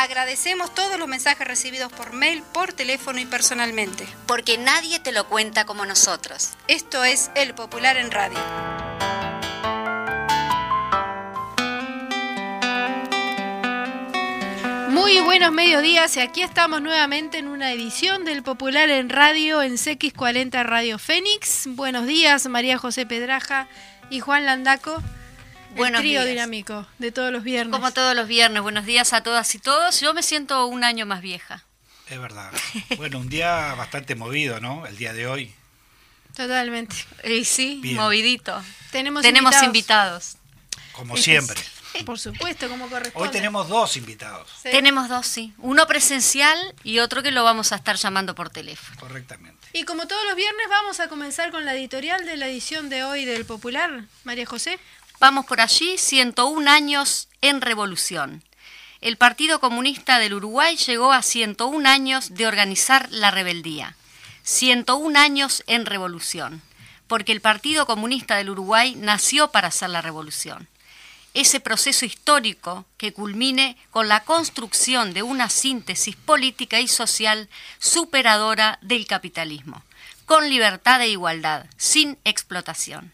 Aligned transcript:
Agradecemos 0.00 0.74
todos 0.74 0.98
los 0.98 1.08
mensajes 1.08 1.46
recibidos 1.46 1.92
por 1.92 2.14
mail, 2.14 2.42
por 2.54 2.72
teléfono 2.72 3.20
y 3.20 3.26
personalmente. 3.26 4.08
Porque 4.26 4.56
nadie 4.56 4.98
te 4.98 5.12
lo 5.12 5.28
cuenta 5.28 5.66
como 5.66 5.84
nosotros. 5.84 6.54
Esto 6.68 7.04
es 7.04 7.30
El 7.34 7.52
Popular 7.52 7.98
en 7.98 8.10
Radio. 8.10 8.38
Muy 14.88 15.20
buenos 15.20 15.52
mediodías 15.52 16.16
y 16.16 16.20
aquí 16.20 16.40
estamos 16.40 16.80
nuevamente 16.80 17.36
en 17.36 17.46
una 17.46 17.70
edición 17.70 18.24
del 18.24 18.42
Popular 18.42 18.88
en 18.88 19.10
Radio 19.10 19.60
en 19.60 19.74
CX40 19.74 20.64
Radio 20.64 20.98
Fénix. 20.98 21.66
Buenos 21.66 22.06
días 22.06 22.48
María 22.48 22.78
José 22.78 23.04
Pedraja 23.04 23.68
y 24.08 24.20
Juan 24.20 24.46
Landaco. 24.46 25.02
Buenos 25.76 26.00
el 26.00 26.04
trío 26.04 26.20
días. 26.20 26.28
dinámico 26.34 26.86
de 26.98 27.12
todos 27.12 27.32
los 27.32 27.42
viernes. 27.44 27.72
Como 27.74 27.92
todos 27.92 28.14
los 28.16 28.26
viernes, 28.28 28.62
buenos 28.62 28.84
días 28.86 29.12
a 29.12 29.22
todas 29.22 29.54
y 29.54 29.58
todos. 29.58 30.00
Yo 30.00 30.14
me 30.14 30.22
siento 30.22 30.66
un 30.66 30.84
año 30.84 31.06
más 31.06 31.20
vieja. 31.22 31.64
Es 32.08 32.18
verdad. 32.20 32.50
Bueno, 32.96 33.18
un 33.18 33.28
día 33.28 33.74
bastante 33.74 34.14
movido, 34.16 34.60
¿no? 34.60 34.84
El 34.86 34.96
día 34.96 35.12
de 35.12 35.26
hoy. 35.26 35.54
Totalmente. 36.36 36.96
Y 37.24 37.44
sí, 37.44 37.78
Bien. 37.82 37.96
movidito. 37.96 38.60
Tenemos, 38.90 39.22
Tenemos 39.22 39.62
invitados. 39.62 40.36
Como 40.92 41.16
siempre. 41.16 41.60
Por 42.06 42.18
supuesto, 42.20 42.68
como 42.68 42.88
corresponde. 42.88 43.26
Hoy 43.28 43.32
tenemos 43.32 43.68
dos 43.68 43.96
invitados, 43.96 44.48
Sí. 44.62 44.70
Tenemos 44.70 45.08
dos, 45.08 45.26
sí. 45.26 45.52
Uno 45.58 45.88
presencial 45.88 46.56
y 46.84 47.00
otro 47.00 47.20
que 47.20 47.32
lo 47.32 47.42
vamos 47.42 47.72
a 47.72 47.76
estar 47.76 47.96
llamando 47.96 48.36
por 48.36 48.48
teléfono. 48.48 48.98
correctamente. 49.00 49.66
Y 49.72 49.82
como 49.84 50.06
todos 50.06 50.24
los 50.26 50.36
viernes 50.36 50.66
vamos 50.68 51.00
a 51.00 51.08
comenzar 51.08 51.50
con 51.50 51.64
la 51.64 51.74
editorial 51.74 52.24
de 52.26 52.36
la 52.36 52.46
edición 52.46 52.90
de 52.90 53.02
hoy 53.02 53.24
del 53.24 53.44
Popular, 53.44 54.04
María 54.22 54.46
José. 54.46 54.78
Vamos 55.20 55.44
por 55.44 55.60
allí, 55.60 55.98
101 55.98 56.70
años 56.70 57.28
en 57.42 57.60
revolución. 57.60 58.42
El 59.02 59.18
Partido 59.18 59.60
Comunista 59.60 60.18
del 60.18 60.32
Uruguay 60.32 60.78
llegó 60.78 61.12
a 61.12 61.20
101 61.20 61.86
años 61.86 62.32
de 62.32 62.46
organizar 62.46 63.06
la 63.10 63.30
rebeldía. 63.30 63.96
101 64.44 65.18
años 65.18 65.62
en 65.66 65.84
revolución, 65.84 66.62
porque 67.06 67.32
el 67.32 67.42
Partido 67.42 67.84
Comunista 67.84 68.36
del 68.36 68.48
Uruguay 68.48 68.94
nació 68.96 69.50
para 69.50 69.68
hacer 69.68 69.90
la 69.90 70.00
revolución. 70.00 70.68
Ese 71.34 71.60
proceso 71.60 72.06
histórico 72.06 72.86
que 72.96 73.12
culmine 73.12 73.76
con 73.90 74.08
la 74.08 74.24
construcción 74.24 75.12
de 75.12 75.22
una 75.22 75.50
síntesis 75.50 76.16
política 76.16 76.80
y 76.80 76.88
social 76.88 77.50
superadora 77.78 78.78
del 78.80 79.06
capitalismo, 79.06 79.82
con 80.24 80.48
libertad 80.48 81.02
e 81.02 81.08
igualdad, 81.08 81.66
sin 81.76 82.16
explotación. 82.24 83.12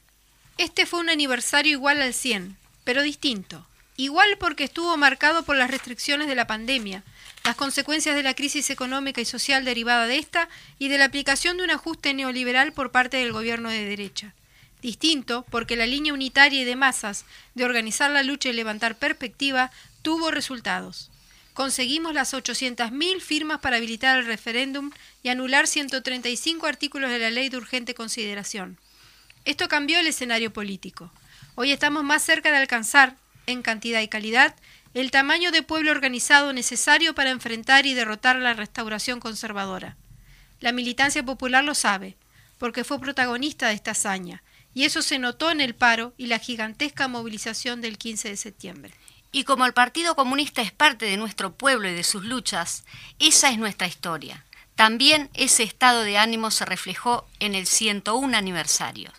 Este 0.58 0.86
fue 0.86 1.00
un 1.00 1.10
aniversario 1.10 1.72
igual 1.72 2.00
al 2.00 2.14
100, 2.14 2.56
pero 2.82 3.02
distinto. 3.02 3.66
Igual 3.98 4.38
porque 4.38 4.64
estuvo 4.64 4.96
marcado 4.96 5.42
por 5.42 5.54
las 5.54 5.70
restricciones 5.70 6.28
de 6.28 6.34
la 6.34 6.46
pandemia, 6.46 7.02
las 7.44 7.56
consecuencias 7.56 8.16
de 8.16 8.22
la 8.22 8.32
crisis 8.32 8.70
económica 8.70 9.20
y 9.20 9.27
social 9.27 9.66
derivada 9.66 10.06
de 10.06 10.16
esta 10.16 10.48
y 10.78 10.89
de 10.89 10.96
la 10.96 11.05
aplicación 11.05 11.58
de 11.58 11.64
un 11.64 11.70
ajuste 11.70 12.14
neoliberal 12.14 12.72
por 12.72 12.90
parte 12.90 13.18
del 13.18 13.33
gobierno 13.33 13.68
de 13.68 13.84
derecha. 13.84 14.33
Distinto 14.80 15.45
porque 15.50 15.77
la 15.77 15.86
línea 15.86 16.14
unitaria 16.14 16.62
y 16.62 16.64
de 16.64 16.77
masas 16.77 17.27
de 17.55 17.64
organizar 17.64 18.11
la 18.11 18.22
lucha 18.22 18.48
y 18.48 18.55
levantar 18.55 18.96
perspectiva 18.96 19.70
tuvo 20.00 20.30
resultados. 20.30 21.11
Conseguimos 21.52 22.14
las 22.14 22.33
800.000 22.33 23.20
firmas 23.20 23.61
para 23.61 23.77
habilitar 23.77 24.18
el 24.18 24.27
referéndum 24.27 24.90
y 25.22 25.28
anular 25.28 25.66
135 25.66 26.66
artículos 26.66 27.11
de 27.11 27.18
la 27.18 27.30
ley 27.30 27.50
de 27.50 27.58
urgente 27.58 27.95
consideración. 27.95 28.78
Esto 29.46 29.68
cambió 29.68 30.01
el 30.01 30.08
escenario 30.08 30.52
político. 30.52 31.12
Hoy 31.55 31.70
estamos 31.70 32.02
más 32.02 32.24
cerca 32.24 32.51
de 32.51 32.57
alcanzar, 32.57 33.14
en 33.46 33.62
cantidad 33.62 34.01
y 34.01 34.08
calidad, 34.08 34.57
el 34.92 35.12
tamaño 35.12 35.52
de 35.52 35.62
pueblo 35.62 35.92
organizado 35.92 36.52
necesario 36.52 37.14
para 37.14 37.30
enfrentar 37.30 37.86
y 37.86 37.95
derrotar 37.95 38.34
la 38.34 38.55
restauración 38.55 39.20
conservadora. 39.20 39.96
La 40.58 40.73
militancia 40.73 41.23
popular 41.23 41.62
lo 41.62 41.77
sabe, 41.77 42.17
porque 42.58 42.83
fue 42.83 42.98
protagonista 42.98 43.68
de 43.68 43.74
esta 43.74 43.92
hazaña, 43.92 44.42
y 44.74 44.83
eso 44.83 45.01
se 45.01 45.20
notó 45.20 45.52
en 45.52 45.61
el 45.61 45.77
paro 45.77 46.13
y 46.17 46.27
la 46.27 46.40
gigantesca 46.40 47.07
movilización 47.07 47.80
del 47.80 47.98
15 47.98 48.30
de 48.30 48.36
septiembre. 48.36 48.95
Y 49.30 49.45
como 49.45 49.64
el 49.64 49.74
Partido 49.74 50.17
Comunista 50.17 50.61
es 50.61 50.73
parte 50.73 51.07
de 51.07 51.18
nuestro 51.18 51.55
pueblo 51.55 51.89
y 51.89 51.95
de 51.95 52.02
sus 52.02 52.24
luchas, 52.24 52.83
esa 53.20 53.51
es 53.51 53.58
nuestra 53.58 53.86
historia. 53.86 54.45
También 54.74 55.30
ese 55.34 55.63
estado 55.63 56.02
de 56.02 56.18
ánimo 56.18 56.51
se 56.51 56.64
reflejó 56.64 57.28
en 57.39 57.55
el 57.55 57.67
101 57.68 58.36
aniversario. 58.36 59.13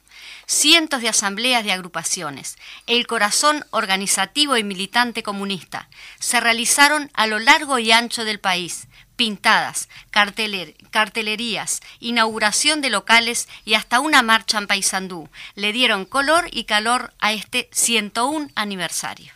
Cientos 0.49 1.01
de 1.01 1.09
asambleas 1.09 1.65
de 1.65 1.73
agrupaciones, 1.73 2.55
el 2.87 3.05
corazón 3.05 3.65
organizativo 3.71 4.55
y 4.55 4.63
militante 4.63 5.21
comunista, 5.21 5.89
se 6.19 6.39
realizaron 6.39 7.11
a 7.13 7.27
lo 7.27 7.37
largo 7.39 7.79
y 7.79 7.91
ancho 7.91 8.23
del 8.23 8.39
país, 8.39 8.87
pintadas, 9.17 9.89
carteler- 10.09 10.73
cartelerías, 10.89 11.81
inauguración 11.99 12.79
de 12.79 12.89
locales 12.89 13.49
y 13.65 13.73
hasta 13.73 13.99
una 13.99 14.21
marcha 14.21 14.57
en 14.57 14.67
Paysandú 14.67 15.27
le 15.55 15.73
dieron 15.73 16.05
color 16.05 16.47
y 16.53 16.63
calor 16.63 17.13
a 17.19 17.33
este 17.33 17.67
101 17.73 18.49
aniversario. 18.55 19.33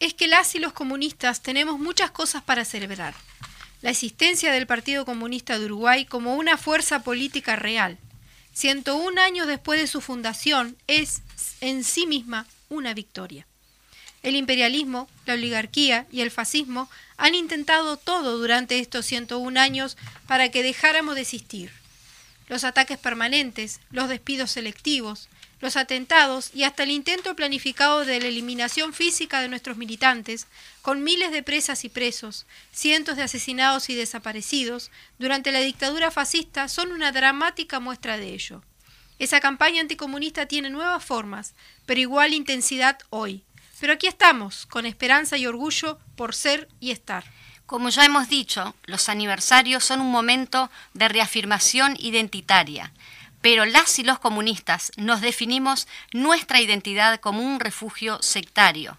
es 0.00 0.14
que 0.14 0.28
las 0.28 0.54
y 0.54 0.60
los 0.60 0.72
comunistas 0.72 1.42
tenemos 1.42 1.78
muchas 1.78 2.10
cosas 2.12 2.40
para 2.42 2.64
celebrar. 2.64 3.14
La 3.82 3.90
existencia 3.90 4.50
del 4.52 4.66
Partido 4.66 5.04
Comunista 5.04 5.58
de 5.58 5.66
Uruguay 5.66 6.06
como 6.06 6.36
una 6.36 6.56
fuerza 6.56 7.02
política 7.02 7.56
real. 7.56 7.98
101 8.58 9.20
años 9.20 9.46
después 9.46 9.80
de 9.80 9.86
su 9.86 10.00
fundación 10.00 10.76
es 10.88 11.22
en 11.60 11.84
sí 11.84 12.08
misma 12.08 12.44
una 12.68 12.92
victoria. 12.92 13.46
El 14.24 14.34
imperialismo, 14.34 15.08
la 15.26 15.34
oligarquía 15.34 16.08
y 16.10 16.22
el 16.22 16.32
fascismo 16.32 16.90
han 17.18 17.36
intentado 17.36 17.96
todo 17.96 18.36
durante 18.36 18.80
estos 18.80 19.06
101 19.06 19.60
años 19.60 19.96
para 20.26 20.50
que 20.50 20.64
dejáramos 20.64 21.14
de 21.14 21.20
existir. 21.20 21.70
Los 22.48 22.64
ataques 22.64 22.98
permanentes, 22.98 23.78
los 23.92 24.08
despidos 24.08 24.50
selectivos, 24.50 25.28
los 25.60 25.76
atentados 25.76 26.50
y 26.54 26.64
hasta 26.64 26.84
el 26.84 26.90
intento 26.90 27.34
planificado 27.34 28.04
de 28.04 28.20
la 28.20 28.26
eliminación 28.26 28.92
física 28.92 29.40
de 29.40 29.48
nuestros 29.48 29.76
militantes, 29.76 30.46
con 30.82 31.02
miles 31.02 31.32
de 31.32 31.42
presas 31.42 31.84
y 31.84 31.88
presos, 31.88 32.46
cientos 32.72 33.16
de 33.16 33.22
asesinados 33.22 33.90
y 33.90 33.94
desaparecidos, 33.94 34.90
durante 35.18 35.52
la 35.52 35.60
dictadura 35.60 36.10
fascista 36.10 36.68
son 36.68 36.92
una 36.92 37.12
dramática 37.12 37.80
muestra 37.80 38.16
de 38.16 38.34
ello. 38.34 38.62
Esa 39.18 39.40
campaña 39.40 39.80
anticomunista 39.80 40.46
tiene 40.46 40.70
nuevas 40.70 41.04
formas, 41.04 41.54
pero 41.86 42.00
igual 42.00 42.34
intensidad 42.34 42.98
hoy. 43.10 43.42
Pero 43.80 43.92
aquí 43.92 44.06
estamos, 44.06 44.66
con 44.66 44.86
esperanza 44.86 45.36
y 45.36 45.46
orgullo 45.46 45.98
por 46.16 46.34
ser 46.34 46.68
y 46.80 46.90
estar. 46.92 47.24
Como 47.66 47.90
ya 47.90 48.04
hemos 48.04 48.28
dicho, 48.28 48.74
los 48.84 49.08
aniversarios 49.08 49.84
son 49.84 50.00
un 50.00 50.10
momento 50.10 50.70
de 50.94 51.08
reafirmación 51.08 51.96
identitaria, 51.98 52.92
pero 53.40 53.64
las 53.64 53.98
y 53.98 54.04
los 54.04 54.18
comunistas 54.18 54.92
nos 54.96 55.20
definimos 55.20 55.86
nuestra 56.12 56.60
identidad 56.60 57.20
como 57.20 57.42
un 57.42 57.60
refugio 57.60 58.20
sectario. 58.22 58.98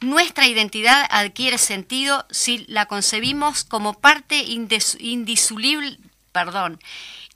Nuestra 0.00 0.46
identidad 0.46 1.06
adquiere 1.10 1.58
sentido 1.58 2.26
si 2.30 2.66
la 2.68 2.86
concebimos 2.86 3.64
como 3.64 3.94
parte 3.94 4.44
indisoluble, 4.44 5.98
perdón, 6.32 6.80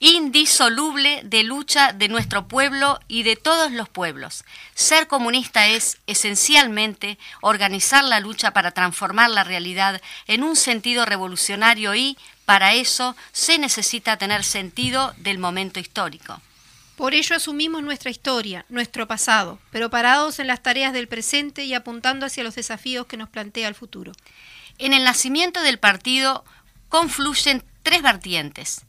indisoluble 0.01 1.23
de 1.25 1.43
lucha 1.43 1.93
de 1.93 2.09
nuestro 2.09 2.47
pueblo 2.47 3.01
y 3.09 3.23
de 3.23 3.37
todos 3.37 3.73
los 3.73 3.89
pueblos. 3.89 4.45
Ser 4.75 5.07
comunista 5.09 5.67
es, 5.69 5.99
esencialmente, 6.07 7.19
organizar 7.41 8.05
la 8.05 8.21
lucha 8.21 8.53
para 8.53 8.71
transformar 8.71 9.31
la 9.31 9.45
realidad 9.45 10.01
en 10.27 10.43
un 10.43 10.57
sentido 10.57 11.05
revolucionario 11.05 11.95
y, 11.95 12.17
para 12.49 12.73
eso, 12.73 13.15
se 13.31 13.59
necesita 13.59 14.17
tener 14.17 14.43
sentido 14.43 15.13
del 15.19 15.37
momento 15.37 15.81
histórico. 15.81 16.41
Por 16.97 17.13
ello 17.13 17.37
asumimos 17.37 17.83
nuestra 17.83 18.11
historia, 18.11 18.65
nuestro 18.71 19.07
pasado, 19.07 19.59
pero 19.71 19.91
parados 19.91 20.39
en 20.39 20.47
las 20.47 20.63
tareas 20.63 20.95
del 20.95 21.09
presente 21.09 21.65
y 21.67 21.75
apuntando 21.75 22.25
hacia 22.25 22.43
los 22.45 22.55
desafíos 22.55 23.05
que 23.05 23.19
nos 23.19 23.29
plantea 23.29 23.69
el 23.69 23.75
futuro. 23.75 24.13
En 24.79 24.95
el 24.95 25.05
nacimiento 25.05 25.61
del 25.61 25.79
partido 25.79 26.43
confluyen 26.89 27.63
tres 27.83 28.01
vertientes, 28.01 28.87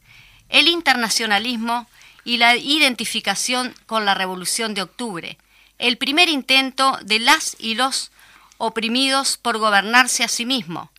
el 0.48 0.66
internacionalismo 0.66 1.86
y 2.24 2.38
la 2.38 2.56
identificación 2.56 3.74
con 3.84 4.06
la 4.06 4.14
Revolución 4.14 4.72
de 4.72 4.80
Octubre, 4.80 5.36
el 5.76 5.98
primer 5.98 6.30
intento 6.30 6.98
de 7.02 7.18
las 7.18 7.58
y 7.58 7.74
los 7.74 8.10
oprimidos 8.56 9.36
por 9.36 9.58
gobernarse 9.58 10.24
a 10.24 10.28
sí 10.28 10.46
mismo, 10.46 10.90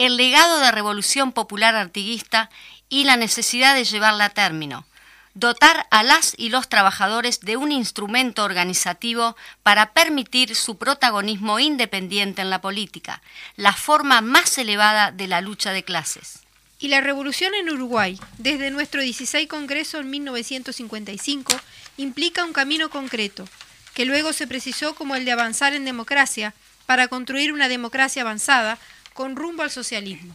el 0.00 0.16
legado 0.16 0.60
de 0.60 0.72
Revolución 0.72 1.30
Popular 1.32 1.74
Artiguista 1.74 2.48
y 2.88 3.04
la 3.04 3.18
necesidad 3.18 3.74
de 3.74 3.84
llevarla 3.84 4.24
a 4.26 4.30
término. 4.30 4.86
dotar 5.34 5.86
a 5.90 6.02
las 6.02 6.34
y 6.38 6.48
los 6.48 6.68
trabajadores 6.68 7.40
de 7.40 7.56
un 7.56 7.70
instrumento 7.70 8.42
organizativo 8.42 9.36
para 9.62 9.92
permitir 9.92 10.56
su 10.56 10.76
protagonismo 10.76 11.60
independiente 11.60 12.42
en 12.42 12.50
la 12.50 12.60
política, 12.60 13.22
la 13.56 13.72
forma 13.72 14.22
más 14.22 14.58
elevada 14.58 15.12
de 15.12 15.28
la 15.28 15.40
lucha 15.40 15.72
de 15.72 15.84
clases. 15.84 16.40
Y 16.80 16.88
la 16.88 17.00
revolución 17.00 17.54
en 17.54 17.70
Uruguay, 17.70 18.18
desde 18.38 18.70
nuestro 18.70 19.02
16 19.02 19.46
Congreso 19.48 20.00
en 20.00 20.10
1955, 20.10 21.52
implica 21.98 22.44
un 22.44 22.52
camino 22.52 22.88
concreto, 22.90 23.46
que 23.94 24.06
luego 24.06 24.32
se 24.32 24.48
precisó 24.48 24.94
como 24.94 25.14
el 25.14 25.24
de 25.24 25.32
avanzar 25.32 25.74
en 25.74 25.84
democracia 25.84 26.54
para 26.86 27.06
construir 27.06 27.52
una 27.52 27.68
democracia 27.68 28.22
avanzada 28.22 28.78
con 29.20 29.36
rumbo 29.36 29.62
al 29.62 29.70
socialismo. 29.70 30.34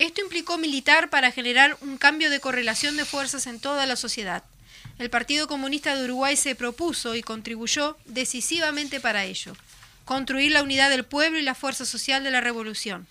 Esto 0.00 0.22
implicó 0.22 0.58
militar 0.58 1.08
para 1.08 1.30
generar 1.30 1.76
un 1.82 1.98
cambio 1.98 2.30
de 2.30 2.40
correlación 2.40 2.96
de 2.96 3.04
fuerzas 3.04 3.46
en 3.46 3.60
toda 3.60 3.86
la 3.86 3.94
sociedad. 3.94 4.42
El 4.98 5.08
Partido 5.08 5.46
Comunista 5.46 5.94
de 5.94 6.02
Uruguay 6.06 6.36
se 6.36 6.56
propuso 6.56 7.14
y 7.14 7.22
contribuyó 7.22 7.96
decisivamente 8.06 8.98
para 8.98 9.22
ello, 9.22 9.54
construir 10.04 10.50
la 10.50 10.64
unidad 10.64 10.90
del 10.90 11.04
pueblo 11.04 11.38
y 11.38 11.42
la 11.42 11.54
fuerza 11.54 11.84
social 11.84 12.24
de 12.24 12.32
la 12.32 12.40
revolución, 12.40 13.06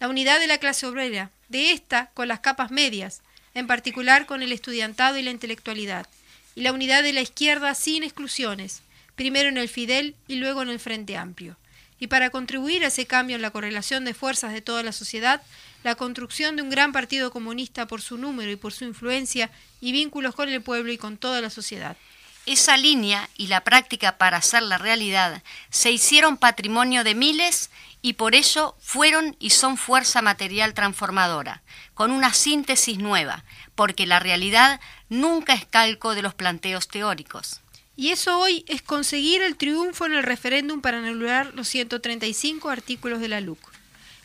la 0.00 0.08
unidad 0.08 0.40
de 0.40 0.48
la 0.48 0.58
clase 0.58 0.84
obrera, 0.86 1.30
de 1.48 1.70
esta 1.70 2.10
con 2.14 2.26
las 2.26 2.40
capas 2.40 2.72
medias, 2.72 3.20
en 3.54 3.68
particular 3.68 4.26
con 4.26 4.42
el 4.42 4.50
estudiantado 4.50 5.16
y 5.16 5.22
la 5.22 5.30
intelectualidad, 5.30 6.08
y 6.56 6.62
la 6.62 6.72
unidad 6.72 7.04
de 7.04 7.12
la 7.12 7.20
izquierda 7.20 7.72
sin 7.76 8.02
exclusiones, 8.02 8.80
primero 9.14 9.48
en 9.48 9.58
el 9.58 9.68
Fidel 9.68 10.16
y 10.26 10.34
luego 10.34 10.60
en 10.62 10.70
el 10.70 10.80
Frente 10.80 11.16
Amplio. 11.16 11.56
Y 12.04 12.06
para 12.06 12.28
contribuir 12.28 12.84
a 12.84 12.88
ese 12.88 13.06
cambio 13.06 13.34
en 13.34 13.40
la 13.40 13.50
correlación 13.50 14.04
de 14.04 14.12
fuerzas 14.12 14.52
de 14.52 14.60
toda 14.60 14.82
la 14.82 14.92
sociedad, 14.92 15.40
la 15.84 15.94
construcción 15.94 16.54
de 16.54 16.60
un 16.60 16.68
gran 16.68 16.92
partido 16.92 17.30
comunista 17.30 17.86
por 17.86 18.02
su 18.02 18.18
número 18.18 18.50
y 18.50 18.56
por 18.56 18.74
su 18.74 18.84
influencia 18.84 19.50
y 19.80 19.92
vínculos 19.92 20.34
con 20.34 20.50
el 20.50 20.60
pueblo 20.60 20.92
y 20.92 20.98
con 20.98 21.16
toda 21.16 21.40
la 21.40 21.48
sociedad. 21.48 21.96
Esa 22.44 22.76
línea 22.76 23.30
y 23.38 23.46
la 23.46 23.62
práctica 23.62 24.18
para 24.18 24.36
hacerla 24.36 24.76
realidad 24.76 25.42
se 25.70 25.92
hicieron 25.92 26.36
patrimonio 26.36 27.04
de 27.04 27.14
miles 27.14 27.70
y 28.02 28.12
por 28.12 28.34
ello 28.34 28.76
fueron 28.80 29.34
y 29.40 29.48
son 29.48 29.78
fuerza 29.78 30.20
material 30.20 30.74
transformadora, 30.74 31.62
con 31.94 32.10
una 32.10 32.34
síntesis 32.34 32.98
nueva, 32.98 33.44
porque 33.74 34.06
la 34.06 34.20
realidad 34.20 34.78
nunca 35.08 35.54
es 35.54 35.64
calco 35.64 36.14
de 36.14 36.20
los 36.20 36.34
planteos 36.34 36.86
teóricos. 36.86 37.63
Y 37.96 38.10
eso 38.10 38.38
hoy 38.38 38.64
es 38.68 38.82
conseguir 38.82 39.42
el 39.42 39.56
triunfo 39.56 40.06
en 40.06 40.14
el 40.14 40.22
referéndum 40.22 40.80
para 40.80 40.98
anular 40.98 41.52
los 41.54 41.68
135 41.68 42.68
artículos 42.70 43.20
de 43.20 43.28
la 43.28 43.40
LUC 43.40 43.74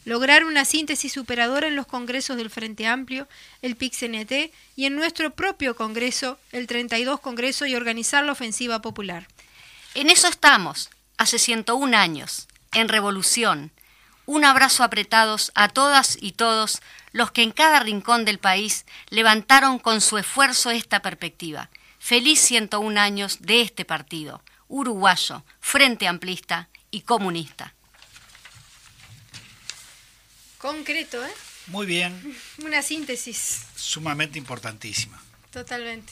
lograr 0.10 0.44
una 0.44 0.66
síntesis 0.66 1.14
superadora 1.14 1.68
en 1.68 1.76
los 1.76 1.86
congresos 1.86 2.36
del 2.36 2.50
Frente 2.50 2.88
Amplio, 2.88 3.28
el 3.62 3.78
PIC-CNT 3.78 4.52
y 4.76 4.86
en 4.86 4.96
nuestro 4.96 5.32
propio 5.36 5.76
congreso, 5.76 6.40
el 6.52 6.68
32 6.68 7.20
Congreso, 7.20 7.66
y 7.66 7.76
organizar 7.76 8.24
la 8.24 8.32
ofensiva 8.32 8.82
popular. 8.82 9.28
En 9.94 10.10
eso 10.10 10.28
estamos, 10.28 10.90
hace 11.18 11.38
101 11.38 11.96
años, 11.96 12.48
en 12.74 12.90
revolución. 12.90 13.72
Un 14.26 14.46
abrazo 14.46 14.84
apretados 14.84 15.52
a 15.54 15.70
todas 15.70 16.18
y 16.20 16.34
todos 16.34 16.82
los 17.12 17.32
que 17.32 17.44
en 17.44 17.52
cada 17.52 17.80
rincón 17.80 18.26
del 18.26 18.40
país 18.40 18.86
levantaron 19.10 19.80
con 19.80 20.02
su 20.02 20.18
esfuerzo 20.18 20.72
esta 20.72 21.02
perspectiva. 21.02 21.70
Feliz 22.10 22.40
101 22.40 23.00
años 23.00 23.38
de 23.40 23.62
este 23.62 23.86
partido, 23.86 24.42
uruguayo, 24.68 25.44
Frente 25.60 26.08
Amplista 26.08 26.68
y 26.90 27.02
comunista. 27.02 27.76
Concreto, 30.58 31.24
¿eh? 31.24 31.30
Muy 31.68 31.86
bien. 31.86 32.36
Una 32.66 32.82
síntesis. 32.82 33.62
Sumamente 33.76 34.40
importantísima. 34.40 35.22
Totalmente. 35.52 36.12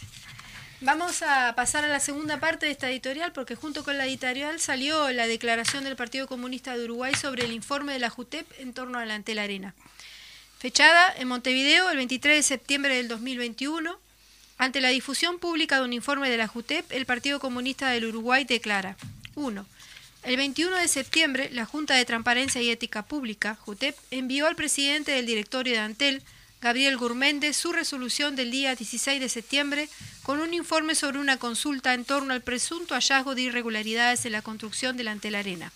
Vamos 0.81 1.23
a 1.23 1.55
pasar 1.55 1.83
a 1.83 1.88
la 1.88 1.99
segunda 1.99 2.39
parte 2.39 2.67
de 2.67 2.73
esta 2.73 2.91
editorial 2.91 3.31
porque 3.33 3.55
junto 3.55 3.83
con 3.83 3.97
la 3.97 4.05
editorial 4.05 4.59
salió 4.59 5.09
la 5.09 5.25
declaración 5.25 5.83
del 5.83 5.95
Partido 5.95 6.27
Comunista 6.27 6.77
de 6.77 6.83
Uruguay 6.83 7.15
sobre 7.15 7.45
el 7.45 7.51
informe 7.51 7.94
de 7.94 7.99
la 7.99 8.11
JUTEP 8.11 8.45
en 8.59 8.75
torno 8.75 8.99
a 8.99 9.05
la 9.05 9.15
Antel 9.15 9.39
Arena. 9.39 9.73
Fechada 10.59 11.11
en 11.17 11.27
Montevideo 11.27 11.89
el 11.89 11.97
23 11.97 12.35
de 12.35 12.44
septiembre 12.44 12.97
del 12.97 13.07
2021, 13.07 13.99
ante 14.57 14.81
la 14.81 14.89
difusión 14.89 15.39
pública 15.39 15.77
de 15.77 15.86
un 15.86 15.94
informe 15.94 16.30
de 16.30 16.38
la 16.38 16.48
JUTEP, 16.48 16.92
el 16.92 17.06
Partido 17.06 17.39
Comunista 17.39 17.89
del 17.89 18.06
Uruguay 18.06 18.44
declara 18.44 18.98
1. 19.36 19.65
El 20.24 20.38
21 20.38 20.75
de 20.75 20.88
septiembre, 20.88 21.50
la 21.54 21.65
Junta 21.65 21.95
de 21.95 22.06
Transparencia 22.06 22.62
y 22.62 22.69
Ética 22.69 23.04
Pública, 23.04 23.56
JUTEP, 23.56 23.95
envió 24.12 24.48
al 24.48 24.56
presidente 24.56 25.12
del 25.12 25.25
directorio 25.25 25.74
de 25.74 25.80
Antel, 25.80 26.24
Gabriel 26.59 26.98
Gurméndez, 26.98 27.56
su 27.56 27.71
resolución 27.71 28.36
del 28.36 28.50
día 28.50 28.75
16 28.75 29.21
de 29.21 29.30
septiembre 29.30 29.89
con 30.24 30.39
un 30.39 30.56
informe 30.56 30.95
sobre 30.95 31.19
una 31.19 31.38
consulta 31.38 31.94
en 31.94 32.04
torno 32.04 32.33
al 32.33 32.42
presunto 32.42 32.95
hallazgo 32.95 33.36
de 33.36 33.44
irregularidades 33.44 34.25
en 34.25 34.31
la 34.31 34.42
construcción 34.42 34.98
de 34.98 35.04
la 35.04 35.12
Antel 35.12 35.36
Arena. 35.36 35.71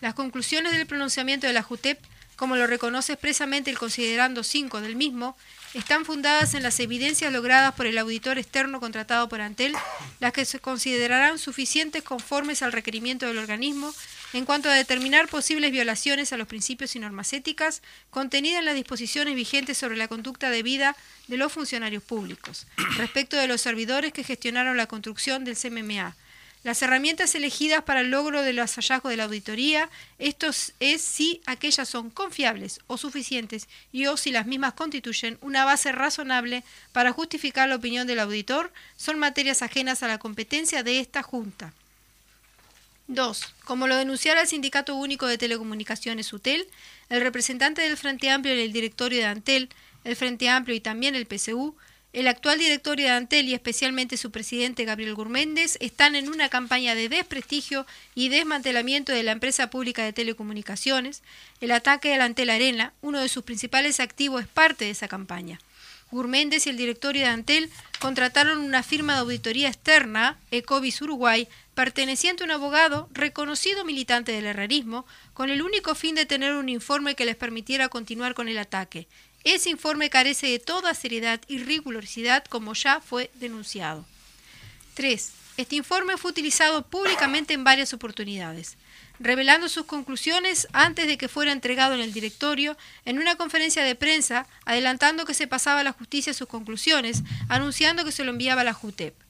Las 0.00 0.14
conclusiones 0.14 0.72
del 0.72 0.86
pronunciamiento 0.86 1.48
de 1.48 1.52
la 1.52 1.64
JUTEP, 1.64 1.98
como 2.36 2.54
lo 2.54 2.68
reconoce 2.68 3.14
expresamente 3.14 3.70
el 3.70 3.78
considerando 3.78 4.44
5 4.44 4.80
del 4.80 4.94
mismo, 4.94 5.36
están 5.74 6.04
fundadas 6.04 6.54
en 6.54 6.62
las 6.62 6.80
evidencias 6.80 7.32
logradas 7.32 7.74
por 7.74 7.86
el 7.86 7.98
auditor 7.98 8.38
externo 8.38 8.80
contratado 8.80 9.28
por 9.28 9.40
Antel, 9.40 9.74
las 10.20 10.32
que 10.32 10.44
se 10.44 10.60
considerarán 10.60 11.38
suficientes 11.38 12.02
conformes 12.02 12.62
al 12.62 12.72
requerimiento 12.72 13.26
del 13.26 13.38
organismo 13.38 13.92
en 14.32 14.44
cuanto 14.44 14.68
a 14.68 14.74
determinar 14.74 15.28
posibles 15.28 15.72
violaciones 15.72 16.32
a 16.32 16.36
los 16.36 16.48
principios 16.48 16.94
y 16.96 16.98
normas 16.98 17.32
éticas 17.32 17.82
contenidas 18.10 18.60
en 18.60 18.66
las 18.66 18.74
disposiciones 18.74 19.34
vigentes 19.34 19.78
sobre 19.78 19.96
la 19.96 20.08
conducta 20.08 20.50
debida 20.50 20.96
de 21.28 21.36
los 21.36 21.52
funcionarios 21.52 22.02
públicos, 22.02 22.66
respecto 22.96 23.36
de 23.36 23.48
los 23.48 23.60
servidores 23.60 24.12
que 24.12 24.24
gestionaron 24.24 24.76
la 24.76 24.86
construcción 24.86 25.44
del 25.44 25.56
CMMA, 25.56 26.14
las 26.64 26.82
herramientas 26.82 27.34
elegidas 27.34 27.82
para 27.84 28.00
el 28.00 28.10
logro 28.10 28.42
de 28.42 28.52
los 28.52 28.74
hallazgos 28.74 29.10
de 29.10 29.16
la 29.16 29.24
auditoría, 29.24 29.88
esto 30.18 30.50
es 30.80 31.02
si 31.02 31.40
aquellas 31.46 31.88
son 31.88 32.10
confiables 32.10 32.80
o 32.86 32.98
suficientes 32.98 33.68
y 33.92 34.06
o 34.06 34.16
si 34.16 34.30
las 34.30 34.46
mismas 34.46 34.74
constituyen 34.74 35.38
una 35.40 35.64
base 35.64 35.92
razonable 35.92 36.64
para 36.92 37.12
justificar 37.12 37.68
la 37.68 37.76
opinión 37.76 38.06
del 38.06 38.20
auditor, 38.20 38.72
son 38.96 39.18
materias 39.18 39.62
ajenas 39.62 40.02
a 40.02 40.08
la 40.08 40.18
competencia 40.18 40.82
de 40.82 41.00
esta 41.00 41.22
Junta. 41.22 41.72
2. 43.08 43.54
Como 43.64 43.86
lo 43.86 43.96
denunciara 43.96 44.42
el 44.42 44.48
Sindicato 44.48 44.94
Único 44.94 45.26
de 45.26 45.38
Telecomunicaciones 45.38 46.32
UTEL, 46.32 46.66
el 47.08 47.22
representante 47.22 47.80
del 47.82 47.96
Frente 47.96 48.28
Amplio 48.28 48.52
en 48.52 48.60
el 48.60 48.72
directorio 48.72 49.18
de 49.18 49.24
Antel, 49.24 49.70
el 50.04 50.14
Frente 50.14 50.48
Amplio 50.50 50.76
y 50.76 50.80
también 50.80 51.14
el 51.14 51.26
PCU 51.26 51.74
el 52.14 52.26
actual 52.26 52.58
directorio 52.58 53.06
de 53.06 53.12
Antel 53.12 53.48
y 53.48 53.54
especialmente 53.54 54.16
su 54.16 54.30
presidente 54.30 54.84
Gabriel 54.84 55.14
Gurméndez 55.14 55.76
están 55.80 56.16
en 56.16 56.28
una 56.28 56.48
campaña 56.48 56.94
de 56.94 57.08
desprestigio 57.08 57.86
y 58.14 58.30
desmantelamiento 58.30 59.12
de 59.12 59.22
la 59.22 59.32
empresa 59.32 59.68
pública 59.68 60.02
de 60.04 60.14
telecomunicaciones. 60.14 61.22
El 61.60 61.70
ataque 61.70 62.14
a 62.14 62.18
la 62.18 62.24
Antel 62.24 62.48
Arena, 62.48 62.94
uno 63.02 63.20
de 63.20 63.28
sus 63.28 63.44
principales 63.44 64.00
activos, 64.00 64.40
es 64.40 64.48
parte 64.48 64.86
de 64.86 64.92
esa 64.92 65.06
campaña. 65.06 65.60
Gurméndez 66.10 66.66
y 66.66 66.70
el 66.70 66.78
directorio 66.78 67.22
de 67.22 67.28
Antel 67.28 67.70
contrataron 67.98 68.60
una 68.60 68.82
firma 68.82 69.12
de 69.12 69.20
auditoría 69.20 69.68
externa, 69.68 70.38
Ecovis 70.50 71.02
Uruguay, 71.02 71.46
perteneciente 71.74 72.42
a 72.42 72.46
un 72.46 72.52
abogado 72.52 73.10
reconocido 73.12 73.84
militante 73.84 74.32
del 74.32 74.46
herrerismo, 74.46 75.04
con 75.34 75.50
el 75.50 75.60
único 75.60 75.94
fin 75.94 76.14
de 76.14 76.24
tener 76.24 76.54
un 76.54 76.70
informe 76.70 77.14
que 77.14 77.26
les 77.26 77.36
permitiera 77.36 77.90
continuar 77.90 78.32
con 78.32 78.48
el 78.48 78.56
ataque. 78.56 79.06
Ese 79.44 79.70
informe 79.70 80.10
carece 80.10 80.48
de 80.48 80.58
toda 80.58 80.94
seriedad 80.94 81.40
y 81.48 81.58
rigurosidad 81.58 82.44
como 82.44 82.74
ya 82.74 83.00
fue 83.00 83.30
denunciado. 83.34 84.04
3. 84.94 85.32
Este 85.56 85.76
informe 85.76 86.16
fue 86.16 86.30
utilizado 86.30 86.86
públicamente 86.86 87.54
en 87.54 87.64
varias 87.64 87.92
oportunidades, 87.92 88.76
revelando 89.18 89.68
sus 89.68 89.86
conclusiones 89.86 90.68
antes 90.72 91.06
de 91.06 91.18
que 91.18 91.28
fuera 91.28 91.52
entregado 91.52 91.94
en 91.94 92.00
el 92.00 92.12
directorio 92.12 92.76
en 93.04 93.18
una 93.18 93.36
conferencia 93.36 93.82
de 93.82 93.94
prensa, 93.94 94.46
adelantando 94.64 95.24
que 95.24 95.34
se 95.34 95.46
pasaba 95.46 95.80
a 95.80 95.84
la 95.84 95.92
justicia 95.92 96.34
sus 96.34 96.48
conclusiones, 96.48 97.22
anunciando 97.48 98.04
que 98.04 98.12
se 98.12 98.24
lo 98.24 98.30
enviaba 98.30 98.60
a 98.60 98.64
la 98.64 98.74
JUTEP. 98.74 99.27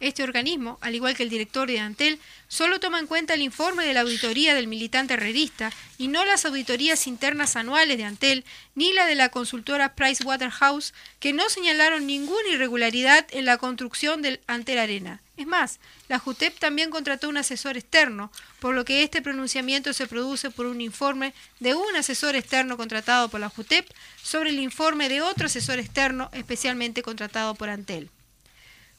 Este 0.00 0.22
organismo, 0.22 0.78
al 0.80 0.94
igual 0.94 1.16
que 1.16 1.24
el 1.24 1.28
director 1.28 1.66
de 1.66 1.80
Antel, 1.80 2.20
solo 2.46 2.78
toma 2.78 3.00
en 3.00 3.08
cuenta 3.08 3.34
el 3.34 3.42
informe 3.42 3.84
de 3.84 3.94
la 3.94 4.02
auditoría 4.02 4.54
del 4.54 4.68
militante 4.68 5.14
herrerista 5.14 5.72
y 5.98 6.06
no 6.06 6.24
las 6.24 6.44
auditorías 6.44 7.08
internas 7.08 7.56
anuales 7.56 7.98
de 7.98 8.04
Antel 8.04 8.44
ni 8.76 8.92
la 8.92 9.06
de 9.06 9.16
la 9.16 9.30
consultora 9.30 9.96
Pricewaterhouse, 9.96 10.94
que 11.18 11.32
no 11.32 11.48
señalaron 11.48 12.06
ninguna 12.06 12.48
irregularidad 12.48 13.26
en 13.30 13.44
la 13.44 13.58
construcción 13.58 14.22
del 14.22 14.40
Antel 14.46 14.78
Arena. 14.78 15.20
Es 15.36 15.46
más, 15.46 15.80
la 16.08 16.20
JUTEP 16.20 16.58
también 16.58 16.90
contrató 16.90 17.28
un 17.28 17.36
asesor 17.36 17.76
externo, 17.76 18.30
por 18.60 18.74
lo 18.74 18.84
que 18.84 19.02
este 19.02 19.20
pronunciamiento 19.20 19.92
se 19.92 20.06
produce 20.06 20.50
por 20.50 20.66
un 20.66 20.80
informe 20.80 21.34
de 21.58 21.74
un 21.74 21.96
asesor 21.96 22.36
externo 22.36 22.76
contratado 22.76 23.28
por 23.28 23.40
la 23.40 23.48
JUTEP 23.48 23.88
sobre 24.22 24.50
el 24.50 24.60
informe 24.60 25.08
de 25.08 25.22
otro 25.22 25.46
asesor 25.46 25.80
externo 25.80 26.30
especialmente 26.32 27.02
contratado 27.02 27.56
por 27.56 27.68
Antel. 27.68 28.10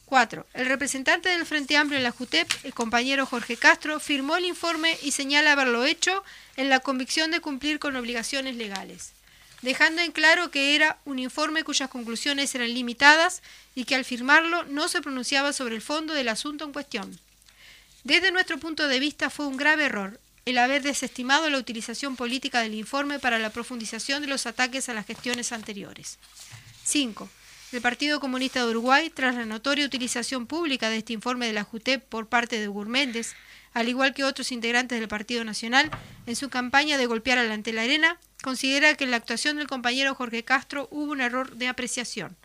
4. 0.10 0.48
El 0.56 0.66
representante 0.66 1.30
del 1.30 1.46
Frente 1.46 1.78
Amplio 1.78 1.98
en 1.98 2.04
la 2.04 2.12
JUTEP, 2.12 2.52
el 2.64 2.74
compañero 2.74 3.28
Jorge 3.28 3.58
Castro, 3.58 4.00
firmó 4.00 4.38
el 4.38 4.46
informe 4.46 4.98
y 5.04 5.12
señala 5.12 5.52
haberlo 5.52 5.86
hecho 5.86 6.24
en 6.58 6.68
la 6.68 6.80
convicción 6.80 7.30
de 7.30 7.42
cumplir 7.42 7.78
con 7.78 7.96
obligaciones 7.96 8.56
legales. 8.56 9.14
dejando 9.62 10.02
en 10.02 10.14
claro 10.14 10.52
que 10.52 10.74
era 10.74 10.98
un 11.04 11.20
informe 11.20 11.66
cuyas 11.66 11.90
conclusiones 11.90 12.56
eran 12.56 12.74
limitadas 12.74 13.44
y 13.76 13.84
que 13.84 13.94
al 13.94 14.06
firmarlo 14.06 14.64
no 14.64 14.88
se 14.88 15.02
pronunciaba 15.02 15.52
sobre 15.52 15.76
el 15.76 15.82
fondo 15.82 16.14
del 16.14 16.30
asunto 16.30 16.64
en 16.64 16.72
cuestión. 16.72 17.20
Desde 18.06 18.32
nuestro 18.32 18.58
punto 18.58 18.88
de 18.88 19.00
vista 19.00 19.30
fue 19.30 19.48
un 19.48 19.58
grave 19.58 19.86
error 19.86 20.20
el 20.46 20.58
haber 20.58 20.82
desestimado 20.82 21.50
la 21.50 21.58
utilización 21.58 22.16
política 22.16 22.62
del 22.62 22.74
informe 22.74 23.20
para 23.20 23.38
la 23.38 23.52
profundización 23.52 24.22
de 24.22 24.30
los 24.30 24.46
ataques 24.46 24.88
a 24.88 24.94
las 24.94 25.06
gestiones 25.06 25.52
anteriores. 25.52 26.18
5. 26.86 27.30
El 27.72 27.82
Partido 27.82 28.20
Comunista 28.20 28.66
de 28.66 28.72
Uruguay, 28.72 29.12
tras 29.12 29.36
la 29.36 29.46
notoria 29.46 29.86
utilización 29.86 30.48
pública 30.48 30.90
de 30.90 30.98
este 30.98 31.14
informe 31.14 31.46
de 31.46 31.54
la 31.54 31.64
JUTEP 31.64 32.04
por 32.04 32.28
parte 32.28 32.60
de 32.60 32.68
Gurméndez, 32.68 33.36
al 33.74 33.88
igual 33.88 34.16
que 34.16 34.24
otros 34.24 34.52
integrantes 34.52 35.00
del 35.00 35.08
Partido 35.08 35.44
Nacional, 35.44 35.92
en 36.26 36.36
su 36.36 36.50
campaña 36.50 36.98
de 36.98 37.06
golpear 37.06 37.38
ante 37.38 37.72
la 37.72 37.84
arena, 37.84 38.18
considera 38.42 38.96
que 38.96 39.04
en 39.04 39.12
la 39.12 39.18
actuación 39.18 39.58
del 39.58 39.68
compañero 39.68 40.16
Jorge 40.16 40.44
Castro 40.44 40.88
hubo 40.90 41.12
un 41.12 41.22
error 41.22 41.56
de 41.58 41.68
apreciación 41.68 42.36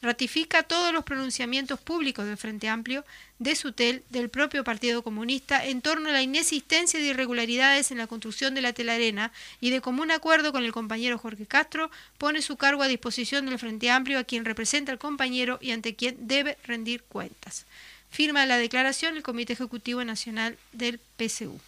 ratifica 0.00 0.62
todos 0.62 0.92
los 0.92 1.04
pronunciamientos 1.04 1.80
públicos 1.80 2.24
del 2.24 2.36
Frente 2.36 2.68
Amplio, 2.68 3.04
de 3.38 3.56
Sutel, 3.56 4.02
del 4.10 4.28
propio 4.28 4.64
Partido 4.64 5.02
Comunista, 5.02 5.64
en 5.64 5.82
torno 5.82 6.08
a 6.08 6.12
la 6.12 6.22
inexistencia 6.22 7.00
de 7.00 7.06
irregularidades 7.06 7.90
en 7.90 7.98
la 7.98 8.06
construcción 8.06 8.54
de 8.54 8.62
la 8.62 8.72
telarena 8.72 9.32
y 9.60 9.70
de 9.70 9.80
común 9.80 10.10
acuerdo 10.10 10.52
con 10.52 10.64
el 10.64 10.72
compañero 10.72 11.18
Jorge 11.18 11.46
Castro, 11.46 11.90
pone 12.16 12.42
su 12.42 12.56
cargo 12.56 12.82
a 12.82 12.88
disposición 12.88 13.46
del 13.46 13.58
Frente 13.58 13.90
Amplio 13.90 14.18
a 14.18 14.24
quien 14.24 14.44
representa 14.44 14.92
al 14.92 14.98
compañero 14.98 15.58
y 15.60 15.72
ante 15.72 15.94
quien 15.94 16.16
debe 16.26 16.58
rendir 16.64 17.02
cuentas. 17.02 17.66
Firma 18.10 18.46
la 18.46 18.56
declaración 18.56 19.16
el 19.16 19.22
Comité 19.22 19.52
Ejecutivo 19.52 20.02
Nacional 20.04 20.56
del 20.72 21.00
PSU. 21.18 21.60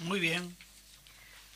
Muy 0.00 0.20
bien. 0.20 0.54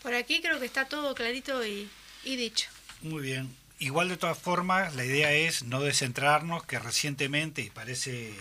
Por 0.03 0.15
aquí 0.15 0.41
creo 0.41 0.59
que 0.59 0.67
está 0.67 0.87
todo 0.87 1.15
clarito 1.15 1.67
y, 1.67 1.89
y 2.25 2.37
dicho. 2.37 2.69
Muy 3.03 3.23
bien. 3.23 3.55
Igual 3.79 4.09
de 4.09 4.17
todas 4.17 4.39
formas, 4.39 4.95
la 4.97 5.05
idea 5.05 5.33
es 5.33 5.63
no 5.63 5.81
descentrarnos, 5.81 6.65
que 6.65 6.79
recientemente, 6.81 7.63
y 7.63 7.71
parece, 7.71 8.35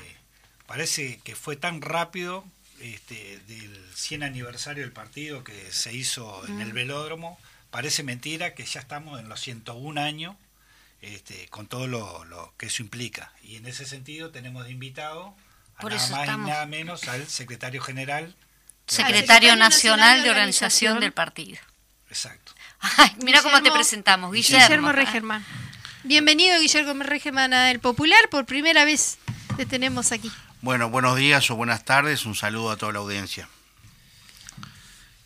parece 0.66 1.20
que 1.24 1.36
fue 1.36 1.56
tan 1.56 1.82
rápido 1.82 2.44
este, 2.80 3.40
del 3.48 3.86
100 3.94 4.24
aniversario 4.24 4.84
del 4.84 4.92
partido 4.92 5.44
que 5.44 5.72
se 5.72 5.94
hizo 5.94 6.46
en 6.48 6.60
el 6.62 6.70
mm. 6.70 6.76
velódromo, 6.76 7.40
parece 7.70 8.02
mentira 8.02 8.56
que 8.56 8.66
ya 8.66 8.80
estamos 8.80 9.20
en 9.20 9.30
los 9.30 9.40
101 9.42 10.02
años, 10.02 10.36
este, 11.02 11.48
con 11.50 11.68
todo 11.68 11.88
lo, 11.88 12.54
que 12.58 12.66
eso 12.66 12.82
implica. 12.82 13.32
Y 13.44 13.58
en 13.58 13.68
ese 13.68 13.86
sentido 13.86 14.32
tenemos 14.32 14.66
de 14.66 14.72
invitado 14.72 15.36
a 15.76 15.84
nada 15.84 16.10
más 16.10 16.30
y 16.30 16.50
nada 16.50 16.66
menos 16.66 17.08
al 17.08 17.28
secretario 17.28 17.82
general. 17.82 18.36
Secretario 18.88 19.56
Nacional 19.56 20.24
de 20.24 20.32
Organización 20.32 21.00
del 21.00 21.14
Partido. 21.14 21.60
Exacto 22.10 22.57
mira 23.24 23.42
cómo 23.42 23.62
te 23.62 23.72
presentamos, 23.72 24.32
Guillermo. 24.32 24.66
Guillermo 24.66 24.92
Regerman. 24.92 25.46
Bienvenido, 26.04 26.60
Guillermo 26.60 27.04
Regerman, 27.04 27.54
a 27.54 27.72
El 27.72 27.80
Popular. 27.80 28.30
Por 28.30 28.46
primera 28.46 28.86
vez 28.86 29.18
te 29.58 29.66
tenemos 29.66 30.12
aquí. 30.12 30.32
Bueno, 30.62 30.90
buenos 30.90 31.16
días 31.16 31.50
o 31.52 31.56
buenas 31.56 31.86
tardes. 31.86 32.26
Un 32.26 32.36
saludo 32.36 32.72
a 32.72 32.78
toda 32.78 32.94
la 32.94 33.00
audiencia. 33.00 33.48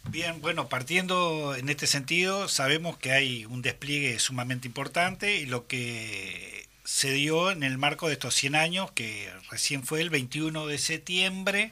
Bien, 0.10 0.41
bueno, 0.41 0.67
partiendo 0.67 1.55
en 1.55 1.70
este 1.70 1.88
sentido, 1.88 2.50
sabemos 2.50 2.98
que 2.98 3.12
hay 3.12 3.46
un 3.46 3.62
despliegue 3.62 4.20
sumamente 4.20 4.67
importante 4.67 5.38
y 5.38 5.46
lo 5.46 5.67
que 5.67 6.67
se 6.84 7.12
dio 7.12 7.51
en 7.51 7.63
el 7.63 7.77
marco 7.77 8.08
de 8.08 8.13
estos 8.13 8.36
100 8.36 8.55
años, 8.55 8.91
que 8.91 9.31
recién 9.50 9.84
fue 9.84 10.01
el 10.01 10.10
21 10.10 10.67
de 10.67 10.77
septiembre, 10.79 11.72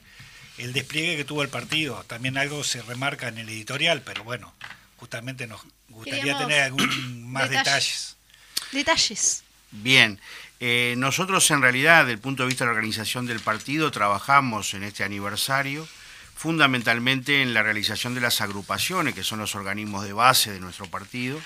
el 0.56 0.72
despliegue 0.72 1.16
que 1.16 1.24
tuvo 1.24 1.42
el 1.42 1.48
partido. 1.48 2.04
También 2.06 2.38
algo 2.38 2.64
se 2.64 2.80
remarca 2.82 3.28
en 3.28 3.38
el 3.38 3.48
editorial, 3.48 4.02
pero 4.02 4.24
bueno, 4.24 4.54
justamente 5.00 5.46
nos 5.46 5.62
gustaría 5.88 6.36
tener 6.36 6.62
algún 6.62 7.30
más 7.32 7.48
detalles. 7.48 8.16
Detalles. 8.70 9.42
Bien, 9.70 10.20
eh, 10.60 10.94
nosotros 10.98 11.50
en 11.50 11.62
realidad, 11.62 12.00
desde 12.00 12.12
el 12.12 12.18
punto 12.18 12.42
de 12.42 12.48
vista 12.48 12.64
de 12.64 12.66
la 12.66 12.74
organización 12.76 13.24
del 13.26 13.40
partido, 13.40 13.90
trabajamos 13.90 14.74
en 14.74 14.82
este 14.82 15.02
aniversario 15.02 15.88
fundamentalmente 16.34 17.42
en 17.42 17.54
la 17.54 17.62
realización 17.62 18.14
de 18.14 18.20
las 18.20 18.40
agrupaciones, 18.40 19.14
que 19.14 19.24
son 19.24 19.38
los 19.38 19.54
organismos 19.54 20.04
de 20.04 20.12
base 20.12 20.52
de 20.52 20.60
nuestro 20.60 20.86
partido. 20.86 21.40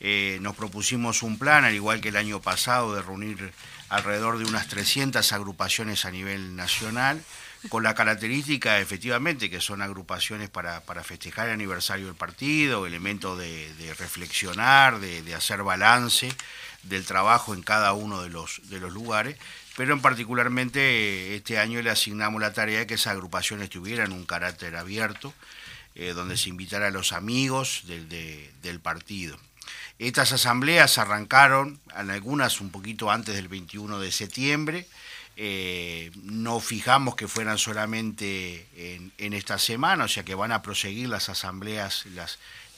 Eh, 0.00 0.38
nos 0.40 0.56
propusimos 0.56 1.22
un 1.22 1.38
plan, 1.38 1.64
al 1.64 1.74
igual 1.74 2.00
que 2.00 2.08
el 2.08 2.16
año 2.16 2.40
pasado, 2.40 2.94
de 2.94 3.02
reunir 3.02 3.52
alrededor 3.88 4.38
de 4.38 4.44
unas 4.44 4.66
300 4.68 5.32
agrupaciones 5.32 6.04
a 6.04 6.10
nivel 6.10 6.56
nacional 6.56 7.22
con 7.68 7.82
la 7.82 7.94
característica 7.94 8.80
efectivamente 8.80 9.50
que 9.50 9.60
son 9.60 9.82
agrupaciones 9.82 10.48
para, 10.48 10.80
festejar 11.04 11.48
el 11.48 11.54
aniversario 11.54 12.06
del 12.06 12.14
partido, 12.14 12.86
elementos 12.86 13.38
de, 13.38 13.94
reflexionar, 13.98 14.98
de, 15.00 15.34
hacer 15.34 15.62
balance 15.62 16.32
del 16.82 17.04
trabajo 17.04 17.52
en 17.52 17.62
cada 17.62 17.92
uno 17.92 18.22
de 18.22 18.30
los, 18.30 18.62
de 18.70 18.80
los 18.80 18.92
lugares, 18.92 19.36
pero 19.76 19.92
en 19.92 20.00
particularmente 20.00 21.36
este 21.36 21.58
año 21.58 21.82
le 21.82 21.90
asignamos 21.90 22.40
la 22.40 22.54
tarea 22.54 22.80
de 22.80 22.86
que 22.86 22.94
esas 22.94 23.12
agrupaciones 23.12 23.68
tuvieran 23.68 24.12
un 24.12 24.24
carácter 24.24 24.76
abierto, 24.76 25.34
eh, 25.94 26.12
donde 26.14 26.38
se 26.38 26.48
invitara 26.48 26.86
a 26.86 26.90
los 26.90 27.12
amigos 27.12 27.82
del, 27.86 28.08
del 28.62 28.80
partido. 28.80 29.38
Estas 29.98 30.32
asambleas 30.32 30.96
arrancaron, 30.96 31.78
algunas 31.94 32.62
un 32.62 32.70
poquito 32.70 33.10
antes 33.10 33.34
del 33.34 33.48
21 33.48 33.98
de 33.98 34.10
septiembre, 34.10 34.86
eh, 35.42 36.10
no 36.22 36.60
fijamos 36.60 37.16
que 37.16 37.26
fueran 37.26 37.56
solamente 37.56 38.66
en, 39.16 39.32
esta 39.32 39.58
semana, 39.58 40.04
o 40.04 40.08
sea 40.08 40.22
que 40.22 40.34
van 40.34 40.52
a 40.52 40.60
proseguir 40.60 41.08
las 41.08 41.30
asambleas 41.30 42.04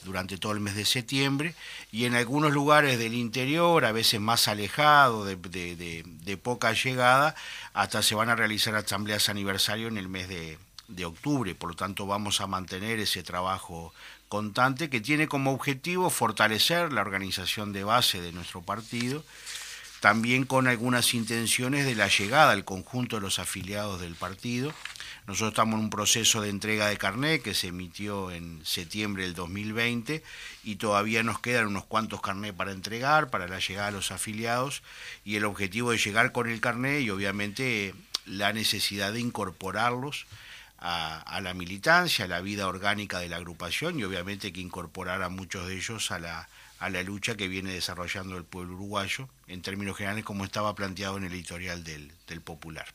durante 0.05 0.39
todo 0.39 0.53
el 0.53 0.61
mes 0.61 0.77
de 0.77 0.85
septiembre 0.85 1.57
y 1.91 2.05
en 2.05 2.15
algunos 2.15 2.53
lugares 2.53 3.01
del 3.01 3.15
interior, 3.15 3.85
a 3.85 3.91
veces 3.91 4.21
más 4.21 4.47
alejado, 4.47 5.25
de, 5.25 6.39
poca 6.41 6.73
llegada, 6.73 7.35
hasta 7.73 8.01
se 8.01 8.15
van 8.15 8.29
a 8.29 8.37
realizar 8.37 8.77
asambleas 8.77 9.29
aniversario 9.29 9.89
en 9.89 9.99
el 9.99 10.09
mes 10.09 10.29
de, 10.29 10.57
de 10.87 11.05
octubre. 11.05 11.57
Por 11.57 11.71
lo 11.71 11.75
tanto, 11.75 12.07
vamos 12.07 12.41
a 12.41 12.47
mantener 12.47 13.01
ese 13.01 13.25
trabajo 13.25 13.93
constante 14.29 14.89
que 14.89 15.01
tiene 15.01 15.27
como 15.27 15.51
objetivo 15.51 16.11
fortalecer 16.11 16.93
la 16.93 17.01
organización 17.01 17.73
de 17.73 17.83
base 17.83 18.21
de 18.21 18.31
nuestro 18.31 18.63
partido 18.63 19.25
también 20.03 20.47
con 20.47 20.67
algunas 20.67 21.15
intenciones 21.15 21.87
de 21.87 21.95
la 21.95 22.09
llegada 22.09 22.51
al 22.51 22.65
conjunto 22.65 23.15
de 23.15 23.23
los 23.23 23.39
afiliados 23.39 24.01
del 24.01 24.17
partido. 24.17 24.75
Nosotros 25.29 25.53
estamos 25.53 25.79
en 25.79 25.85
un 25.85 25.91
proceso 25.91 26.41
de 26.41 26.49
entrega 26.49 26.89
de 26.89 26.97
carnet 26.97 27.41
que 27.41 27.55
se 27.55 27.69
emitió 27.69 28.33
en 28.33 28.61
septiembre 28.65 29.23
del 29.23 29.35
2020 29.35 30.25
y 30.65 30.75
todavía 30.75 31.23
nos 31.23 31.39
quedan 31.39 31.69
unos 31.69 31.85
cuantos 31.85 32.21
carnés 32.21 32.53
para 32.53 32.73
entregar 32.73 33.31
para 33.31 33.47
la 33.47 33.61
llegada 33.61 33.87
a 33.87 33.93
los 33.93 34.11
afiliados 34.11 34.83
y 35.25 35.37
el 35.37 35.45
objetivo 35.45 35.93
es 35.93 36.05
llegar 36.05 36.33
con 36.33 36.51
el 36.51 36.61
carnet 36.61 37.03
y 37.03 37.11
obviamente 37.11 37.95
la 38.27 38.53
necesidad 38.53 39.13
de 39.13 39.21
incorporarlos 39.21 40.27
a, 40.79 41.21
a, 41.21 41.41
la 41.41 41.55
militancia, 41.55 42.25
a 42.25 42.29
la 42.29 42.41
vida 42.41 42.67
orgánica 42.67 43.21
de 43.21 43.29
la 43.29 43.37
agrupación 43.37 44.01
y 44.01 44.03
obviamente 44.03 44.53
que 44.53 44.61
incorporar 44.61 45.23
a 45.23 45.29
muchos 45.29 45.69
de 45.69 45.77
ellos 45.77 46.11
a 46.11 46.19
la, 46.19 46.49
a 46.83 46.91
la 46.91 47.05
lucha 47.05 47.37
que 47.37 47.47
viene 47.47 47.73
desarrollando 47.73 48.37
el 48.37 48.45
pueblo 48.45 48.75
uruguayo, 48.75 49.29
en 49.47 49.63
términos 49.63 49.97
generales 49.97 50.25
como 50.25 50.45
estaba 50.45 50.75
planteado 50.75 51.17
en 51.17 51.25
el 51.25 51.33
editorial 51.33 51.85
del, 51.85 52.13
Popular. 52.43 52.87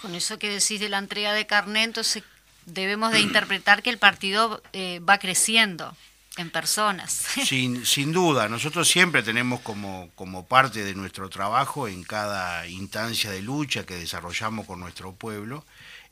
Con 0.00 0.14
eso 0.14 0.38
que 0.38 0.48
decís 0.48 0.80
de 0.80 0.88
la 0.88 0.98
entrega 0.98 1.34
de 1.34 1.46
carnet, 1.46 1.84
entonces 1.84 2.22
debemos 2.64 3.12
de 3.12 3.20
interpretar 3.20 3.82
que 3.82 3.90
el 3.90 3.98
partido 3.98 4.62
eh, 4.72 5.00
va 5.00 5.18
creciendo 5.18 5.94
en 6.38 6.50
personas. 6.50 7.12
Sin, 7.44 7.84
sin 7.84 8.12
duda, 8.12 8.48
nosotros 8.48 8.88
siempre 8.88 9.22
tenemos 9.22 9.60
como, 9.60 10.08
como 10.14 10.46
parte 10.46 10.82
de 10.82 10.94
nuestro 10.94 11.28
trabajo 11.28 11.88
en 11.88 12.04
cada 12.04 12.66
instancia 12.68 13.30
de 13.30 13.42
lucha 13.42 13.84
que 13.84 13.96
desarrollamos 13.96 14.66
con 14.66 14.80
nuestro 14.80 15.12
pueblo, 15.14 15.64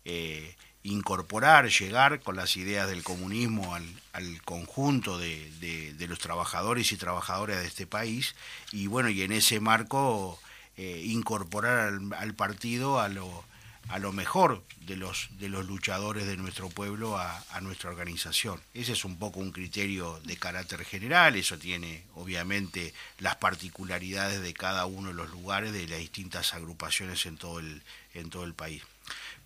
eh, 0.04 0.56
incorporar, 0.84 1.70
llegar 1.70 2.20
con 2.20 2.36
las 2.36 2.56
ideas 2.56 2.88
del 2.88 3.02
comunismo 3.02 3.74
al, 3.74 4.42
conjunto 4.44 5.18
de, 5.18 5.94
los 6.06 6.18
trabajadores 6.18 6.92
y 6.92 6.96
trabajadoras 6.96 7.60
de 7.60 7.66
este 7.66 7.86
país 7.86 8.36
y 8.70 8.86
bueno, 8.86 9.08
y 9.08 9.22
en 9.22 9.32
ese 9.32 9.60
marco 9.60 10.38
eh, 10.76 11.02
incorporar 11.06 11.98
al, 12.18 12.34
partido 12.34 13.00
a 13.00 13.08
lo, 13.08 13.44
a 13.88 13.98
lo 13.98 14.12
mejor 14.12 14.62
de 14.82 14.96
los, 14.96 15.30
de 15.38 15.48
los 15.48 15.66
luchadores 15.66 16.26
de 16.26 16.36
nuestro 16.36 16.68
pueblo 16.68 17.16
a, 17.16 17.42
a, 17.50 17.62
nuestra 17.62 17.88
organización. 17.88 18.60
Ese 18.74 18.92
es 18.92 19.06
un 19.06 19.18
poco 19.18 19.40
un 19.40 19.52
criterio 19.52 20.20
de 20.24 20.36
carácter 20.36 20.84
general, 20.84 21.34
eso 21.36 21.58
tiene 21.58 22.04
obviamente 22.14 22.92
las 23.20 23.36
particularidades 23.36 24.42
de 24.42 24.52
cada 24.52 24.84
uno 24.84 25.08
de 25.08 25.14
los 25.14 25.30
lugares 25.30 25.72
de 25.72 25.88
las 25.88 25.98
distintas 25.98 26.52
agrupaciones 26.52 27.24
en 27.24 27.38
todo 27.38 27.58
el, 27.58 27.82
en 28.12 28.28
todo 28.28 28.44
el 28.44 28.52
país 28.52 28.82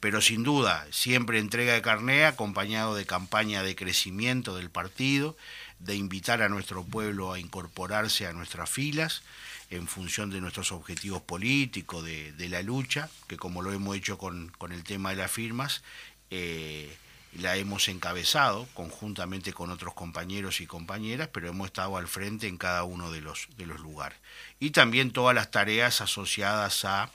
pero 0.00 0.20
sin 0.20 0.42
duda 0.42 0.86
siempre 0.90 1.38
entrega 1.38 1.74
de 1.74 1.82
carné 1.82 2.24
acompañado 2.24 2.94
de 2.94 3.06
campaña 3.06 3.62
de 3.62 3.74
crecimiento 3.74 4.56
del 4.56 4.70
partido, 4.70 5.36
de 5.78 5.96
invitar 5.96 6.42
a 6.42 6.48
nuestro 6.48 6.84
pueblo 6.84 7.32
a 7.32 7.38
incorporarse 7.38 8.26
a 8.26 8.32
nuestras 8.32 8.70
filas 8.70 9.22
en 9.70 9.86
función 9.86 10.30
de 10.30 10.40
nuestros 10.40 10.72
objetivos 10.72 11.22
políticos, 11.22 12.04
de, 12.04 12.48
la 12.48 12.62
lucha, 12.62 13.10
que 13.26 13.36
como 13.36 13.62
lo 13.62 13.72
hemos 13.72 13.96
hecho 13.96 14.16
con, 14.18 14.52
el 14.70 14.84
tema 14.84 15.10
de 15.10 15.16
las 15.16 15.30
firmas, 15.30 15.82
eh, 16.30 16.96
la 17.34 17.56
hemos 17.56 17.88
encabezado 17.88 18.66
conjuntamente 18.72 19.52
con 19.52 19.70
otros 19.70 19.92
compañeros 19.92 20.60
y 20.62 20.66
compañeras, 20.66 21.28
pero 21.32 21.48
hemos 21.48 21.66
estado 21.66 21.96
al 21.98 22.08
frente 22.08 22.48
en 22.48 22.56
cada 22.56 22.84
uno 22.84 23.10
de 23.10 23.20
los, 23.20 23.48
de 23.58 23.66
los 23.66 23.80
lugares. 23.80 24.18
Y 24.58 24.70
también 24.70 25.10
todas 25.10 25.34
las 25.34 25.50
tareas 25.50 26.00
asociadas 26.00 26.86
a 26.86 27.10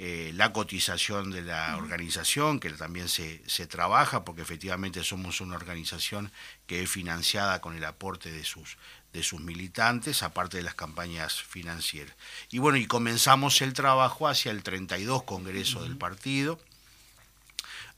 eh, 0.00 0.30
la 0.34 0.52
cotización 0.52 1.32
de 1.32 1.42
la 1.42 1.76
organización, 1.76 2.60
que 2.60 2.70
también 2.70 3.08
se, 3.08 3.42
se 3.48 3.66
trabaja, 3.66 4.24
porque 4.24 4.42
efectivamente 4.42 5.02
somos 5.02 5.40
una 5.40 5.56
organización 5.56 6.30
que 6.68 6.84
es 6.84 6.88
financiada 6.88 7.60
con 7.60 7.76
el 7.76 7.84
aporte 7.84 8.30
de 8.30 8.44
sus, 8.44 8.76
de 9.12 9.24
sus 9.24 9.40
militantes, 9.40 10.22
aparte 10.22 10.58
de 10.58 10.62
las 10.62 10.76
campañas 10.76 11.42
financieras. 11.42 12.14
Y 12.48 12.58
bueno, 12.58 12.78
y 12.78 12.86
comenzamos 12.86 13.60
el 13.60 13.72
trabajo 13.72 14.28
hacia 14.28 14.52
el 14.52 14.62
32 14.62 15.24
Congreso 15.24 15.82
del 15.82 15.96
partido, 15.96 16.60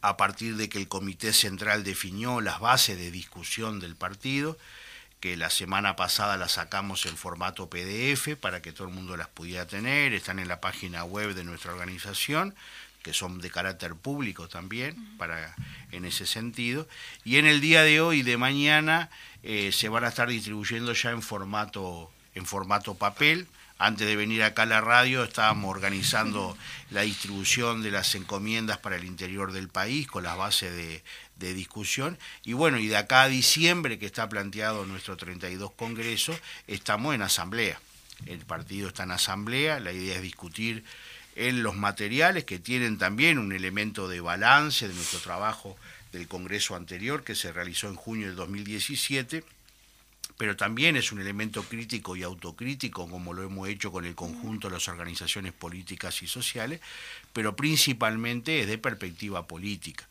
a 0.01 0.17
partir 0.17 0.57
de 0.57 0.71
que 0.71 0.79
el 0.79 0.89
Comité 0.89 1.35
Central 1.35 1.85
definió 1.85 2.41
las 2.41 2.61
bases 2.61 2.97
de 2.97 3.11
discusión 3.11 3.79
del 3.79 3.95
partido, 3.95 4.57
que 5.21 5.37
la 5.37 5.51
semana 5.51 5.97
pasada 5.97 6.39
las 6.39 6.53
sacamos 6.53 7.05
en 7.07 7.17
formato 7.17 7.69
PDF 7.69 8.37
para 8.41 8.63
que 8.63 8.73
todo 8.73 8.89
el 8.89 8.95
mundo 8.95 9.17
las 9.17 9.29
pudiera 9.29 9.67
tener, 9.67 10.15
están 10.15 10.39
en 10.39 10.49
la 10.49 10.61
página 10.61 11.05
web 11.05 11.35
de 11.35 11.45
nuestra 11.45 11.73
organización, 11.73 12.55
que 13.03 13.13
son 13.13 13.41
de 13.41 13.51
carácter 13.51 13.95
público 13.95 14.49
también, 14.49 15.17
para 15.19 15.55
en 15.93 16.07
ese 16.07 16.27
sentido. 16.27 16.89
Y 17.25 17.37
en 17.37 17.47
el 17.47 17.61
día 17.61 17.83
de 17.83 18.01
hoy 18.01 18.21
y 18.21 18.23
de 18.23 18.37
mañana 18.39 19.11
eh, 19.43 19.73
se 19.73 19.89
van 19.89 20.05
a 20.05 20.09
estar 20.09 20.29
distribuyendo 20.29 20.93
ya 20.95 21.11
en 21.11 21.23
formato, 21.23 22.11
en 22.41 22.47
formato 22.47 22.95
papel. 22.95 23.47
Antes 23.79 24.07
de 24.07 24.17
venir 24.17 24.43
acá 24.43 24.63
a 24.63 24.67
la 24.67 24.81
radio 24.81 25.25
estábamos 25.25 25.71
organizando 25.71 26.57
la 26.91 27.03
distribución 27.03 27.83
de 27.83 27.91
las 27.91 28.15
encomiendas 28.15 28.79
para 28.79 28.97
el 28.97 29.05
interior 29.05 29.53
del 29.53 29.69
país 29.69 30.07
con 30.07 30.25
las 30.25 30.37
bases 30.37 30.73
de, 30.73 31.03
de 31.37 31.55
discusión. 31.55 32.19
Y 32.45 32.53
bueno, 32.53 32.79
y 32.79 32.89
de 32.89 32.97
acá 32.97 33.23
a 33.23 33.29
diciembre, 33.29 33.99
que 33.99 34.07
está 34.07 34.29
planteado 34.29 34.85
nuestro 34.85 35.17
32 35.17 35.73
Congreso, 35.73 36.39
estamos 36.67 37.15
en 37.15 37.23
asamblea. 37.23 37.81
El 38.27 38.41
partido 38.41 38.89
está 38.89 39.05
en 39.05 39.13
asamblea, 39.13 39.81
la 39.81 39.93
idea 39.93 40.17
es 40.17 40.23
discutir 40.23 40.85
en 41.37 41.63
los 41.63 41.75
materiales 41.75 42.45
que 42.45 42.59
tienen 42.59 42.99
también 42.99 43.39
un 43.39 43.53
elemento 43.53 44.09
de 44.09 44.21
balance 44.21 44.89
de 44.89 44.95
nuestro 44.95 45.21
trabajo 45.21 45.77
del 46.13 46.29
Congreso 46.29 46.77
anterior 46.77 47.25
que 47.25 47.35
se 47.35 47.53
realizó 47.53 47.89
en 47.89 47.95
junio 47.95 48.27
del 48.27 48.37
2017, 48.37 49.43
pero 50.41 50.57
también 50.57 50.97
es 50.97 51.13
un 51.13 51.21
elemento 51.21 51.63
crítico 51.65 52.17
y 52.17 52.23
autocrítico 52.23 53.07
como 53.11 53.35
lo 53.35 53.43
hemos 53.43 53.69
hecho 53.69 53.93
con 53.93 54.07
el 54.07 54.15
conjunto 54.15 54.69
de 54.69 54.73
las 54.73 54.89
organizaciones 54.89 55.53
políticas 55.53 56.23
y 56.23 56.27
sociales, 56.27 56.81
pero 57.35 57.55
principalmente 57.55 58.63
es 58.63 58.67
de 58.67 58.79
perspectiva 58.79 59.47
política. 59.47 60.09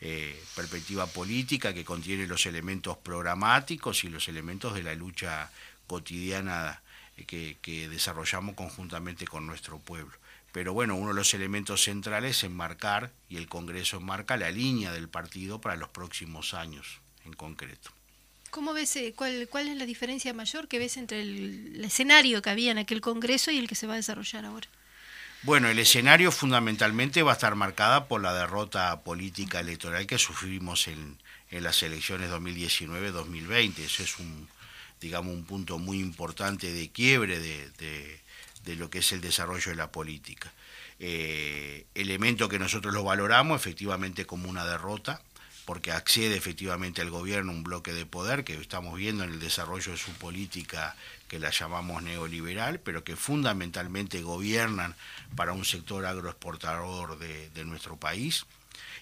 Eh, 0.00 0.40
perspectiva 0.54 1.08
política 1.08 1.74
que 1.74 1.84
contiene 1.84 2.28
los 2.28 2.46
elementos 2.46 2.96
programáticos 2.98 4.04
y 4.04 4.08
los 4.08 4.28
elementos 4.28 4.72
de 4.72 4.84
la 4.84 4.94
lucha 4.94 5.50
cotidiana 5.88 6.80
que, 7.26 7.56
que 7.60 7.88
desarrollamos 7.88 8.54
conjuntamente 8.54 9.26
con 9.26 9.48
nuestro 9.48 9.80
pueblo. 9.80 10.16
Pero 10.52 10.74
bueno, 10.74 10.94
uno 10.94 11.08
de 11.08 11.16
los 11.16 11.34
elementos 11.34 11.82
centrales 11.82 12.36
es 12.36 12.44
enmarcar, 12.44 13.10
y 13.28 13.36
el 13.36 13.48
Congreso 13.48 13.96
enmarca, 13.96 14.36
la 14.36 14.52
línea 14.52 14.92
del 14.92 15.08
partido 15.08 15.60
para 15.60 15.74
los 15.74 15.88
próximos 15.88 16.54
años 16.54 17.00
en 17.24 17.32
concreto. 17.32 17.95
¿Cómo 18.50 18.72
ves, 18.72 18.96
eh, 18.96 19.12
cuál, 19.16 19.48
cuál 19.50 19.68
es 19.68 19.76
la 19.76 19.86
diferencia 19.86 20.32
mayor 20.32 20.68
que 20.68 20.78
ves 20.78 20.96
entre 20.96 21.20
el, 21.20 21.84
escenario 21.84 22.42
que 22.42 22.50
había 22.50 22.70
en 22.70 22.78
aquel 22.78 23.00
Congreso 23.00 23.50
y 23.50 23.58
el 23.58 23.68
que 23.68 23.74
se 23.74 23.86
va 23.86 23.94
a 23.94 23.96
desarrollar 23.96 24.44
ahora? 24.44 24.68
Bueno, 25.42 25.68
el 25.68 25.78
escenario 25.78 26.32
fundamentalmente 26.32 27.22
va 27.22 27.32
a 27.32 27.34
estar 27.34 27.54
marcada 27.54 28.08
por 28.08 28.20
la 28.20 28.34
derrota 28.34 29.02
política 29.02 29.60
electoral 29.60 30.06
que 30.06 30.18
sufrimos 30.18 30.88
en, 30.88 31.18
en 31.50 31.62
las 31.62 31.82
elecciones 31.82 32.30
2019-2020. 32.30 33.78
Eso 33.78 34.02
es 34.02 34.18
un, 34.18 34.48
digamos, 35.00 35.34
un 35.34 35.44
punto 35.44 35.78
muy 35.78 36.00
importante 36.00 36.72
de 36.72 36.90
quiebre 36.90 37.38
de, 37.38 37.70
de, 37.78 38.20
de 38.64 38.76
lo 38.76 38.90
que 38.90 38.98
es 38.98 39.12
el 39.12 39.20
desarrollo 39.20 39.70
de 39.70 39.76
la 39.76 39.92
política. 39.92 40.52
Eh, 40.98 41.86
elemento 41.94 42.48
que 42.48 42.58
nosotros 42.58 42.94
lo 42.94 43.04
valoramos 43.04 43.60
efectivamente 43.60 44.24
como 44.24 44.48
una 44.48 44.64
derrota, 44.64 45.20
porque 45.66 45.90
accede 45.90 46.36
efectivamente 46.36 47.02
al 47.02 47.10
gobierno 47.10 47.50
un 47.50 47.64
bloque 47.64 47.92
de 47.92 48.06
poder 48.06 48.44
que 48.44 48.54
estamos 48.54 48.96
viendo 48.96 49.24
en 49.24 49.32
el 49.32 49.40
desarrollo 49.40 49.92
de 49.92 49.98
su 49.98 50.12
política 50.12 50.94
que 51.26 51.40
la 51.40 51.50
llamamos 51.50 52.04
neoliberal, 52.04 52.78
pero 52.78 53.02
que 53.02 53.16
fundamentalmente 53.16 54.22
gobiernan 54.22 54.94
para 55.34 55.52
un 55.52 55.64
sector 55.64 56.06
agroexportador 56.06 57.18
de, 57.18 57.64
nuestro 57.64 57.96
país. 57.96 58.46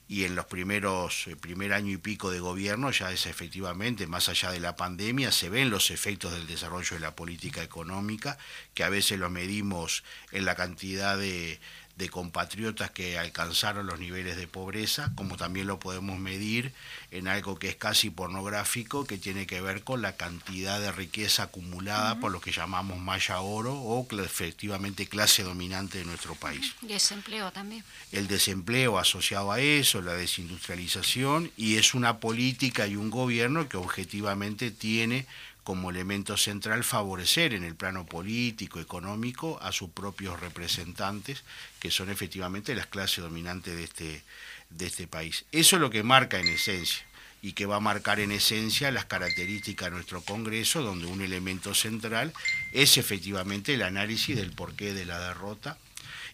Y 0.09 0.25
en 0.25 0.35
los 0.35 0.47
primeros, 0.47 1.27
el 1.27 1.37
primer 1.37 1.73
año 1.75 1.93
y 1.93 1.97
pico 1.99 2.31
de 2.31 2.41
gobierno 2.41 2.91
ya 2.91 3.11
es 3.13 3.27
efectivamente, 3.27 4.07
más 4.07 4.31
allá 4.31 4.51
de 4.51 4.61
la 4.61 4.77
pandemia, 4.77 5.33
se 5.33 5.51
ven 5.51 5.71
los 5.71 5.91
efectos 5.91 6.33
del 6.33 6.47
desarrollo 6.47 6.97
de 6.97 7.01
la 7.01 7.15
política 7.15 7.63
económica, 7.63 8.39
que 8.75 8.85
a 8.85 8.91
veces 8.91 9.19
lo 9.19 9.29
medimos 9.29 10.03
en 10.33 10.45
la 10.47 10.55
cantidad 10.55 11.17
de, 11.19 11.59
de 11.97 12.09
compatriotas 12.09 12.91
que 12.91 13.19
alcanzaron 13.19 13.87
los 13.87 14.01
niveles 14.01 14.37
de 14.37 14.49
pobreza, 14.49 15.13
como 15.15 15.37
también 15.37 15.67
lo 15.67 15.79
podemos 15.79 16.19
medir 16.19 16.73
en 17.11 17.29
algo 17.29 17.59
que 17.59 17.69
es 17.69 17.77
casi 17.77 18.11
pornográfico, 18.11 19.07
que 19.07 19.19
tiene 19.19 19.47
que 19.47 19.61
ver 19.61 19.85
con 19.85 20.03
la 20.03 20.17
cantidad 20.17 20.81
de 20.81 20.91
riqueza 20.91 21.45
acumulada 21.45 22.13
uh 22.13 22.17
-huh. 22.17 22.21
por 22.21 22.33
lo 22.33 22.41
que 22.41 22.51
llamamos 22.51 22.99
maya 22.99 23.41
oro 23.41 23.75
o 23.75 24.07
efectivamente 24.23 25.07
clase 25.07 25.43
dominante 25.43 25.99
de 25.99 26.05
nuestro 26.05 26.35
país. 26.35 26.75
Desempleo 26.83 27.53
también. 27.53 27.85
El 28.13 28.27
desempleo 28.27 28.99
asociado 28.99 29.53
a 29.53 29.61
eso, 29.61 30.03
la 30.03 30.15
desindustrialización, 30.15 31.51
y 31.57 31.77
es 31.77 31.95
una 31.95 32.19
política 32.19 32.87
y 32.87 32.97
un 32.97 33.11
gobierno 33.11 33.69
que 33.69 33.77
objetivamente 33.77 34.71
tiene 34.71 35.27
como 35.65 35.91
elemento 35.91 36.37
central 36.37 36.85
favorecer 36.85 37.55
en 37.55 37.65
el 37.65 37.75
plano 37.75 38.05
político, 38.05 38.81
económico, 38.81 39.59
a 39.63 39.73
sus 39.73 39.91
propios 39.91 40.39
representantes, 40.39 41.43
que 41.81 41.91
son 41.91 42.11
efectivamente 42.11 42.75
las 42.75 42.87
clases 42.87 43.25
dominantes 43.25 43.75
de 43.75 43.85
este, 43.85 44.23
de 44.71 44.87
este 44.87 45.07
país. 45.07 45.47
Eso 45.53 45.77
es 45.77 45.81
lo 45.81 45.91
que 45.91 46.03
marca 46.03 46.39
en 46.39 46.49
esencia 46.49 47.05
y 47.41 47.53
que 47.53 47.67
va 47.67 47.77
a 47.77 47.81
marcar 47.81 48.21
en 48.21 48.31
esencia 48.31 48.91
las 48.91 49.07
características 49.07 49.89
de 49.89 49.97
nuestro 49.97 50.21
Congreso, 50.21 50.83
donde 50.83 51.07
un 51.07 51.23
elemento 51.23 51.75
central 51.75 52.33
es 52.73 52.97
efectivamente 52.99 53.75
el 53.75 53.83
análisis 53.83 54.37
del 54.37 54.53
porqué 54.53 54.93
de 54.93 55.07
la 55.07 55.19
derrota 55.19 55.79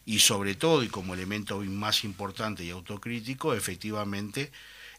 y 0.06 0.20
sobre 0.20 0.54
todo, 0.54 0.82
y 0.82 0.88
como 0.88 1.14
elemento 1.14 1.60
más 1.60 2.04
importante 2.04 2.64
y 2.64 2.70
autocrítico, 2.70 3.54
efectivamente 3.54 4.50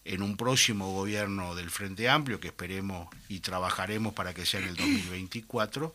en 0.06 0.22
un 0.22 0.38
próximo 0.38 0.92
gobierno 0.92 1.56
del 1.56 1.70
Frente 1.70 2.10
Amplio, 2.10 2.40
que 2.40 2.48
esperemos 2.48 3.08
y 3.30 3.40
trabajaremos 3.40 4.14
para 4.14 4.34
que 4.34 4.46
sea 4.46 4.60
en 4.60 4.70
el 4.70 4.76
2024, 4.76 5.94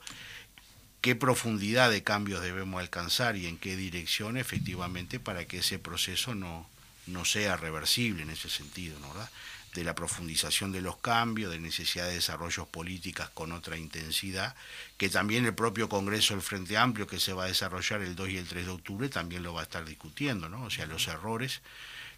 qué 1.01 1.15
profundidad 1.15 1.91
de 1.91 2.03
cambios 2.03 2.43
debemos 2.43 2.81
alcanzar 2.81 3.37
y 3.37 3.47
en 3.47 3.59
qué 3.59 3.77
dirección 3.77 4.37
efectivamente 4.37 5.19
para 5.21 5.45
que 5.47 5.59
ese 5.59 5.79
proceso 5.79 6.35
no, 6.35 6.69
no 7.07 7.25
sea 7.25 7.57
reversible 7.57 8.23
en 8.23 8.31
ese 8.31 8.49
sentido, 8.49 8.99
¿no? 9.01 9.09
¿verdad? 9.09 9.31
de 9.77 9.85
la 9.85 9.95
profundización 9.95 10.73
de 10.73 10.81
los 10.81 10.97
cambios, 10.97 11.53
de 11.53 11.61
necesidad 11.61 12.07
de 12.07 12.15
desarrollos 12.15 12.67
políticas 12.67 13.29
con 13.31 13.53
otra 13.53 13.77
intensidad, 13.77 14.57
que 14.97 15.09
también 15.09 15.45
el 15.45 15.55
propio 15.55 15.89
Congreso 15.89 16.35
del 16.35 16.43
Frente 16.43 16.77
Amplio 16.77 17.07
que 17.07 17.21
se 17.21 17.33
va 17.33 17.45
a 17.45 17.49
desarrollar 17.49 18.01
el 18.03 18.17
2 18.17 18.31
y 18.31 18.39
el 18.39 18.47
3 18.47 18.67
de 18.67 18.73
octubre 18.73 19.09
también 19.09 19.43
lo 19.43 19.55
va 19.55 19.61
a 19.61 19.65
estar 19.65 19.85
discutiendo, 19.85 20.49
¿no? 20.49 20.65
O 20.65 20.71
sea, 20.71 20.87
los 20.87 21.07
errores 21.09 21.61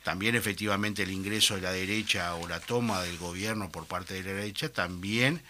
también 0.08 0.36
efectivamente 0.36 1.02
el 1.02 1.10
ingreso 1.10 1.56
de 1.56 1.60
la 1.60 1.70
derecha 1.70 2.34
o 2.36 2.48
la 2.48 2.60
toma 2.60 3.02
del 3.02 3.18
gobierno 3.18 3.70
por 3.70 3.84
parte 3.84 4.14
de 4.14 4.22
la 4.22 4.32
derecha 4.32 4.70
también 4.70 5.42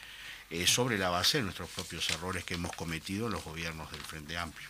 eh, 0.50 0.66
sobre 0.66 0.98
la 0.98 1.10
base 1.10 1.38
de 1.38 1.44
nuestros 1.44 1.70
propios 1.70 2.10
errores 2.10 2.42
que 2.42 2.54
hemos 2.54 2.74
cometido 2.74 3.26
en 3.26 3.34
los 3.34 3.44
gobiernos 3.44 3.88
del 3.92 4.00
Frente 4.00 4.36
Amplio. 4.36 4.68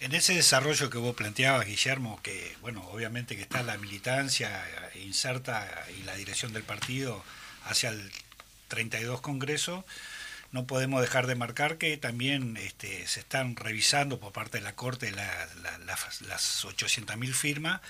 En 0.00 0.14
ese 0.14 0.32
desarrollo 0.32 0.88
que 0.88 0.96
vos 0.96 1.14
planteabas, 1.14 1.66
Guillermo, 1.66 2.18
que 2.22 2.56
bueno, 2.62 2.82
obviamente 2.90 3.36
que 3.36 3.42
está 3.42 3.62
la 3.62 3.76
militancia 3.76 4.64
inserta 4.94 5.84
y 6.00 6.04
la 6.04 6.14
dirección 6.14 6.54
del 6.54 6.62
partido 6.62 7.22
hacia 7.66 7.90
el 7.90 8.10
32 8.68 9.20
Congreso, 9.20 9.84
no 10.52 10.66
podemos 10.66 11.00
dejar 11.00 11.26
de 11.26 11.34
marcar 11.34 11.76
que 11.76 11.96
también 11.96 12.56
este, 12.56 13.06
se 13.06 13.20
están 13.20 13.56
revisando 13.56 14.18
por 14.18 14.32
parte 14.32 14.58
de 14.58 14.64
la 14.64 14.74
Corte 14.74 15.10
la, 15.10 15.48
la, 15.62 15.78
la, 15.78 15.98
las 16.26 16.64
800.000 16.64 17.32
firmas 17.32 17.80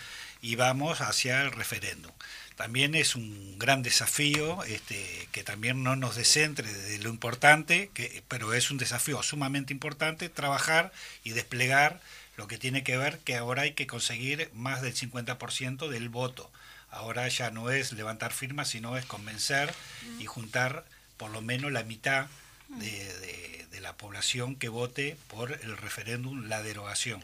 y 0.42 0.57
vamos 0.57 1.01
hacia 1.01 1.42
el 1.42 1.53
referéndum. 1.53 2.12
También 2.57 2.97
es 2.97 3.14
un 3.14 3.57
gran 3.57 3.85
desafío 3.85 4.64
este, 4.64 5.29
que 5.31 5.44
también 5.44 5.85
no 5.85 5.94
nos 5.94 6.16
descentre 6.16 6.73
de 6.73 6.99
lo 6.99 7.11
importante, 7.11 7.90
pero 8.27 8.53
es 8.53 8.73
un 8.73 8.79
desafío 8.79 9.23
sumamente 9.23 9.73
importante 9.73 10.29
trabajar 10.29 10.90
y 11.23 11.31
desplegar 11.31 12.01
lo 12.37 12.49
que 12.49 12.59
tiene 12.59 12.83
que 12.83 12.97
ver 12.97 13.21
que 13.21 13.37
ahora 13.37 13.62
hay 13.62 13.75
que 13.75 13.87
conseguir 13.87 14.51
más 14.55 14.83
del 14.83 14.94
50% 14.94 15.88
del 15.88 16.09
voto. 16.09 16.51
Ahora 16.90 17.29
ya 17.29 17.53
no 17.53 17.71
es 17.71 17.92
levantar 17.92 18.33
firmas, 18.33 18.68
sino 18.71 18.97
es 18.97 19.05
convencer 19.05 19.73
y 20.18 20.27
juntar 20.27 20.85
por 21.16 21.31
lo 21.31 21.42
menos 21.42 21.71
la 21.71 21.85
mitad 21.85 22.27
de, 22.69 23.19
de, 23.19 23.67
de 23.71 23.81
la 23.81 23.97
población 23.97 24.57
que 24.57 24.69
vote 24.69 25.17
por 25.29 25.53
el 25.53 25.77
referéndum, 25.77 26.49
la 26.49 26.63
derogación. 26.63 27.23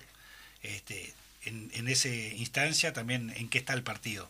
Este, 0.63 1.13
en, 1.45 1.71
en 1.75 1.89
esa 1.89 2.09
instancia 2.09 2.93
también 2.93 3.33
en 3.37 3.49
qué 3.49 3.59
está 3.59 3.75
el 3.75 3.83
partido. 3.83 4.29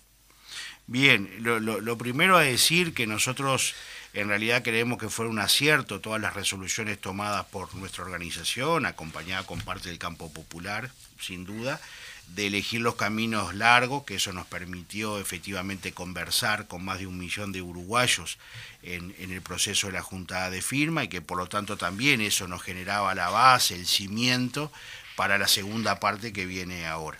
Bien, 0.86 1.30
lo, 1.40 1.98
primero 1.98 2.40
es 2.40 2.50
decir 2.50 2.92
que 2.92 3.06
nosotros 3.06 3.74
en 4.12 4.28
realidad 4.28 4.62
creemos 4.62 4.98
que 4.98 5.08
fue 5.08 5.26
un 5.26 5.38
acierto 5.38 6.00
todas 6.00 6.20
las 6.20 6.34
resoluciones 6.34 7.00
tomadas 7.00 7.46
por 7.46 7.74
nuestra 7.74 8.04
organización, 8.04 8.84
acompañada 8.84 9.46
con 9.46 9.60
parte 9.62 9.88
del 9.88 9.98
campo 9.98 10.30
popular, 10.32 10.90
sin 11.18 11.46
duda, 11.46 11.80
de 12.28 12.46
elegir 12.46 12.80
los 12.80 12.96
caminos 12.96 13.54
largos, 13.54 14.04
que 14.04 14.16
eso 14.16 14.32
nos 14.32 14.46
permitió 14.46 15.18
efectivamente 15.18 15.92
conversar 15.92 16.66
con 16.66 16.84
más 16.84 16.98
de 16.98 17.06
un 17.06 17.18
millón 17.18 17.52
de 17.52 17.62
uruguayos 17.62 18.38
en, 18.82 19.14
en, 19.18 19.30
el 19.30 19.42
proceso 19.42 19.86
de 19.86 19.94
la 19.94 20.02
juntada 20.02 20.50
de 20.50 20.62
firma 20.62 21.04
y 21.04 21.08
que 21.08 21.20
por 21.20 21.38
lo 21.38 21.46
tanto 21.46 21.76
también 21.76 22.20
eso 22.20 22.48
nos 22.48 22.62
generaba 22.62 23.14
la 23.14 23.30
base, 23.30 23.74
el 23.74 23.86
cimiento 23.86 24.72
para 25.16 25.38
la 25.38 25.48
segunda 25.48 26.00
parte 26.00 26.32
que 26.32 26.46
viene 26.46 26.86
ahora. 26.86 27.18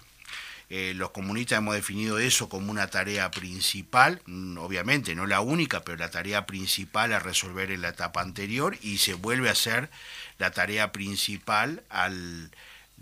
Eh, 0.71 0.93
los 0.97 1.11
comunistas 1.11 1.59
hemos 1.59 1.75
definido 1.75 2.19
eso 2.19 2.49
como 2.49 2.71
una 2.71 2.89
tarea 2.89 3.31
principal, 3.31 4.23
mm, 4.27 4.59
obviamente 4.59 5.15
no 5.15 5.27
la 5.27 5.41
única, 5.41 5.85
pero 5.85 5.99
la 5.99 6.11
tarea 6.11 6.47
principal 6.47 7.13
a 7.13 7.19
resolver 7.19 7.71
en 7.71 7.83
la 7.83 7.91
etapa 7.91 8.23
anterior 8.23 8.77
y 8.83 8.99
se 8.99 9.15
vuelve 9.15 9.51
a 9.51 9.55
ser 9.55 9.91
la 10.39 10.51
tarea 10.53 10.91
principal 10.91 11.83
al 11.91 12.51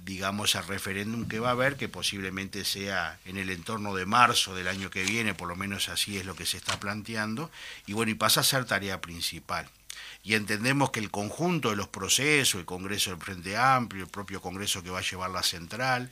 digamos 0.04 0.56
al 0.56 0.66
referéndum 0.66 1.28
que 1.28 1.38
va 1.38 1.48
a 1.48 1.52
haber, 1.52 1.76
que 1.76 1.88
posiblemente 1.88 2.64
sea 2.64 3.18
en 3.24 3.36
el 3.36 3.50
entorno 3.50 3.94
de 3.94 4.06
marzo 4.06 4.54
del 4.54 4.68
año 4.68 4.90
que 4.90 5.04
viene, 5.04 5.34
por 5.34 5.48
lo 5.48 5.56
menos 5.56 5.88
así 5.88 6.18
es 6.18 6.26
lo 6.26 6.34
que 6.34 6.46
se 6.46 6.56
está 6.56 6.80
planteando, 6.80 7.50
y 7.86 7.92
bueno, 7.92 8.10
y 8.10 8.14
pasa 8.14 8.40
a 8.40 8.44
ser 8.44 8.64
tarea 8.64 9.00
principal. 9.00 9.68
Y 10.24 10.34
entendemos 10.34 10.90
que 10.90 11.00
el 11.00 11.10
conjunto 11.10 11.70
de 11.70 11.76
los 11.76 11.88
procesos, 11.88 12.60
el 12.60 12.64
Congreso 12.64 13.10
del 13.10 13.20
Frente 13.20 13.56
Amplio, 13.56 14.04
el 14.04 14.10
propio 14.10 14.40
Congreso 14.40 14.82
que 14.82 14.90
va 14.90 14.98
a 14.98 15.02
llevar 15.02 15.30
la 15.30 15.42
central, 15.42 16.10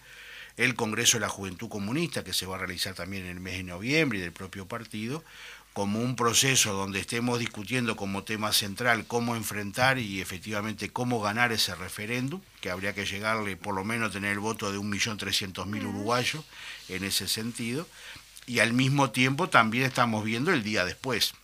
el 0.56 0.74
Congreso 0.74 1.16
de 1.16 1.22
la 1.22 1.28
Juventud 1.28 1.68
Comunista, 1.68 2.22
que 2.22 2.32
se 2.32 2.46
va 2.46 2.56
a 2.56 2.58
realizar 2.58 2.94
también 2.94 3.24
en 3.24 3.30
el 3.30 3.40
mes 3.40 3.54
de 3.54 3.62
noviembre, 3.62 4.18
y 4.18 4.22
del 4.22 4.32
propio 4.32 4.66
partido, 4.66 5.24
como 5.72 6.00
un 6.00 6.16
proceso 6.16 6.72
donde 6.72 6.98
estemos 6.98 7.38
discutiendo 7.38 7.96
como 7.96 8.24
tema 8.24 8.52
central 8.52 9.06
cómo 9.06 9.36
enfrentar 9.36 9.98
y 9.98 10.20
efectivamente 10.20 10.90
cómo 10.90 11.20
ganar 11.20 11.52
ese 11.52 11.74
referéndum, 11.74 12.40
que 12.60 12.70
habría 12.70 12.94
que 12.94 13.06
llegarle 13.06 13.56
por 13.56 13.74
lo 13.74 13.84
menos 13.84 14.10
a 14.10 14.12
tener 14.12 14.32
el 14.32 14.40
voto 14.40 14.72
de 14.72 14.78
1.300.000 14.78 15.86
uruguayos 15.86 16.44
en 16.88 17.04
ese 17.04 17.28
sentido, 17.28 17.86
y 18.46 18.58
al 18.58 18.72
mismo 18.72 19.10
tiempo 19.10 19.48
también 19.48 19.84
estamos 19.84 20.24
viendo 20.24 20.52
el 20.52 20.64
día 20.64 20.84
después. 20.84 21.34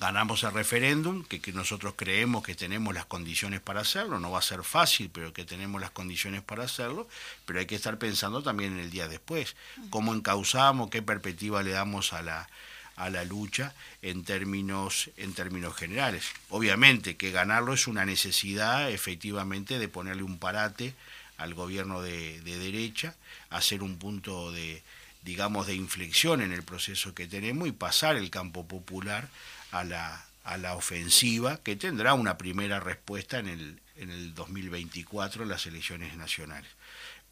Ganamos 0.00 0.42
el 0.42 0.52
referéndum, 0.52 1.24
que, 1.24 1.40
que, 1.40 1.52
nosotros 1.52 1.94
creemos 1.96 2.42
que 2.42 2.56
tenemos 2.56 2.92
las 2.92 3.06
condiciones 3.06 3.60
para 3.60 3.82
hacerlo, 3.82 4.18
no 4.18 4.32
va 4.32 4.40
a 4.40 4.42
ser 4.42 4.64
fácil, 4.64 5.08
pero 5.08 5.32
que 5.32 5.44
tenemos 5.44 5.80
las 5.80 5.92
condiciones 5.92 6.42
para 6.42 6.64
hacerlo, 6.64 7.08
pero 7.46 7.60
hay 7.60 7.66
que 7.66 7.76
estar 7.76 7.96
pensando 7.96 8.42
también 8.42 8.72
en 8.72 8.80
el 8.80 8.90
día 8.90 9.06
después, 9.06 9.54
cómo 9.90 10.12
encauzamos, 10.12 10.90
qué 10.90 11.00
perspectiva 11.00 11.62
le 11.62 11.70
damos 11.70 12.12
a 12.12 12.22
la, 12.22 12.48
a 12.96 13.10
la 13.10 13.24
lucha 13.24 13.74
en 14.02 14.24
términos, 14.24 15.10
en 15.16 15.34
términos 15.34 15.74
generales. 15.74 16.24
Obviamente 16.48 17.16
que 17.16 17.30
ganarlo 17.30 17.74
es 17.74 17.86
una 17.86 18.04
necesidad 18.04 18.90
efectivamente 18.90 19.78
de 19.78 19.88
ponerle 19.88 20.22
un 20.22 20.38
parate 20.38 20.94
al 21.36 21.54
gobierno 21.54 22.00
de, 22.00 22.40
de 22.42 22.58
derecha, 22.58 23.14
hacer 23.50 23.82
un 23.82 23.98
punto 23.98 24.52
de 24.52 24.82
digamos 25.24 25.66
de 25.66 25.74
inflexión 25.74 26.42
en 26.42 26.52
el 26.52 26.62
proceso 26.62 27.14
que 27.14 27.26
tenemos 27.26 27.66
y 27.66 27.72
pasar 27.72 28.16
el 28.16 28.30
campo 28.30 28.66
popular 28.66 29.28
a 29.72 29.82
la, 29.82 30.24
a 30.44 30.58
la 30.58 30.74
ofensiva, 30.74 31.58
que 31.62 31.76
tendrá 31.76 32.14
una 32.14 32.36
primera 32.36 32.78
respuesta 32.78 33.38
en 33.38 33.48
el, 33.48 33.80
en 33.96 34.10
el 34.10 34.34
2024 34.34 35.42
en 35.42 35.48
las 35.48 35.66
elecciones 35.66 36.16
nacionales. 36.16 36.70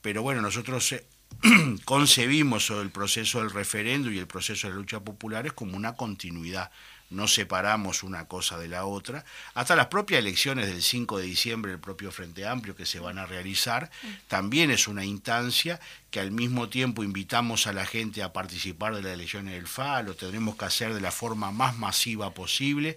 Pero 0.01 0.23
bueno, 0.23 0.41
nosotros 0.41 0.95
concebimos 1.85 2.71
el 2.71 2.91
proceso 2.91 3.41
del 3.41 3.51
referendo 3.51 4.11
y 4.11 4.19
el 4.19 4.27
proceso 4.27 4.67
de 4.67 4.75
la 4.75 4.81
lucha 4.81 5.01
populares 5.01 5.53
como 5.53 5.77
una 5.77 5.95
continuidad. 5.95 6.71
No 7.11 7.29
separamos 7.29 8.03
una 8.03 8.27
cosa 8.27 8.59
de 8.59 8.69
la 8.69 8.87
otra, 8.87 9.25
hasta 9.53 9.77
las 9.77 9.89
propias 9.89 10.21
elecciones 10.21 10.67
del 10.67 10.83
5 10.83 11.19
de 11.19 11.25
diciembre 11.25 11.71
del 11.71 11.81
propio 11.81 12.11
Frente 12.11 12.47
Amplio 12.47 12.75
que 12.75 12.87
se 12.87 13.01
van 13.01 13.19
a 13.19 13.27
realizar, 13.27 13.91
también 14.29 14.71
es 14.71 14.89
una 14.89 15.05
instancia 15.05 15.79
que 16.11 16.21
al 16.21 16.31
mismo 16.31 16.71
tiempo 16.71 17.05
invitamos 17.05 17.67
a 17.67 17.75
la 17.75 17.85
gente 17.85 18.23
a 18.23 18.33
participar 18.33 18.95
de 18.95 19.03
las 19.03 19.13
elecciones 19.13 19.53
del 19.53 19.67
FA, 19.67 20.03
lo 20.03 20.15
tendremos 20.15 20.57
que 20.57 20.65
hacer 20.65 20.95
de 20.95 21.03
la 21.03 21.11
forma 21.11 21.53
más 21.53 21.77
masiva 21.77 22.33
posible, 22.33 22.97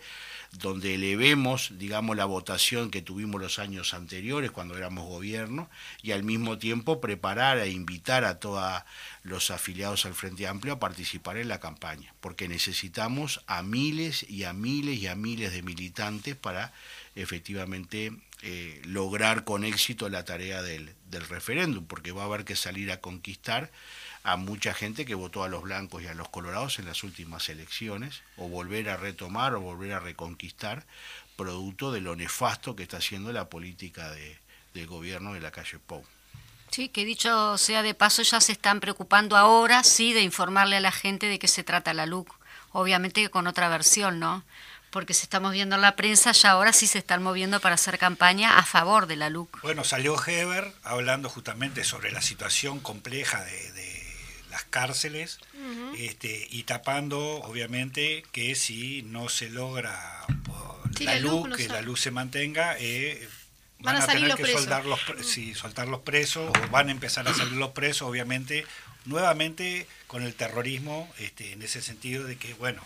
donde 0.60 0.96
elevemos, 0.96 1.72
digamos, 1.78 2.16
la 2.16 2.26
votación 2.26 2.92
que 2.92 3.02
tuvimos 3.02 3.42
los 3.42 3.60
años 3.60 3.94
anteriores 3.94 4.52
cuando 4.52 4.78
éramos 4.78 5.06
gobierno 5.06 5.70
y 6.02 6.12
al 6.12 6.24
mismo 6.24 6.58
tiempo 6.58 7.02
preparar 7.02 7.58
e 7.58 7.70
invitar 7.70 8.24
a 8.24 8.40
todos 8.40 8.84
los 9.24 9.52
afiliados 9.52 10.06
al 10.06 10.14
Frente 10.14 10.48
Amplio 10.48 10.74
a 10.74 10.80
participar 10.80 11.38
en 11.38 11.48
la 11.48 11.60
campaña, 11.60 12.14
porque 12.22 12.48
necesitamos 12.48 13.42
a 13.48 13.64
miles 13.64 14.26
y 14.30 14.44
a 14.44 14.54
miles 14.54 14.98
y 14.98 15.08
a 15.08 15.16
miles 15.16 15.52
de 15.52 15.62
militantes 15.62 16.36
para 16.36 16.74
efectivamente 17.16 18.12
eh, 18.42 18.82
lograr 18.86 19.44
con 19.44 19.64
éxito 19.64 20.10
la 20.10 20.26
tarea 20.26 20.62
del, 20.62 20.94
del 21.10 21.28
referéndum, 21.28 21.86
porque 21.86 22.12
va 22.12 22.24
a 22.24 22.26
haber 22.26 22.46
que 22.46 22.56
salir 22.56 22.92
a 22.92 23.02
conquistar 23.02 23.72
a 24.26 24.38
mucha 24.38 24.74
gente 24.74 25.06
que 25.06 25.14
votó 25.14 25.44
a 25.44 25.50
los 25.50 25.62
blancos 25.62 26.02
y 26.02 26.08
a 26.08 26.16
los 26.16 26.30
colorados 26.30 26.80
en 26.80 26.86
las 26.86 27.04
últimas 27.04 27.48
elecciones, 27.48 28.24
o 28.38 28.50
volver 28.50 28.90
a 28.90 28.98
retomar 28.98 29.54
o 29.54 29.62
volver 29.62 29.94
a 29.94 30.00
reconquistar, 30.00 30.84
producto 31.36 31.92
de 31.92 32.02
lo 32.02 32.16
nefasto 32.16 32.76
que 32.76 32.84
está 32.84 32.98
haciendo 32.98 33.32
la 33.32 33.50
política 33.50 34.10
de, 34.12 34.40
del 34.74 34.88
gobierno 34.88 35.34
de 35.34 35.42
la 35.42 35.52
calle 35.52 35.78
Pou. 35.78 36.04
Sí, 36.72 36.90
que 36.90 37.06
dicho 37.06 37.58
sea 37.60 37.84
de 37.84 37.94
paso, 37.94 38.24
ya 38.24 38.42
se 38.42 38.52
están 38.52 38.80
preocupando 38.80 39.38
ahora, 39.38 39.84
sí, 39.84 40.12
de 40.12 40.22
informarle 40.22 40.78
a 40.78 40.82
la 40.82 40.92
gente 40.92 41.28
de 41.28 41.38
qué 41.38 41.48
se 41.48 41.64
trata 41.64 41.94
la 41.94 42.08
LUC. 42.08 42.34
Obviamente 42.72 43.30
con 43.30 43.46
otra 43.46 43.70
versión, 43.70 44.20
¿no? 44.20 44.44
Porque 44.90 45.14
si 45.14 45.24
estamos 45.24 45.52
viendo 45.52 45.76
en 45.76 45.82
la 45.82 45.96
prensa, 45.96 46.32
ya 46.32 46.52
ahora 46.52 46.74
sí 46.74 46.88
se 46.88 46.98
están 46.98 47.22
moviendo 47.22 47.60
para 47.60 47.76
hacer 47.76 48.00
campaña 48.00 48.58
a 48.58 48.64
favor 48.64 49.06
de 49.06 49.18
la 49.18 49.30
LUC. 49.30 49.62
Bueno, 49.62 49.84
salió 49.84 50.16
Heber 50.26 50.74
hablando 50.84 51.30
justamente 51.30 51.84
sobre 51.84 52.12
la 52.12 52.22
situación 52.22 52.80
compleja 52.80 53.44
de 53.44 53.95
las 54.56 54.64
cárceles 54.64 55.40
este, 55.98 56.48
y 56.50 56.64
tapando, 56.64 57.20
obviamente, 57.20 58.24
que 58.32 58.56
si 58.56 59.02
no 59.02 59.28
se 59.28 59.50
logra 59.50 60.26
la, 61.02 61.20
luz, 61.20 61.58
que 61.58 61.68
la 61.68 61.82
luz 61.82 62.00
se 62.00 62.12
mantenga, 62.12 62.78
eh, 62.80 63.28
van, 63.80 63.98
a, 63.98 64.08
tener 64.08 64.34
que 64.36 64.48
soltar 64.48 64.86
los, 64.86 65.02
soltar 65.56 65.90
los 65.90 66.00
presos 66.00 66.50
o 66.50 66.70
van 66.70 66.88
a 66.88 66.92
empezar 66.94 67.28
a 67.28 67.34
salir 67.34 67.58
los 67.58 67.72
presos, 67.72 68.08
obviamente, 68.08 68.66
nuevamente 69.04 69.88
con 70.08 70.24
el 70.24 70.34
terrorismo, 70.34 71.14
este, 71.18 71.52
en 71.52 71.62
ese 71.62 71.82
sentido 71.82 72.24
de 72.24 72.38
que, 72.38 72.54
bueno, 72.54 72.82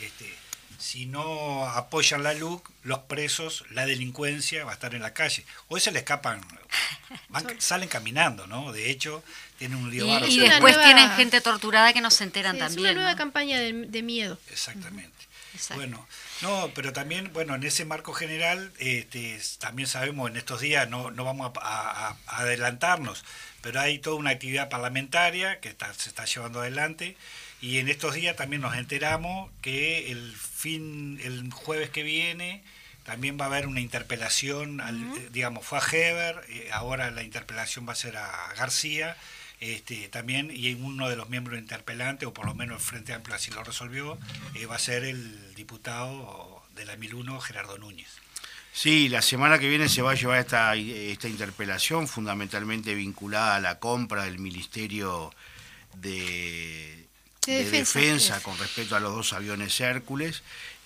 este, 0.00 0.32
si 0.80 1.06
no 1.06 1.66
apoyan 1.66 2.22
la 2.22 2.32
luz, 2.32 2.62
los 2.82 3.00
presos, 3.00 3.64
la 3.70 3.84
delincuencia 3.86 4.64
va 4.64 4.72
a 4.72 4.74
estar 4.74 4.94
en 4.94 5.02
la 5.02 5.12
calle. 5.12 5.44
Hoy 5.68 5.78
se 5.78 5.92
le 5.92 5.98
escapan, 6.00 6.40
salen 7.58 7.88
caminando, 7.88 8.46
¿no? 8.46 8.72
De 8.72 8.90
hecho, 8.90 9.22
tienen 9.58 9.78
un 9.78 9.90
lío 9.90 10.06
Y, 10.26 10.36
y 10.36 10.40
después 10.40 10.80
tienen 10.82 11.10
gente 11.10 11.40
torturada 11.42 11.92
que 11.92 12.00
no 12.00 12.10
se 12.10 12.24
enteran 12.24 12.58
también. 12.58 12.86
Es 12.86 12.92
una 12.92 12.94
nueva 12.94 13.14
campaña 13.14 13.60
de, 13.60 14.02
miedo. 14.02 14.38
Exactamente. 14.50 15.28
Bueno, 15.74 16.06
no, 16.40 16.70
pero 16.74 16.92
también, 16.92 17.30
bueno, 17.34 17.54
en 17.54 17.64
ese 17.64 17.84
marco 17.84 18.14
general, 18.14 18.72
este, 18.78 19.38
también 19.58 19.86
sabemos 19.86 20.30
en 20.30 20.38
estos 20.38 20.60
días, 20.60 20.88
no, 20.88 21.10
no 21.10 21.24
vamos 21.24 21.52
a, 21.60 22.16
adelantarnos, 22.26 23.24
pero 23.60 23.80
hay 23.80 23.98
toda 23.98 24.16
una 24.16 24.30
actividad 24.30 24.70
parlamentaria 24.70 25.60
que 25.60 25.76
se 25.96 26.08
está 26.08 26.24
llevando 26.24 26.60
adelante 26.60 27.16
y 27.60 27.78
en 27.78 27.88
estos 27.88 28.14
días 28.14 28.36
también 28.36 28.62
nos 28.62 28.74
enteramos 28.76 29.50
que 29.60 30.10
el 30.10 30.32
fin, 30.34 31.20
el 31.22 31.52
jueves 31.52 31.90
que 31.90 32.02
viene, 32.02 32.62
también 33.04 33.38
va 33.38 33.44
a 33.44 33.48
haber 33.48 33.66
una 33.66 33.80
interpelación, 33.80 34.80
digamos, 35.32 35.66
fue 35.66 35.78
a 35.78 35.82
Heber, 35.82 36.44
eh, 36.48 36.70
ahora 36.72 37.10
la 37.10 37.22
interpelación 37.22 37.88
va 37.88 37.92
a 37.92 37.96
ser 37.96 38.16
a 38.16 38.52
García, 38.56 39.16
este, 39.60 40.08
también, 40.08 40.50
y 40.50 40.72
uno 40.74 41.08
de 41.08 41.16
los 41.16 41.28
miembros 41.28 41.58
interpelantes, 41.58 42.26
o 42.26 42.32
por 42.32 42.46
lo 42.46 42.54
menos 42.54 42.80
el 42.80 42.82
Frente 42.82 43.12
Amplio 43.12 43.36
así 43.36 43.50
lo 43.50 43.62
resolvió, 43.62 44.18
eh, 44.54 44.66
va 44.66 44.76
a 44.76 44.78
ser 44.78 45.04
el 45.04 45.54
diputado 45.54 46.62
de 46.74 46.84
la 46.86 46.96
1001, 46.96 47.40
Gerardo 47.40 47.76
Núñez. 47.76 48.08
Sí, 48.72 49.08
la 49.08 49.20
semana 49.20 49.58
que 49.58 49.68
viene 49.68 49.88
se 49.88 50.00
va 50.00 50.12
a 50.12 50.14
llevar 50.14 50.38
esta, 50.38 50.74
esta 50.76 51.28
interpelación, 51.28 52.06
fundamentalmente 52.06 52.94
vinculada 52.94 53.56
a 53.56 53.60
la 53.60 53.78
compra 53.78 54.24
del 54.24 54.38
Ministerio 54.38 55.34
de, 55.96 57.09
de, 57.46 57.64
defensa, 57.70 58.42
con 58.42 58.56
respecto 58.58 58.96
a 58.96 59.00
los 59.00 59.14
dos 59.14 59.32
aviones 59.32 59.80
Hércules, 59.80 60.42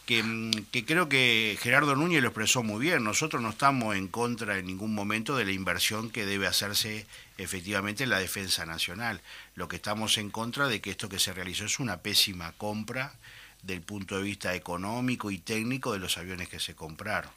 que, 0.06 0.22
mm, 0.22 0.50
que, 0.70 0.84
creo 0.84 1.08
que 1.08 1.58
Gerardo 1.60 1.96
Núñez 1.96 2.22
lo 2.22 2.28
expresó 2.28 2.62
muy 2.62 2.80
bien. 2.80 3.02
Nosotros 3.04 3.42
no 3.42 3.50
estamos 3.50 3.96
en 3.96 4.08
contra 4.08 4.58
en 4.58 4.66
ningún 4.66 4.94
momento 4.94 5.36
de 5.36 5.44
la 5.44 5.52
inversión 5.52 6.10
que 6.10 6.26
debe 6.26 6.46
hacerse 6.46 7.06
efectivamente 7.38 8.04
en 8.04 8.10
la 8.10 8.18
defensa 8.18 8.66
nacional. 8.66 9.20
Lo 9.54 9.68
que 9.68 9.76
estamos 9.76 10.18
en 10.18 10.30
contra 10.30 10.68
de 10.68 10.80
que 10.80 10.90
esto 10.90 11.08
que 11.08 11.18
se 11.18 11.32
realizó 11.32 11.64
es 11.64 11.80
una 11.80 11.98
pésima 11.98 12.52
compra 12.52 13.14
del 13.62 13.80
punto 13.80 14.16
de 14.16 14.22
vista 14.22 14.54
económico 14.54 15.30
y 15.30 15.38
técnico 15.38 15.92
de 15.92 15.98
los 15.98 16.18
aviones 16.18 16.48
que 16.48 16.60
se 16.60 16.74
compraron. 16.74 17.30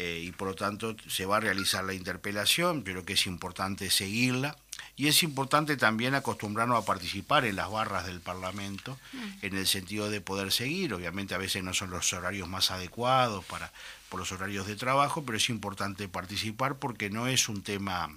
Eh, 0.00 0.22
y 0.22 0.30
por 0.30 0.46
lo 0.46 0.54
tanto 0.54 0.94
se 1.08 1.26
va 1.26 1.38
a 1.38 1.40
realizar 1.40 1.82
la 1.82 1.92
interpelación, 1.92 2.84
pero 2.84 3.04
que 3.04 3.14
es 3.14 3.26
importante 3.26 3.90
seguirla. 3.90 4.56
Y 4.94 5.08
es 5.08 5.24
importante 5.24 5.76
también 5.76 6.14
acostumbrarnos 6.14 6.80
a 6.80 6.86
participar 6.86 7.44
en 7.44 7.56
las 7.56 7.68
barras 7.68 8.06
del 8.06 8.20
Parlamento, 8.20 8.96
mm. 9.12 9.28
en 9.42 9.56
el 9.56 9.66
sentido 9.66 10.08
de 10.08 10.20
poder 10.20 10.52
seguir. 10.52 10.94
Obviamente 10.94 11.34
a 11.34 11.38
veces 11.38 11.64
no 11.64 11.74
son 11.74 11.90
los 11.90 12.12
horarios 12.12 12.48
más 12.48 12.70
adecuados 12.70 13.44
para, 13.46 13.72
por 14.08 14.20
los 14.20 14.30
horarios 14.30 14.68
de 14.68 14.76
trabajo, 14.76 15.24
pero 15.24 15.36
es 15.36 15.48
importante 15.48 16.06
participar 16.06 16.76
porque 16.76 17.10
no 17.10 17.26
es 17.26 17.48
un 17.48 17.64
tema, 17.64 18.08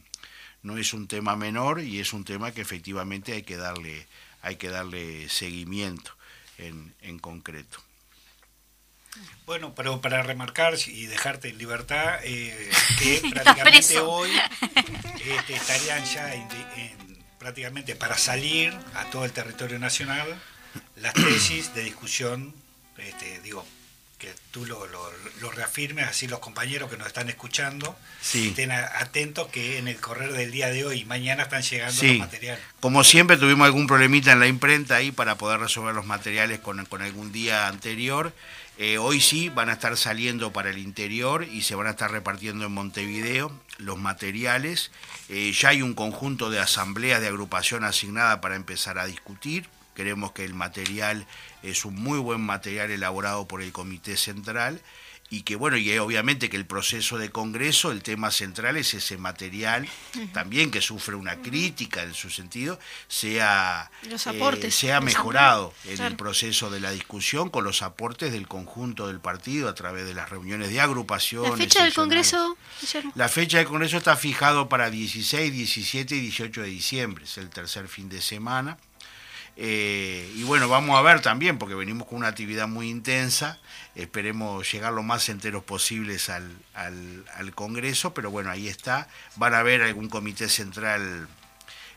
no 0.62 0.78
es 0.78 0.94
un 0.94 1.08
tema 1.08 1.36
menor 1.36 1.82
y 1.82 2.00
es 2.00 2.14
un 2.14 2.26
tema 2.26 2.52
que 2.52 2.62
efectivamente 2.62 3.34
hay 3.34 3.42
que 3.42 3.58
darle, 3.58 4.06
hay 4.44 4.58
que 4.58 4.70
darle 4.70 5.30
seguimiento 5.30 6.12
en, 6.60 6.94
en 7.02 7.18
concreto. 7.18 7.80
Bueno, 9.46 9.74
pero 9.76 10.00
para 10.02 10.24
remarcar 10.24 10.76
y 10.88 11.06
dejarte 11.06 11.50
en 11.50 11.58
libertad, 11.58 12.20
eh, 12.24 12.70
que 13.00 13.22
prácticamente 13.34 14.00
hoy 14.00 14.30
este, 15.26 15.56
estarían 15.56 16.06
ya 16.06 16.32
prácticamente 17.38 17.96
para 17.96 18.18
salir 18.18 18.74
a 18.96 19.06
todo 19.06 19.26
el 19.26 19.32
territorio 19.32 19.80
nacional 19.80 20.40
las 20.96 21.14
tesis 21.14 21.74
de 21.74 21.84
discusión, 21.84 22.54
este, 22.98 23.42
digo, 23.42 23.66
que 24.22 24.32
tú 24.52 24.68
lo, 24.68 24.86
lo, 24.86 25.52
reafirmes, 25.52 26.08
así 26.08 26.28
los 26.28 26.40
compañeros 26.40 26.92
que 26.92 26.96
nos 26.98 27.08
están 27.08 27.28
escuchando 27.30 27.98
estén 28.32 28.72
atentos 28.72 29.48
que 29.48 29.80
en 29.80 29.88
el 29.88 30.00
correr 30.00 30.32
del 30.34 30.52
día 30.52 30.70
de 30.70 30.86
hoy 30.86 31.00
y 31.00 31.06
mañana 31.06 31.44
están 31.44 31.64
llegando 31.64 32.04
los 32.04 32.18
materiales. 32.20 32.64
Como 32.80 33.04
siempre 33.04 33.38
tuvimos 33.38 33.66
algún 33.66 33.88
problemita 33.88 34.32
en 34.32 34.40
la 34.40 34.46
imprenta 34.46 34.98
ahí 34.98 35.12
para 35.12 35.40
poder 35.40 35.60
resolver 35.60 35.96
los 35.96 36.06
materiales 36.06 36.60
con, 36.60 36.86
con 36.86 37.02
algún 37.02 37.32
día 37.32 37.68
anterior. 37.68 38.32
Eh, 38.78 38.98
hoy 38.98 39.22
sí 39.22 39.50
van 39.50 39.70
a 39.70 39.74
estar 39.74 39.96
saliendo 39.98 40.54
para 40.54 40.70
el 40.70 40.78
interior 40.78 41.44
y 41.44 41.62
se 41.62 41.76
van 41.76 41.88
a 41.88 41.92
estar 41.92 42.12
repartiendo 42.12 42.66
en 42.66 42.72
Montevideo 42.72 43.52
los 43.78 44.00
materiales. 44.00 44.92
Eh, 45.30 45.52
ya 45.52 45.70
hay 45.70 45.82
un 45.82 45.94
conjunto 45.94 46.50
de 46.50 46.60
asambleas 46.60 47.22
de 47.22 47.28
agrupación 47.28 47.84
asignada 47.84 48.42
para 48.42 48.56
empezar 48.56 48.98
a 48.98 49.06
discutir. 49.06 49.68
Creemos 49.94 50.32
que 50.32 50.46
el 50.46 50.54
material 50.54 51.28
es 51.64 51.86
un 51.86 51.96
muy 51.96 52.18
buen 52.18 52.42
material 52.42 52.92
elaborado 52.92 53.48
por 53.48 53.62
el 53.62 53.72
Comité 53.72 54.18
Central 54.18 54.82
y 55.32 55.44
que 55.44 55.56
bueno, 55.56 55.78
y 55.78 55.98
obviamente 55.98 56.50
que 56.50 56.58
el 56.58 56.66
proceso 56.66 57.18
de 57.18 57.32
Congreso, 57.32 57.94
el 57.94 58.04
tema 58.04 58.32
central 58.32 58.76
es 58.76 58.94
ese 58.94 59.18
material, 59.18 59.88
también 60.34 60.72
que 60.72 60.82
sufre 60.82 61.16
una 61.16 61.38
crítica 61.38 62.04
en 62.04 62.14
su 62.14 62.30
sentido, 62.30 62.78
sea, 63.08 63.90
eh, 64.04 64.72
sea 64.72 65.00
mejorado 65.00 65.74
en 65.86 66.02
el 66.02 66.18
proceso 66.18 66.70
de 66.70 66.82
la 66.82 66.92
discusión 66.92 67.50
con 67.50 67.64
los 67.64 67.82
aportes 67.82 68.34
del 68.34 68.50
conjunto 68.50 69.08
del 69.08 69.22
partido 69.22 69.70
a 69.70 69.74
través 69.74 70.06
de 70.06 70.14
las 70.14 70.30
reuniones 70.30 70.70
de 70.70 70.82
agrupación. 70.82 71.50
¿La 71.50 71.56
fecha 71.56 71.86
del 71.86 71.94
Congreso? 71.94 72.58
La 73.16 73.30
fecha 73.30 73.60
del 73.60 73.68
Congreso 73.68 73.98
está 73.98 74.18
fijado 74.18 74.68
para 74.68 74.90
16, 74.90 75.54
17 75.54 76.14
y 76.14 76.20
18 76.20 76.62
de 76.62 76.68
diciembre, 76.68 77.24
es 77.24 77.38
el 77.38 77.50
tercer 77.50 77.88
fin 77.88 78.10
de 78.10 78.20
semana. 78.20 78.78
Eh, 79.58 80.32
y 80.36 80.44
bueno, 80.44 80.70
vamos 80.70 80.98
a 80.98 81.02
ver 81.02 81.22
también, 81.22 81.58
porque 81.58 81.76
venimos 81.76 82.08
con 82.08 82.20
una 82.20 82.30
actividad 82.30 82.68
muy 82.68 82.90
intensa, 82.90 83.60
esperemos 83.96 84.72
llegar 84.72 84.94
lo 84.94 85.04
más 85.04 85.28
enteros 85.30 85.64
posibles 85.64 86.30
al, 86.30 86.56
al, 86.74 87.54
Congreso, 87.54 88.14
pero 88.14 88.32
bueno, 88.32 88.50
ahí 88.50 88.68
está, 88.68 89.08
van 89.36 89.54
a 89.54 89.60
haber 89.60 89.82
algún 89.82 90.10
comité 90.10 90.50
central 90.50 91.28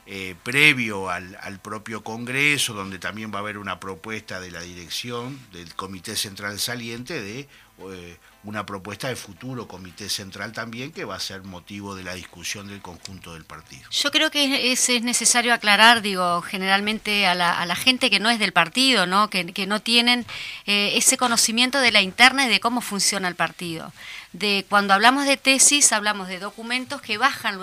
eh, 0.06 0.34
previo 0.42 1.08
al, 1.08 1.60
propio 1.62 2.04
Congreso, 2.04 2.74
donde 2.74 2.98
también 2.98 3.32
va 3.32 3.36
a 3.36 3.40
haber 3.40 3.56
una 3.56 3.80
propuesta 3.80 4.40
de 4.40 4.50
la 4.50 4.60
dirección 4.60 5.38
del 5.52 5.74
Comité 5.74 6.16
Central 6.16 6.58
Saliente 6.58 7.22
de 7.22 7.48
eh, 7.90 8.18
una 8.44 8.66
propuesta 8.66 9.08
de 9.08 9.16
futuro 9.16 9.66
comité 9.66 10.08
central 10.08 10.52
también 10.52 10.92
que 10.92 11.04
va 11.04 11.16
a 11.16 11.20
ser 11.20 11.42
motivo 11.42 11.94
de 11.94 12.04
la 12.04 12.14
discusión 12.14 12.68
del 12.68 12.80
conjunto 12.80 13.34
del 13.34 13.44
partido. 13.44 13.82
Yo 13.90 14.10
creo 14.10 14.30
que 14.30 14.72
es, 14.72 14.88
es 14.88 15.02
necesario 15.02 15.54
aclarar, 15.54 16.02
digo, 16.02 16.42
generalmente 16.42 17.26
a 17.26 17.34
la, 17.34 17.58
a 17.58 17.66
la, 17.66 17.74
gente 17.74 18.10
que 18.10 18.20
no 18.20 18.30
es 18.30 18.38
del 18.38 18.52
partido, 18.52 19.06
¿no? 19.06 19.30
Que, 19.30 19.46
que 19.52 19.66
no 19.66 19.80
tienen 19.80 20.26
eh, 20.66 20.92
ese 20.96 21.16
conocimiento 21.16 21.80
de 21.80 21.92
la 21.92 22.02
interna 22.02 22.46
y 22.46 22.48
de 22.48 22.60
cómo 22.60 22.80
funciona 22.80 23.28
el 23.28 23.34
partido 23.34 23.92
de 24.34 24.66
cuando 24.68 24.94
hablamos 24.94 25.26
de 25.26 25.36
tesis, 25.36 25.92
hablamos 25.92 26.26
de 26.26 26.40
documentos 26.40 27.00
que 27.00 27.18
bajan 27.18 27.56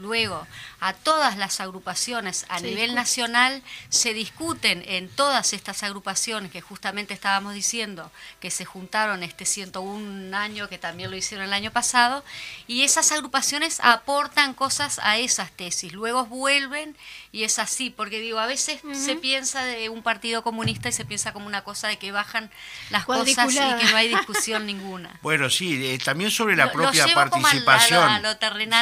luego, 0.00 0.46
a 0.80 0.94
todas 0.94 1.36
las 1.36 1.60
agrupaciones 1.60 2.46
a 2.48 2.60
nivel 2.60 2.94
nacional, 2.94 3.62
se 3.90 4.14
discuten 4.14 4.82
en 4.86 5.10
todas 5.10 5.52
estas 5.52 5.82
agrupaciones 5.82 6.50
que 6.50 6.62
justamente 6.62 7.12
estábamos 7.12 7.52
diciendo 7.52 8.10
que 8.40 8.50
se 8.50 8.64
juntaron 8.64 9.22
este 9.22 9.44
101 9.44 10.07
año, 10.34 10.68
que 10.68 10.78
también 10.78 11.10
lo 11.10 11.16
hicieron 11.16 11.46
el 11.46 11.52
año 11.52 11.70
pasado, 11.70 12.24
y 12.66 12.82
esas 12.82 13.12
agrupaciones 13.12 13.78
aportan 13.82 14.54
cosas 14.54 15.00
a 15.02 15.18
esas 15.18 15.50
tesis, 15.52 15.92
luego 15.92 16.26
vuelven 16.26 16.96
y 17.32 17.44
es 17.44 17.58
así, 17.58 17.90
porque 17.90 18.20
digo, 18.20 18.38
a 18.38 18.46
veces 18.46 18.80
se 18.92 19.16
piensa 19.16 19.64
de 19.64 19.88
un 19.88 20.02
partido 20.02 20.42
comunista 20.42 20.88
y 20.88 20.92
se 20.92 21.04
piensa 21.04 21.32
como 21.32 21.46
una 21.46 21.62
cosa 21.62 21.88
de 21.88 21.98
que 21.98 22.12
bajan 22.12 22.50
las 22.90 23.04
cosas 23.04 23.28
y 23.28 23.56
que 23.56 23.90
no 23.90 23.96
hay 23.96 24.08
discusión 24.14 24.66
ninguna. 24.66 25.18
Bueno, 25.22 25.50
sí, 25.50 25.84
eh, 25.86 25.98
también 25.98 26.30
sobre 26.30 26.56
la 26.56 26.72
propia 26.72 27.06
participación. 27.14 28.22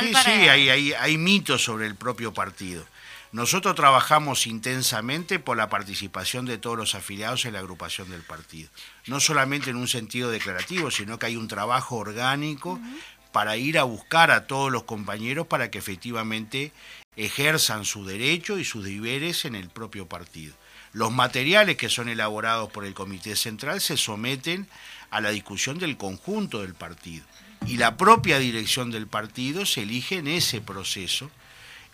sí, 0.01 0.15
sí, 0.25 0.31
hay, 0.31 0.69
hay, 0.69 0.93
hay 0.93 1.19
mitos 1.19 1.63
sobre 1.63 1.87
el 1.87 1.97
propio 1.97 2.33
partido. 2.33 2.87
Nosotros 3.33 3.75
trabajamos 3.75 4.47
intensamente 4.47 5.39
por 5.39 5.57
la 5.57 5.69
participación 5.69 6.47
de 6.47 6.59
todos 6.59 6.77
los 6.77 6.95
afiliados 6.95 7.45
en 7.45 7.55
la 7.55 7.59
agrupación 7.59 8.09
del 8.09 8.23
partido. 8.23 8.71
No 9.07 9.21
solamente 9.21 9.71
en 9.71 9.77
un 9.77 9.89
sentido 9.89 10.31
declarativo, 10.31 10.91
sino 10.91 11.19
que 11.19 11.27
hay 11.27 11.37
un 11.37 11.49
trabajo 11.49 11.97
orgánico 11.97 12.81
para 13.33 13.57
ir 13.57 13.79
a 13.79 13.85
buscar 13.85 14.31
a 14.31 14.47
todos 14.47 14.73
los 14.73 14.85
compañeros 14.85 15.47
para 15.47 15.71
que 15.71 15.79
efectivamente 15.79 16.73
ejerzan 17.17 17.85
su 17.85 18.07
derecho 18.07 18.59
y 18.59 18.65
sus 18.65 18.85
deberes 18.85 19.45
en 19.45 19.55
el 19.55 19.69
propio 19.69 20.07
partido. 20.07 20.55
Los 20.93 21.13
materiales 21.13 21.77
que 21.77 21.91
son 21.91 22.09
elaborados 22.09 22.71
por 22.71 22.87
el 22.87 22.95
Comité 22.95 23.37
Central 23.37 23.81
se 23.81 23.97
someten 23.97 24.67
a 25.11 25.21
la 25.21 25.31
discusión 25.31 25.79
del 25.79 25.97
conjunto 25.97 26.63
del 26.63 26.75
partido 26.75 27.27
y 27.67 27.77
la 27.77 27.97
propia 27.97 28.39
dirección 28.39 28.91
del 28.91 29.07
partido 29.07 29.67
se 29.67 29.83
elige 29.83 30.17
en 30.17 30.29
ese 30.29 30.61
proceso. 30.61 31.31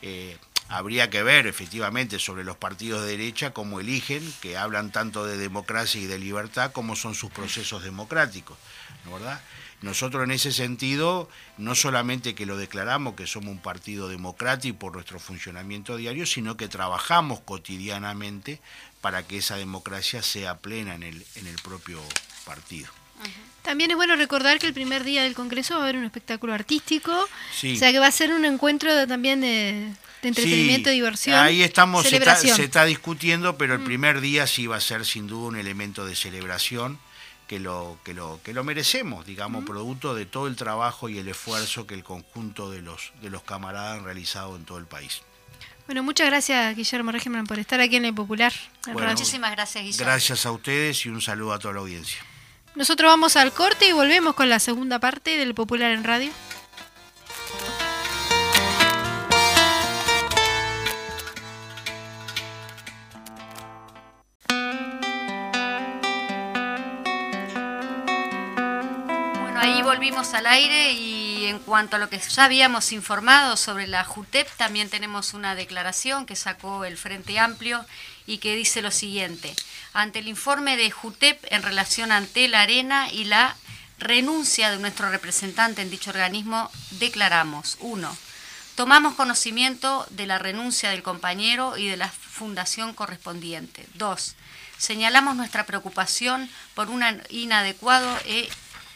Eh, 0.02 0.36
habría 0.72 1.10
que 1.10 1.22
ver 1.22 1.46
efectivamente 1.46 2.18
sobre 2.18 2.44
los 2.44 2.56
partidos 2.56 3.02
de 3.02 3.10
derecha 3.10 3.52
cómo 3.52 3.78
eligen, 3.78 4.22
que 4.40 4.56
hablan 4.56 4.90
tanto 4.90 5.26
de 5.26 5.36
democracia 5.36 6.00
y 6.00 6.06
de 6.06 6.18
libertad, 6.18 6.72
cómo 6.72 6.96
son 6.96 7.14
sus 7.14 7.30
procesos 7.30 7.84
democráticos, 7.84 8.56
¿no 9.04 9.12
verdad? 9.12 9.42
Nosotros 9.82 10.24
en 10.24 10.30
ese 10.30 10.50
sentido, 10.50 11.28
no 11.58 11.74
solamente 11.74 12.34
que 12.34 12.46
lo 12.46 12.56
declaramos 12.56 13.16
que 13.16 13.26
somos 13.26 13.50
un 13.50 13.58
partido 13.58 14.08
democrático 14.08 14.78
por 14.78 14.94
nuestro 14.94 15.18
funcionamiento 15.20 15.96
diario, 15.96 16.24
sino 16.24 16.56
que 16.56 16.68
trabajamos 16.68 17.40
cotidianamente 17.40 18.58
para 19.02 19.26
que 19.26 19.38
esa 19.38 19.56
democracia 19.56 20.22
sea 20.22 20.58
plena 20.58 20.94
en 20.94 21.02
el, 21.02 21.26
en 21.34 21.48
el 21.48 21.56
propio 21.56 22.00
partido. 22.46 23.01
También 23.62 23.90
es 23.92 23.96
bueno 23.96 24.16
recordar 24.16 24.58
que 24.58 24.66
el 24.66 24.74
primer 24.74 25.04
día 25.04 25.22
del 25.22 25.34
Congreso 25.34 25.74
va 25.74 25.80
a 25.80 25.82
haber 25.84 25.96
un 25.96 26.04
espectáculo 26.04 26.52
artístico, 26.52 27.12
o 27.12 27.76
sea 27.76 27.92
que 27.92 27.98
va 27.98 28.08
a 28.08 28.12
ser 28.12 28.32
un 28.32 28.44
encuentro 28.44 29.06
también 29.06 29.40
de, 29.40 29.92
entretenimiento 30.20 30.90
y 30.90 30.94
diversión. 30.94 31.38
Ahí 31.38 31.62
estamos, 31.62 32.06
se 32.08 32.16
está, 32.16 32.36
se 32.36 32.64
está, 32.64 32.84
discutiendo, 32.84 33.56
pero 33.56 33.74
el 33.74 33.80
mm. 33.80 33.84
primer 33.84 34.20
día 34.20 34.46
sí 34.46 34.66
va 34.66 34.76
a 34.76 34.80
ser 34.80 35.04
sin 35.04 35.28
duda 35.28 35.48
un 35.48 35.56
elemento 35.56 36.04
de 36.04 36.16
celebración 36.16 36.98
que 37.46 37.60
lo, 37.60 37.98
que 38.04 38.14
lo, 38.14 38.40
que 38.42 38.52
lo 38.52 38.64
merecemos, 38.64 39.26
digamos, 39.26 39.64
producto 39.64 40.14
de 40.14 40.26
todo 40.26 40.48
el 40.48 40.56
trabajo 40.56 41.08
y 41.08 41.18
el 41.18 41.28
esfuerzo 41.28 41.86
que 41.86 41.94
el 41.94 42.02
conjunto 42.02 42.70
de 42.70 42.82
los, 42.82 43.12
de 43.20 43.30
los 43.30 43.42
camaradas 43.42 43.98
han 43.98 44.04
realizado 44.04 44.56
en 44.56 44.64
todo 44.64 44.78
el 44.78 44.86
país. 44.86 45.22
Bueno, 45.86 46.02
muchas 46.02 46.28
gracias 46.28 46.74
Guillermo 46.76 47.12
Régimen 47.12 47.44
por 47.46 47.58
estar 47.58 47.80
aquí 47.80 47.96
en 47.96 48.06
el 48.06 48.14
Popular. 48.14 48.52
muchísimas 48.86 49.52
gracias 49.52 49.84
Guillermo. 49.84 50.06
Gracias 50.06 50.46
a 50.46 50.50
ustedes 50.52 51.04
y 51.06 51.10
un 51.10 51.20
saludo 51.20 51.52
a 51.52 51.58
toda 51.58 51.74
la 51.74 51.80
audiencia. 51.80 52.18
Nosotros 52.74 53.10
vamos 53.10 53.36
al 53.36 53.52
corte 53.52 53.88
y 53.88 53.92
volvemos 53.92 54.34
con 54.34 54.48
la 54.48 54.58
segunda 54.58 54.98
parte 54.98 55.36
del 55.36 55.54
Popular 55.54 55.92
en 55.92 56.04
Radio. 56.04 56.32
volvimos 69.82 70.32
al 70.32 70.46
aire 70.46 70.92
y 70.92 71.46
en 71.46 71.58
cuanto 71.58 71.96
a 71.96 71.98
lo 71.98 72.08
que 72.08 72.18
ya 72.18 72.44
habíamos 72.44 72.92
informado 72.92 73.56
sobre 73.56 73.86
la 73.86 74.04
JUTEP, 74.04 74.48
también 74.56 74.88
tenemos 74.88 75.34
una 75.34 75.54
declaración 75.54 76.24
que 76.24 76.34
sacó 76.34 76.84
el 76.84 76.96
Frente 76.96 77.38
Amplio 77.38 77.84
y 78.26 78.38
que 78.38 78.56
dice 78.56 78.80
lo 78.80 78.90
siguiente. 78.90 79.54
Ante 79.94 80.20
el 80.20 80.28
informe 80.28 80.76
de 80.76 80.90
JUTEP 80.90 81.44
en 81.50 81.62
relación 81.62 82.12
ante 82.12 82.48
la 82.48 82.62
arena 82.62 83.12
y 83.12 83.24
la 83.24 83.56
renuncia 83.98 84.70
de 84.70 84.78
nuestro 84.78 85.10
representante 85.10 85.82
en 85.82 85.90
dicho 85.90 86.10
organismo, 86.10 86.70
declaramos, 86.92 87.76
uno, 87.80 88.16
Tomamos 88.74 89.14
conocimiento 89.16 90.06
de 90.08 90.26
la 90.26 90.38
renuncia 90.38 90.88
del 90.88 91.02
compañero 91.02 91.76
y 91.76 91.88
de 91.88 91.98
la 91.98 92.08
fundación 92.08 92.94
correspondiente. 92.94 93.86
Dos, 93.94 94.34
Señalamos 94.82 95.36
nuestra 95.36 95.64
preocupación 95.64 96.50
por 96.74 96.90
un 96.90 97.04
inadecuado 97.30 98.18
e 98.26 98.50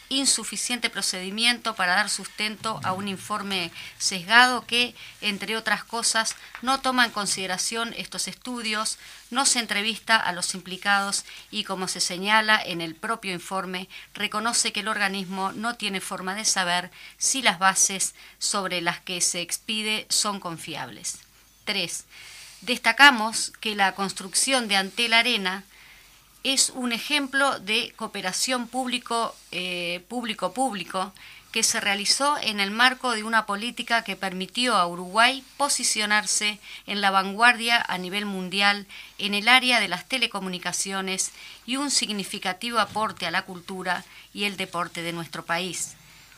insuficiente 0.09 0.89
procedimiento 0.89 1.75
para 1.75 1.95
dar 1.95 2.09
sustento 2.09 2.79
a 2.83 2.93
un 2.93 3.07
informe 3.07 3.71
sesgado 3.97 4.65
que, 4.65 4.95
entre 5.21 5.57
otras 5.57 5.83
cosas, 5.83 6.35
no 6.61 6.79
toma 6.79 7.05
en 7.05 7.11
consideración 7.11 7.93
estos 7.97 8.27
estudios, 8.27 8.97
no 9.29 9.45
se 9.45 9.59
entrevista 9.59 10.15
a 10.15 10.31
los 10.31 10.55
implicados 10.55 11.25
y, 11.51 11.63
como 11.63 11.87
se 11.87 11.99
señala 11.99 12.61
en 12.63 12.81
el 12.81 12.95
propio 12.95 13.33
informe, 13.33 13.89
reconoce 14.13 14.71
que 14.71 14.79
el 14.79 14.87
organismo 14.87 15.51
no 15.51 15.75
tiene 15.75 16.01
forma 16.01 16.35
de 16.35 16.45
saber 16.45 16.91
si 17.17 17.41
las 17.41 17.59
bases 17.59 18.15
sobre 18.39 18.81
las 18.81 18.99
que 19.01 19.21
se 19.21 19.41
expide 19.41 20.05
son 20.09 20.39
confiables. 20.39 21.19
3. 21.65 22.05
Destacamos 22.61 23.51
que 23.59 23.75
la 23.75 23.93
construcción 23.93 24.67
de 24.67 24.77
Antel 24.77 25.13
Arena 25.13 25.63
es 26.53 26.69
un 26.69 26.93
ejemplo 26.93 27.59
de 27.59 27.93
cooperación 27.97 28.69
eh, 29.51 30.05
público-público 30.07 31.13
que 31.51 31.61
se 31.61 31.81
realizó 31.81 32.37
en 32.37 32.61
el 32.61 32.71
marco 32.71 33.11
de 33.11 33.23
una 33.23 33.45
política 33.45 34.05
que 34.05 34.15
permitió 34.15 34.75
a 34.75 34.87
Uruguay 34.87 35.43
posicionarse 35.57 36.59
en 36.85 37.01
la 37.01 37.11
vanguardia 37.11 37.83
a 37.85 37.97
nivel 37.97 38.25
mundial 38.25 38.85
en 39.17 39.33
el 39.33 39.49
área 39.49 39.81
de 39.81 39.89
las 39.89 40.07
telecomunicaciones 40.07 41.33
y 41.65 41.75
un 41.75 41.91
significativo 41.91 42.79
aporte 42.79 43.25
a 43.25 43.31
la 43.31 43.41
cultura 43.41 44.05
y 44.33 44.45
el 44.45 44.55
deporte 44.55 45.01
de 45.01 45.11
nuestro 45.11 45.43
país. 45.43 45.95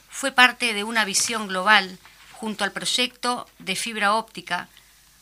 Fue 0.10 0.32
parte 0.32 0.74
de 0.74 0.84
una 0.84 1.06
visión 1.06 1.48
global 1.48 2.00
junto 2.32 2.63
al 2.63 2.72
proyecto 2.72 3.48
de 3.60 3.76
fibra 3.76 4.15
óptica 4.15 4.69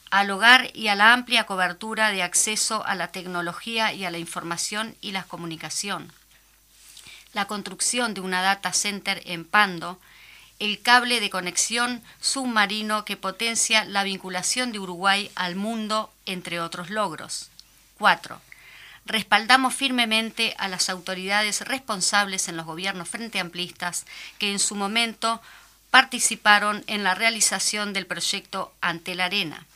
al 0.10 0.32
hogar 0.32 0.72
y 0.74 0.88
a 0.88 0.96
la 0.96 1.13
amplia 1.13 1.46
cobertura 1.46 2.12
de 2.12 2.24
acceso 2.24 2.86
a 2.86 2.96
la 2.96 3.10
tecnología 3.10 3.93
y 3.93 4.06
a 4.06 4.12
la 4.12 4.17
información 4.17 4.96
y 5.02 5.12
la 5.12 5.24
comunicación. 5.24 6.12
La 7.34 7.46
construcción 7.46 8.13
de 8.13 8.22
una 8.22 8.41
data 8.41 8.74
center 8.74 9.22
en 9.26 9.46
Pando, 9.46 10.00
el 10.60 10.82
cable 10.82 11.20
de 11.20 11.30
conexión 11.30 12.02
submarino 12.20 13.06
que 13.06 13.17
potencia 13.17 13.84
la 13.86 14.04
vinculación 14.04 14.72
de 14.72 14.80
Uruguay 14.80 15.30
al 15.36 15.56
mundo, 15.56 16.12
entre 16.26 16.60
otros 16.60 16.89
logros. 16.89 17.50
4. 18.00 18.41
Respaldamos 19.06 19.76
firmemente 19.76 20.56
a 20.58 20.67
las 20.67 20.89
autoridades 20.89 21.62
responsables 21.62 22.48
en 22.48 22.58
los 22.58 22.65
gobiernos 22.65 23.08
frente 23.08 23.39
amplistas 23.39 24.06
que 24.39 24.52
en 24.52 24.60
su 24.60 24.76
momento 24.76 25.41
participaron 25.91 26.84
en 26.88 27.04
la 27.04 27.13
realización 27.13 27.93
del 27.93 28.08
proyecto 28.08 28.74
Ante 28.82 29.15
la 29.15 29.26
Arena 29.26 29.66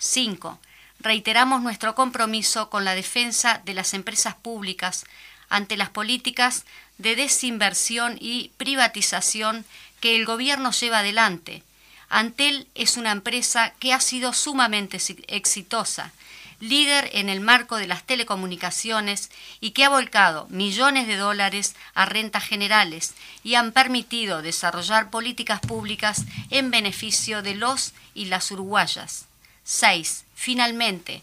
5. 0.00 0.58
Reiteramos 0.98 1.62
nuestro 1.62 1.94
compromiso 1.94 2.70
con 2.70 2.84
la 2.84 2.94
defensa 2.94 3.60
de 3.64 3.74
las 3.74 3.94
empresas 3.94 4.34
públicas 4.34 5.04
ante 5.50 5.76
las 5.76 5.90
políticas 5.90 6.64
de 6.98 7.16
desinversión 7.16 8.16
y 8.18 8.50
privatización 8.56 9.64
que 10.00 10.16
el 10.16 10.24
Gobierno 10.24 10.72
lleva 10.72 11.00
adelante. 11.00 11.62
Antel 12.08 12.66
es 12.74 12.96
una 12.96 13.12
empresa 13.12 13.74
que 13.78 13.92
ha 13.92 14.00
sido 14.00 14.32
sumamente 14.32 14.98
exitosa, 15.28 16.12
líder 16.60 17.10
en 17.12 17.28
el 17.28 17.40
marco 17.40 17.76
de 17.76 17.86
las 17.86 18.04
telecomunicaciones 18.04 19.30
y 19.60 19.70
que 19.70 19.84
ha 19.84 19.90
volcado 19.90 20.46
millones 20.48 21.06
de 21.06 21.16
dólares 21.16 21.76
a 21.94 22.06
rentas 22.06 22.44
generales 22.44 23.14
y 23.44 23.54
han 23.54 23.72
permitido 23.72 24.42
desarrollar 24.42 25.10
políticas 25.10 25.60
públicas 25.60 26.24
en 26.50 26.70
beneficio 26.70 27.42
de 27.42 27.54
los 27.54 27.92
y 28.14 28.26
las 28.26 28.50
uruguayas. 28.50 29.29
6. 29.64 30.24
Finalmente, 30.34 31.22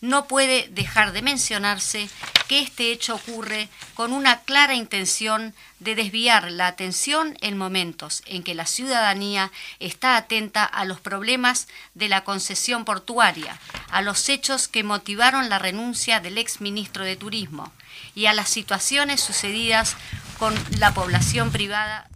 no 0.00 0.26
puede 0.26 0.68
dejar 0.68 1.12
de 1.12 1.22
mencionarse 1.22 2.08
que 2.48 2.60
este 2.60 2.92
hecho 2.92 3.14
ocurre 3.14 3.68
con 3.94 4.12
una 4.12 4.40
clara 4.40 4.74
intención 4.74 5.54
de 5.80 5.94
desviar 5.94 6.50
la 6.50 6.66
atención 6.66 7.36
en 7.40 7.56
momentos 7.56 8.22
en 8.26 8.42
que 8.42 8.54
la 8.54 8.66
ciudadanía 8.66 9.50
está 9.80 10.16
atenta 10.16 10.64
a 10.64 10.84
los 10.84 11.00
problemas 11.00 11.66
de 11.94 12.08
la 12.08 12.24
concesión 12.24 12.84
portuaria, 12.84 13.58
a 13.90 14.02
los 14.02 14.28
hechos 14.28 14.68
que 14.68 14.84
motivaron 14.84 15.48
la 15.48 15.58
renuncia 15.58 16.20
del 16.20 16.38
ex 16.38 16.60
ministro 16.60 17.04
de 17.04 17.16
Turismo 17.16 17.72
y 18.14 18.26
a 18.26 18.34
las 18.34 18.48
situaciones 18.48 19.20
sucedidas 19.20 19.96
con 20.38 20.54
la 20.78 20.92
población 20.92 21.50
privada 21.50 22.08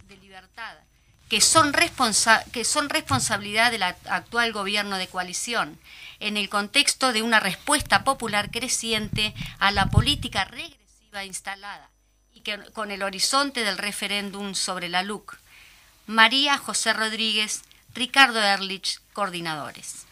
que 1.31 1.41
son, 1.41 1.73
que 2.53 2.65
son 2.65 2.89
responsabilidad 2.89 3.71
del 3.71 3.85
actual 3.85 4.53
gobierno 4.53 4.99
de 4.99 5.07
coalición, 5.07 5.79
en 6.19 6.37
el 6.37 6.49
contexto 6.49 7.13
de 7.13 7.23
una 7.23 7.39
respuesta 7.39 8.03
popular 8.03 8.51
creciente 8.51 9.33
a 9.61 9.71
la 9.71 9.87
política 9.87 10.45
regresiva 10.45 11.25
instalada 11.25 11.89
y 12.35 12.41
que, 12.41 12.59
con 12.73 12.91
el 12.91 13.05
horizonte 13.05 13.63
del 13.63 13.79
referéndum 13.79 14.55
sobre 14.55 14.89
la 14.89 15.05
LUC. 15.05 15.39
María 16.07 16.59
José 16.59 16.93
Rodríguez, 16.93 17.63
Ricardo 17.95 18.43
Erlich, 18.43 18.99
coordinadores. 19.13 20.07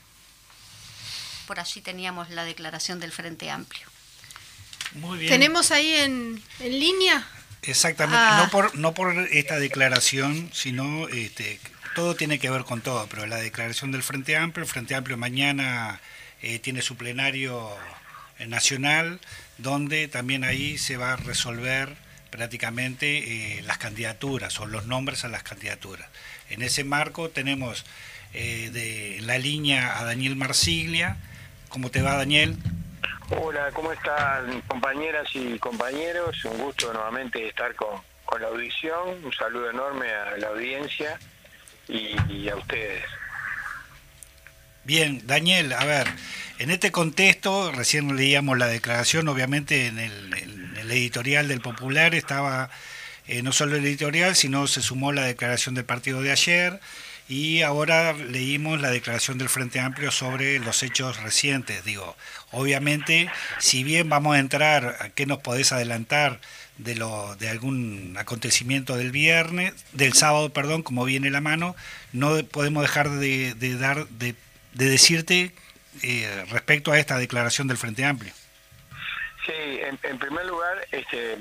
Por 1.49 1.59
allí 1.59 1.81
teníamos 1.81 2.31
la 2.31 2.45
declaración 2.45 3.01
del 3.01 3.11
Frente 3.11 3.51
Amplio. 3.51 3.89
Muy 4.93 5.19
bien. 5.19 5.33
¿Tenemos 5.33 5.73
ahí 5.73 5.95
en, 5.97 6.43
en 6.61 6.79
línea? 6.79 7.27
Exactamente, 7.63 8.17
no, 8.17 8.45
ah. 8.45 8.49
por, 8.51 8.77
no 8.77 8.95
por 8.95 9.17
esta 9.31 9.59
declaración, 9.59 10.51
sino 10.53 11.09
este, 11.09 11.59
todo 11.95 12.15
tiene 12.15 12.39
que 12.39 12.51
ver 12.51 12.63
con 12.63 12.81
todo, 12.81 13.07
pero 13.09 13.27
la 13.27 13.37
declaración 13.37 13.91
del 13.91 14.03
Frente 14.03 14.37
Amplio, 14.37 14.65
el 14.65 14.71
Frente 14.71 14.95
Amplio 14.95 15.17
mañana 15.17 16.01
eh, 16.41 16.61
tiene 16.61 16.83
su 16.83 16.97
plenario 16.97 17.69
eh, 18.39 18.47
nacional, 18.47 19.21
donde 19.59 20.07
también 20.07 20.45
ahí 20.45 20.79
se 20.79 20.97
va 20.97 21.15
a 21.15 21.17
resolver 21.17 21.97
prácticamente 22.31 23.59
eh, 23.59 23.63
las 23.63 23.79
candidaturas 23.79 24.61
o 24.61 24.67
los 24.67 24.87
nombres 24.87 25.25
a 25.25 25.29
las 25.29 25.43
candidaturas. 25.43 26.09
En 26.51 26.63
ese 26.63 26.85
marco 26.85 27.31
tenemos 27.31 27.85
de 28.33 29.19
la 29.23 29.39
línea 29.39 29.99
a 29.99 30.05
Daniel 30.05 30.37
Marsiglia. 30.37 31.17
¿Cómo 31.71 31.91
te 31.91 32.03
va, 32.03 32.15
Daniel? 32.15 32.57
Hola, 33.31 33.71
¿cómo 33.75 33.93
están 33.93 34.63
compañeras 34.63 35.29
y 35.35 35.59
compañeros? 35.59 36.43
Un 36.47 36.59
gusto 36.59 36.91
nuevamente 36.93 37.47
estar 37.47 37.75
con, 37.75 38.01
la 38.41 38.47
audición. 38.47 39.23
Un 39.23 39.33
saludo 39.33 39.69
enorme 39.69 40.11
a 40.11 40.37
la 40.39 40.49
audiencia 40.49 41.19
y, 41.89 42.49
a 42.49 42.57
ustedes. 42.57 43.05
Bien, 44.85 45.27
Daniel, 45.27 45.75
a 45.75 45.85
ver, 45.85 46.07
en 46.59 46.71
este 46.71 46.91
contexto, 46.91 47.71
recién 47.73 48.17
leíamos 48.17 48.57
la 48.57 48.67
declaración, 48.67 49.29
obviamente 49.29 49.87
en 49.87 49.99
el, 49.99 50.91
editorial 50.91 51.49
del 51.49 51.61
Popular 51.61 52.15
estaba 52.15 52.71
eh, 53.27 53.43
no 53.43 53.53
solo 53.53 53.77
el 53.77 53.85
editorial, 53.85 54.37
sino 54.37 54.67
se 54.67 54.81
sumó 54.81 55.13
la 55.13 55.23
declaración 55.23 55.75
del 55.75 55.85
partido 55.85 56.23
de 56.23 56.33
ayer 56.33 56.81
y 57.29 57.63
ahora 57.63 58.15
leímos 58.15 58.81
la 58.81 58.91
declaración 58.91 59.37
del 59.37 59.51
Frente 59.51 59.81
Amplio 59.81 60.11
sobre 60.11 60.59
los 60.59 60.83
hechos 60.83 61.23
recientes. 61.23 61.85
Digo, 61.85 62.17
obviamente, 62.53 63.31
si 63.59 63.85
bien 63.85 64.09
vamos 64.09 64.35
a 64.35 64.39
entrar, 64.39 64.97
¿a 65.01 65.11
qué 65.11 65.27
nos 65.27 65.39
podés 65.39 65.73
adelantar 65.73 66.41
de, 66.79 66.95
lo, 66.95 67.37
de 67.37 67.51
algún 67.51 68.17
acontecimiento 68.19 68.97
del 68.97 69.11
viernes, 69.11 69.75
del 69.93 70.15
sábado, 70.15 70.51
perdón, 70.51 70.83
como 70.83 71.05
viene 71.05 71.31
la 71.31 71.41
mano, 71.41 71.77
no 72.13 72.43
podemos 72.45 72.83
dejar 72.83 73.11
de, 73.11 73.55
dar, 73.79 74.09
de, 74.09 74.35
decirte 74.73 75.53
eh, 76.03 76.47
respecto 76.51 76.93
a 76.93 76.99
esta 76.99 77.19
declaración 77.19 77.69
del 77.69 77.77
Frente 77.77 78.05
Amplio. 78.05 78.33
Sí, 79.45 79.53
en, 80.03 80.19
primer 80.19 80.47
lugar, 80.47 80.87
este, 80.93 81.39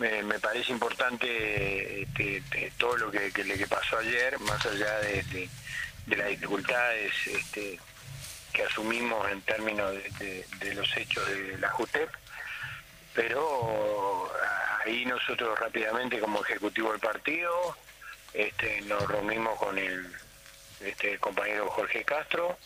me, 0.00 0.38
parece 0.38 0.72
importante 0.72 2.02
este, 2.02 2.42
todo 2.78 2.96
lo 2.96 3.10
que, 3.10 3.30
pasó 3.68 3.98
ayer, 3.98 4.38
más 4.40 4.64
allá 4.64 4.98
de, 5.00 5.48
las 6.06 6.28
dificultades 6.28 7.12
este, 7.26 7.78
que 8.52 8.62
asumimos 8.64 9.30
en 9.30 9.42
términos 9.42 9.94
de, 10.18 10.74
los 10.74 10.96
hechos 10.96 11.26
de 11.28 11.58
la 11.58 11.68
JUTEP, 11.68 12.08
pero 13.14 14.32
ahí 14.84 15.04
nosotros 15.04 15.58
rápidamente 15.58 16.18
como 16.18 16.42
ejecutivo 16.42 16.92
del 16.92 17.00
partido 17.00 17.76
este, 18.32 18.80
nos 18.82 19.06
reunimos 19.06 19.58
con 19.58 19.76
el 19.76 20.10
este, 20.80 21.18
compañero 21.18 21.68
Jorge 21.68 22.04
Castro 22.04 22.56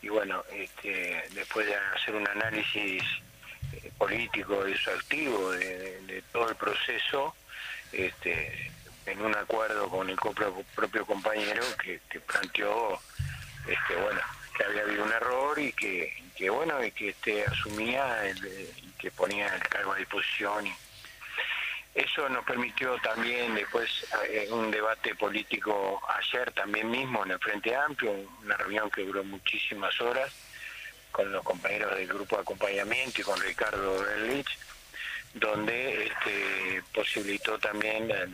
y 0.00 0.08
bueno, 0.08 0.42
este, 0.52 1.22
después 1.34 1.66
de 1.66 1.74
hacer 1.74 2.14
un 2.14 2.26
análisis 2.26 3.02
político 3.98 4.64
de, 4.64 6.00
de, 6.06 6.22
todo 6.32 6.48
el 6.48 6.56
proceso, 6.56 7.34
este, 7.92 8.72
en 9.06 9.20
un 9.20 9.34
acuerdo 9.36 9.88
con 9.88 10.08
el 10.08 10.16
propio, 10.16 11.06
compañero 11.06 11.62
que, 11.82 12.00
planteó 12.20 12.98
este, 13.66 13.94
bueno, 13.96 14.20
que 14.56 14.64
había 14.64 14.82
habido 14.82 15.04
un 15.04 15.12
error 15.12 15.58
y 15.58 15.72
que, 15.72 16.50
bueno, 16.50 16.82
y 16.84 16.90
que 16.92 17.10
este 17.10 17.44
asumía 17.44 18.32
y 18.82 18.90
que 18.98 19.10
ponía 19.10 19.54
el 19.54 19.62
cargo 19.68 19.92
a 19.92 19.96
disposición. 19.96 20.66
Y 20.66 20.74
eso 21.94 22.28
nos 22.28 22.44
permitió 22.44 22.96
también 23.02 23.54
después 23.54 24.06
eh, 24.28 24.48
un 24.50 24.70
debate 24.70 25.14
político 25.14 26.00
ayer 26.08 26.50
también 26.52 26.90
mismo 26.90 27.24
en 27.24 27.32
el 27.32 27.38
Frente 27.38 27.74
Amplio, 27.74 28.12
una 28.42 28.56
reunión 28.56 28.90
que 28.90 29.04
duró 29.04 29.24
muchísimas 29.24 30.00
horas 30.00 30.32
con 31.10 31.30
los 31.32 31.42
compañeros 31.44 31.96
del 31.96 32.08
grupo 32.08 32.36
de 32.36 32.42
acompañamiento 32.42 33.20
y 33.20 33.24
con 33.24 33.40
Ricardo 33.40 34.02
Berlich, 34.02 34.48
donde 35.34 36.06
este, 36.06 36.82
posibilitó 36.92 37.58
también 37.58 38.08
la, 38.08 38.26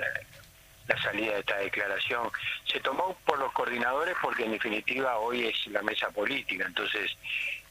la 0.88 1.02
salida 1.02 1.34
de 1.34 1.40
esta 1.40 1.56
declaración. 1.58 2.30
Se 2.70 2.80
tomó 2.80 3.16
por 3.24 3.38
los 3.38 3.52
coordinadores 3.52 4.14
porque 4.22 4.44
en 4.44 4.52
definitiva 4.52 5.18
hoy 5.18 5.46
es 5.46 5.66
la 5.68 5.82
mesa 5.82 6.10
política, 6.10 6.64
entonces 6.66 7.16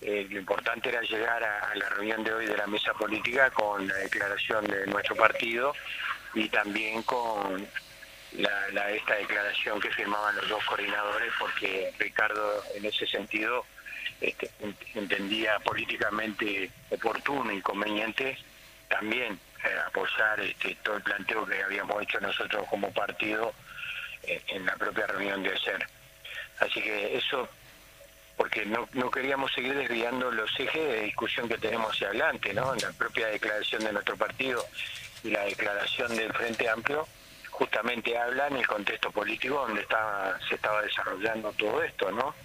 eh, 0.01 0.27
lo 0.29 0.39
importante 0.39 0.89
era 0.89 1.01
llegar 1.01 1.43
a, 1.43 1.73
la 1.75 1.89
reunión 1.89 2.23
de 2.23 2.33
hoy 2.33 2.45
de 2.45 2.57
la 2.57 2.67
mesa 2.67 2.93
política 2.93 3.49
con 3.51 3.87
la 3.87 3.95
declaración 3.95 4.65
de 4.65 4.85
nuestro 4.87 5.15
partido 5.15 5.73
y 6.33 6.49
también 6.49 7.01
con 7.03 7.67
la, 8.33 8.91
esta 8.91 9.15
declaración 9.15 9.79
que 9.79 9.89
firmaban 9.91 10.35
los 10.35 10.49
dos 10.49 10.63
coordinadores 10.65 11.31
porque 11.39 11.93
Ricardo 11.97 12.63
en 12.75 12.85
ese 12.85 13.07
sentido 13.07 13.65
este, 14.21 14.49
entendía 14.93 15.59
políticamente 15.59 16.71
oportuno 16.89 17.51
y 17.51 17.61
conveniente 17.61 18.37
también 18.87 19.39
eh, 19.63 19.79
apoyar 19.87 20.39
este, 20.39 20.75
todo 20.83 20.97
el 20.97 21.03
planteo 21.03 21.45
que 21.45 21.61
habíamos 21.63 22.01
hecho 22.01 22.19
nosotros 22.19 22.65
como 22.69 22.91
partido 22.91 23.53
eh, 24.23 24.41
en 24.49 24.65
la 24.65 24.75
propia 24.75 25.07
reunión 25.07 25.43
de 25.43 25.49
ayer. 25.49 25.87
Así 26.59 26.81
que 26.81 27.17
eso, 27.17 27.49
porque 28.37 28.65
no, 28.65 28.87
queríamos 29.11 29.51
seguir 29.53 29.75
desviando 29.75 30.31
los 30.31 30.49
ejes 30.59 30.87
de 30.87 31.01
discusión 31.01 31.49
que 31.49 31.57
tenemos 31.57 31.91
hacia 31.91 32.07
adelante, 32.07 32.53
¿no? 32.53 32.73
En 32.73 32.81
la 32.81 32.91
propia 32.93 33.27
declaración 33.27 33.83
de 33.83 33.93
nuestro 33.93 34.15
partido 34.15 34.65
y 35.23 35.31
la 35.31 35.43
declaración 35.43 36.15
del 36.15 36.31
Frente 36.33 36.69
Amplio, 36.69 37.07
justamente 37.49 38.17
hablan 38.17 38.53
en 38.53 38.59
el 38.59 38.67
contexto 38.67 39.11
político 39.11 39.65
donde 39.67 39.81
está, 39.81 40.39
se 40.47 40.55
estaba 40.55 40.81
desarrollando 40.81 41.51
todo 41.53 41.83
esto, 41.83 42.11
¿no? 42.11 42.35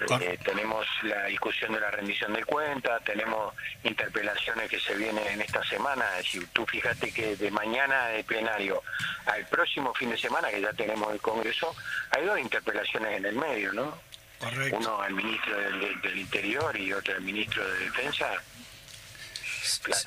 Eh, 0.00 0.38
tenemos 0.44 0.86
la 1.02 1.26
discusión 1.26 1.72
de 1.72 1.80
la 1.80 1.90
rendición 1.90 2.32
de 2.32 2.44
cuentas, 2.44 3.02
tenemos 3.04 3.54
interpelaciones 3.84 4.68
que 4.68 4.80
se 4.80 4.94
vienen 4.94 5.26
en 5.26 5.40
esta 5.40 5.62
semana. 5.64 6.04
Es 6.18 6.24
decir, 6.24 6.48
tú 6.52 6.66
fíjate 6.66 7.12
que 7.12 7.36
de 7.36 7.50
mañana 7.50 8.08
de 8.08 8.24
plenario 8.24 8.82
al 9.26 9.46
próximo 9.46 9.94
fin 9.94 10.10
de 10.10 10.18
semana, 10.18 10.50
que 10.50 10.60
ya 10.60 10.72
tenemos 10.72 11.12
el 11.12 11.20
Congreso, 11.20 11.74
hay 12.10 12.24
dos 12.24 12.38
interpelaciones 12.38 13.18
en 13.18 13.26
el 13.26 13.36
medio, 13.36 13.72
¿no? 13.72 13.96
Uno 14.72 15.00
al 15.00 15.14
ministro 15.14 15.56
del, 15.58 16.18
Interior 16.18 16.76
y 16.76 16.92
otro 16.92 17.14
al 17.14 17.22
ministro 17.22 17.66
de 17.66 17.78
Defensa, 17.84 18.30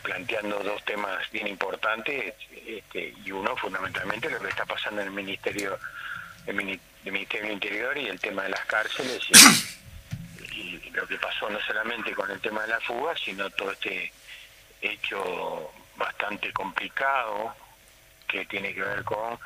planteando 0.03 0.59
dos 0.59 0.83
temas 0.85 1.31
bien 1.31 1.47
importantes, 1.47 2.35
este, 2.65 3.13
y 3.23 3.31
uno 3.31 3.55
fundamentalmente 3.55 4.29
lo 4.29 4.39
que 4.39 4.49
está 4.49 4.65
pasando 4.65 5.01
en 5.01 5.07
el 5.07 5.13
Ministerio, 5.13 5.79
el 6.45 6.55
Ministerio 6.55 7.45
del 7.45 7.53
Interior 7.53 7.97
y 7.97 8.07
el 8.07 8.19
tema 8.19 8.43
de 8.43 8.49
las 8.49 8.65
cárceles. 8.65 9.23
y 9.29 9.73
lo 10.97 11.07
que 11.07 11.17
pasó 11.17 11.47
no 11.49 11.59
solamente 11.61 12.13
con 12.13 12.29
el 12.31 12.41
tema 12.41 12.63
de 12.63 12.69
la 12.69 12.79
fuga, 12.81 13.15
sino 13.15 13.49
todo 13.51 13.71
este 13.71 14.11
hecho 14.81 15.71
bastante 15.95 16.51
complicado 16.51 17.55
que 18.27 18.45
tiene 18.47 18.73
que 18.73 18.81
ver 18.81 19.03
con 19.03 19.37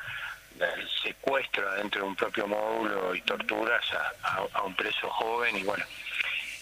el 0.58 0.88
secuestro 1.02 1.70
dentro 1.74 2.02
de 2.02 2.08
un 2.08 2.16
propio 2.16 2.46
módulo 2.46 3.14
y 3.14 3.20
torturas 3.22 3.84
a, 4.22 4.62
un 4.62 4.74
preso 4.74 5.10
joven 5.10 5.56
y 5.56 5.62
bueno 5.62 5.84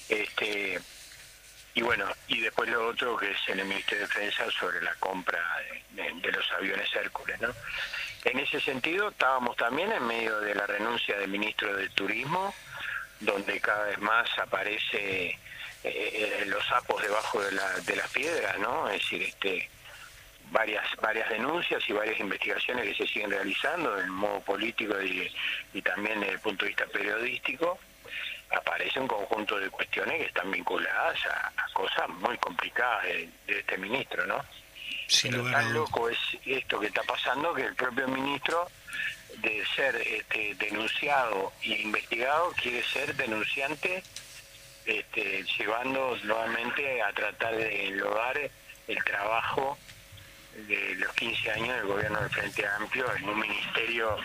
este 0.09 0.80
y 1.74 1.82
bueno 1.82 2.07
y 2.28 2.41
después 2.41 2.68
lo 2.68 2.88
otro 2.88 3.16
que 3.16 3.30
es 3.30 3.38
el 3.49 3.64
Ministerio 3.64 4.07
de 4.07 4.12
Defensa 4.12 4.51
sobre 4.59 4.80
la 4.80 4.95
compra 4.95 5.41
de, 5.93 6.12
de 6.12 6.32
los 6.32 6.51
aviones 6.53 6.88
Hércules 6.95 7.41
no 7.41 7.53
en 8.24 8.38
ese 8.38 8.61
sentido 8.61 9.09
estábamos 9.09 9.57
también 9.57 9.91
en 9.93 10.07
medio 10.07 10.41
de 10.41 10.55
la 10.55 10.66
renuncia 10.66 11.18
del 11.18 11.28
ministro 11.28 11.74
de 11.76 11.88
Turismo 11.91 12.55
donde 13.20 13.60
cada 13.60 13.84
vez 13.84 13.98
más 13.98 14.28
aparece 14.38 15.28
eh, 15.28 15.38
eh, 15.84 16.44
los 16.46 16.66
sapos 16.66 17.00
debajo 17.02 17.42
de, 17.42 17.52
la, 17.52 17.70
de 17.80 17.96
las 17.96 18.08
piedras, 18.10 18.58
¿no? 18.58 18.88
Es 18.88 19.00
decir, 19.00 19.22
este, 19.22 19.68
varias 20.50 20.84
varias 20.96 21.28
denuncias 21.30 21.82
y 21.88 21.92
varias 21.92 22.18
investigaciones 22.18 22.84
que 22.84 23.04
se 23.04 23.12
siguen 23.12 23.30
realizando 23.30 23.98
en 24.00 24.10
modo 24.10 24.40
político 24.40 25.00
y, 25.00 25.30
y 25.72 25.82
también 25.82 26.20
desde 26.20 26.34
el 26.34 26.40
punto 26.40 26.64
de 26.64 26.70
vista 26.70 26.86
periodístico, 26.86 27.78
aparece 28.50 28.98
un 28.98 29.06
conjunto 29.06 29.58
de 29.58 29.70
cuestiones 29.70 30.16
que 30.16 30.26
están 30.26 30.50
vinculadas 30.50 31.18
a, 31.26 31.52
cosas 31.72 32.08
muy 32.08 32.36
complicadas 32.38 33.04
de, 33.04 33.30
este 33.46 33.78
ministro, 33.78 34.26
¿no? 34.26 34.44
Sin 35.06 35.30
Pero 35.32 35.50
tan 35.50 35.72
loco 35.72 36.08
es 36.08 36.18
esto 36.44 36.78
que 36.78 36.88
está 36.88 37.02
pasando 37.02 37.54
que 37.54 37.64
el 37.64 37.74
propio 37.74 38.06
ministro 38.08 38.68
de 39.38 39.64
ser 39.74 39.96
este, 39.96 40.55
denunciado 40.57 41.53
e 41.62 41.82
investigado 41.82 42.53
quiere 42.61 42.82
ser 42.84 43.14
denunciante, 43.16 44.03
este, 44.86 45.44
llevando 45.59 46.16
nuevamente 46.24 47.03
a 47.03 47.12
tratar 47.12 47.57
de 47.57 47.88
enlodar 47.88 48.51
el 48.88 49.05
trabajo 49.05 49.78
de 50.55 50.94
los 50.96 51.12
15 51.14 51.51
años 51.53 51.76
del 51.76 51.86
gobierno 51.86 52.20
del 52.20 52.30
Frente 52.30 52.66
Amplio 52.66 53.07
en 53.16 53.28
un 53.28 53.38
ministerio 53.38 54.16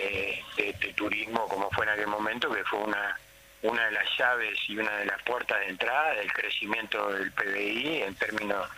eh, 0.00 0.42
de, 0.56 0.72
turismo 0.94 1.48
como 1.48 1.70
fue 1.70 1.84
en 1.84 1.90
aquel 1.90 2.08
momento, 2.08 2.50
que 2.52 2.64
fue 2.64 2.80
una 2.80 3.18
una 3.62 3.86
de 3.86 3.92
las 3.92 4.04
llaves 4.16 4.56
y 4.68 4.78
una 4.78 4.98
de 4.98 5.06
las 5.06 5.20
puertas 5.22 5.58
de 5.58 5.68
entrada 5.68 6.14
del 6.14 6.32
crecimiento 6.32 7.12
del 7.12 7.32
PBI 7.32 8.02
en 8.02 8.14
términos 8.14 8.68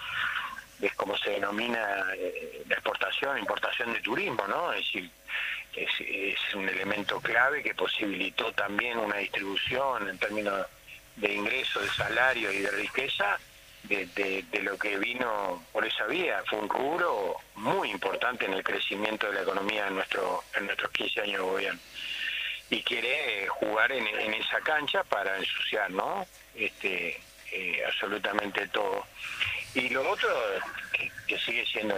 de 0.80 0.90
cómo 0.90 1.16
se 1.18 1.30
denomina 1.30 2.06
eh, 2.16 2.62
la 2.66 2.74
exportación, 2.74 3.38
importación 3.38 3.92
de 3.92 4.00
turismo, 4.00 4.46
¿no? 4.48 4.72
Es 4.72 4.86
decir, 4.86 5.10
es, 5.76 6.54
un 6.54 6.68
elemento 6.68 7.20
clave 7.20 7.62
que 7.62 7.74
posibilitó 7.74 8.52
también 8.52 8.98
una 8.98 9.16
distribución 9.16 10.08
en 10.08 10.18
términos 10.18 10.66
de 11.16 11.32
ingresos, 11.32 11.82
de 11.82 11.90
salario 11.90 12.50
y 12.50 12.58
de 12.58 12.70
riqueza 12.72 13.38
de, 13.84 14.44
lo 14.62 14.76
que 14.78 14.96
vino 14.96 15.64
por 15.72 15.86
esa 15.86 16.06
vía. 16.06 16.42
Fue 16.48 16.58
un 16.58 16.68
rubro 16.68 17.36
muy 17.56 17.90
importante 17.90 18.46
en 18.46 18.54
el 18.54 18.64
crecimiento 18.64 19.28
de 19.28 19.34
la 19.34 19.42
economía 19.42 19.86
en, 19.86 19.94
nuestro, 19.94 20.42
en 20.54 20.66
nuestros 20.66 20.90
15 20.90 21.20
años 21.20 21.40
de 21.40 21.50
gobierno. 21.50 21.80
Y 22.70 22.82
quiere 22.82 23.48
jugar 23.48 23.92
en, 23.92 24.06
esa 24.34 24.60
cancha 24.60 25.02
para 25.04 25.36
ensuciar, 25.36 25.90
¿no? 25.90 26.26
Este, 26.54 27.20
eh, 27.52 27.82
absolutamente 27.86 28.68
todo. 28.68 29.06
Y 29.74 29.88
lo 29.90 30.08
otro, 30.10 30.28
que 31.26 31.38
sigue 31.38 31.64
siendo 31.66 31.94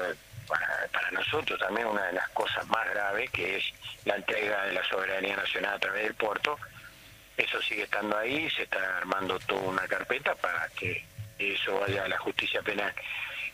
para, 0.46 1.10
nosotros 1.12 1.58
también 1.58 1.86
una 1.86 2.04
de 2.06 2.12
las 2.12 2.28
cosas 2.30 2.66
más 2.68 2.88
graves, 2.90 3.30
que 3.30 3.56
es 3.56 3.64
la 4.04 4.16
entrega 4.16 4.64
de 4.66 4.72
la 4.72 4.84
soberanía 4.84 5.36
nacional 5.36 5.74
a 5.74 5.78
través 5.78 6.02
del 6.04 6.14
puerto. 6.14 6.58
Eso 7.36 7.60
sigue 7.62 7.84
estando 7.84 8.16
ahí, 8.16 8.50
se 8.50 8.64
está 8.64 8.98
armando 8.98 9.38
toda 9.40 9.62
una 9.62 9.86
carpeta 9.88 10.34
para 10.34 10.68
que 10.70 11.04
eso 11.38 11.80
vaya 11.80 12.04
a 12.04 12.08
la 12.08 12.18
justicia 12.18 12.62
penal. 12.62 12.92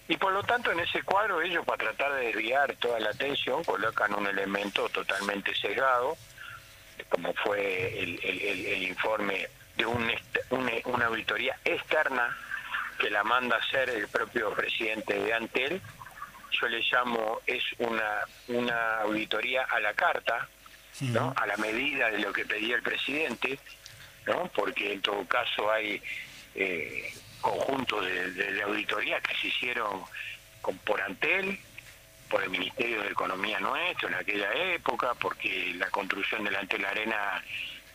Y 0.09 0.16
por 0.16 0.33
lo 0.33 0.43
tanto, 0.43 0.73
en 0.73 0.81
ese 0.81 1.03
cuadro, 1.03 1.41
ellos, 1.43 1.64
para 1.64 1.93
tratar 1.93 2.14
de 2.14 2.27
desviar 2.27 2.75
toda 2.77 2.99
la 2.99 3.11
atención, 3.11 3.62
colocan 3.64 4.14
un 4.14 4.27
elemento 4.27 4.89
totalmente 4.89 5.55
sesgado, 5.55 6.16
como 7.11 7.33
fue 7.35 8.01
el, 8.01 8.83
informe 8.83 9.49
de 9.77 9.87
un, 9.87 10.11
una 10.51 11.07
auditoría 11.07 11.57
externa 11.64 12.37
que 12.99 13.11
la 13.11 13.25
manda 13.25 13.57
a 13.57 13.61
hacer 13.61 13.91
el 13.91 14.09
propio 14.09 14.53
presidente 14.53 15.15
de 15.15 15.33
Antel, 15.33 15.81
yo 16.51 16.69
le 16.69 16.81
llamo, 16.91 17.41
es 17.47 17.63
una, 17.79 18.21
una 18.49 19.01
auditoría 19.01 19.65
a 19.65 19.81
la 19.81 19.95
carta, 19.95 20.49
¿no? 21.01 21.33
a 21.37 21.47
la 21.47 21.57
medida 21.57 22.11
de 22.11 22.19
lo 22.19 22.33
que 22.33 22.45
pedía 22.45 22.77
el 22.77 22.83
presidente, 22.83 23.59
¿no? 24.27 24.51
porque 24.55 24.93
en 24.93 25.01
todo 25.01 25.25
caso 25.27 25.71
hay 25.71 26.03
eh, 26.55 27.13
conjuntos 27.41 28.05
de, 28.05 28.63
auditoría 28.63 29.21
que 29.21 29.35
se 29.37 29.49
hicieron 29.49 30.03
con, 30.61 30.77
por 30.79 31.01
Antel, 31.01 31.59
por 32.29 32.43
el 32.43 32.51
Ministerio 32.51 33.03
de 33.03 33.09
Economía 33.09 33.61
nuestro 33.61 34.09
en 34.09 34.15
aquella 34.15 34.53
época, 34.75 35.15
porque 35.15 35.73
la 35.77 35.89
construcción 35.91 36.45
del 36.45 36.57
Antel 36.57 36.85
Arena 36.85 37.43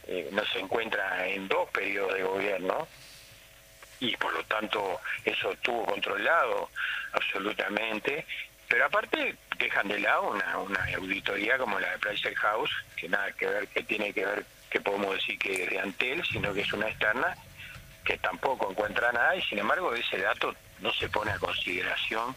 eh, 0.08 0.30
no 0.32 0.44
se 0.46 0.60
encuentra 0.60 1.28
en 1.28 1.48
dos 1.48 1.70
periodos 1.70 2.14
de 2.14 2.24
gobierno, 2.24 2.88
y 4.04 4.18
por 4.18 4.34
lo 4.34 4.44
tanto 4.44 5.00
eso 5.24 5.52
estuvo 5.52 5.86
controlado 5.86 6.70
absolutamente. 7.14 8.26
Pero 8.68 8.86
aparte 8.86 9.36
dejan 9.58 9.88
de 9.88 10.00
lado 10.00 10.32
una, 10.32 10.58
una 10.58 10.86
auditoría 10.96 11.58
como 11.58 11.80
la 11.80 11.92
de 11.92 11.98
Pricer 12.00 12.36
House, 12.36 12.72
que 12.98 13.08
nada 13.08 13.32
que 13.32 13.46
ver, 13.46 13.68
que 13.68 13.84
tiene 13.84 14.12
que 14.14 14.26
ver, 14.26 14.46
que 14.70 14.82
podemos 14.82 15.16
decir 15.16 15.40
que 15.40 15.64
es 15.64 15.70
de 15.70 15.80
Antel, 15.80 16.24
sino 16.26 16.54
que 16.54 16.62
es 16.62 16.74
una 16.74 16.90
externa, 16.90 17.36
que 18.04 18.18
tampoco 18.18 18.72
encuentra 18.72 19.12
nada 19.14 19.36
y 19.36 19.42
sin 19.44 19.60
embargo 19.60 19.94
ese 19.94 20.18
dato 20.18 20.54
no 20.82 20.92
se 20.92 21.08
pone 21.08 21.32
a 21.32 21.40
consideración 21.40 22.36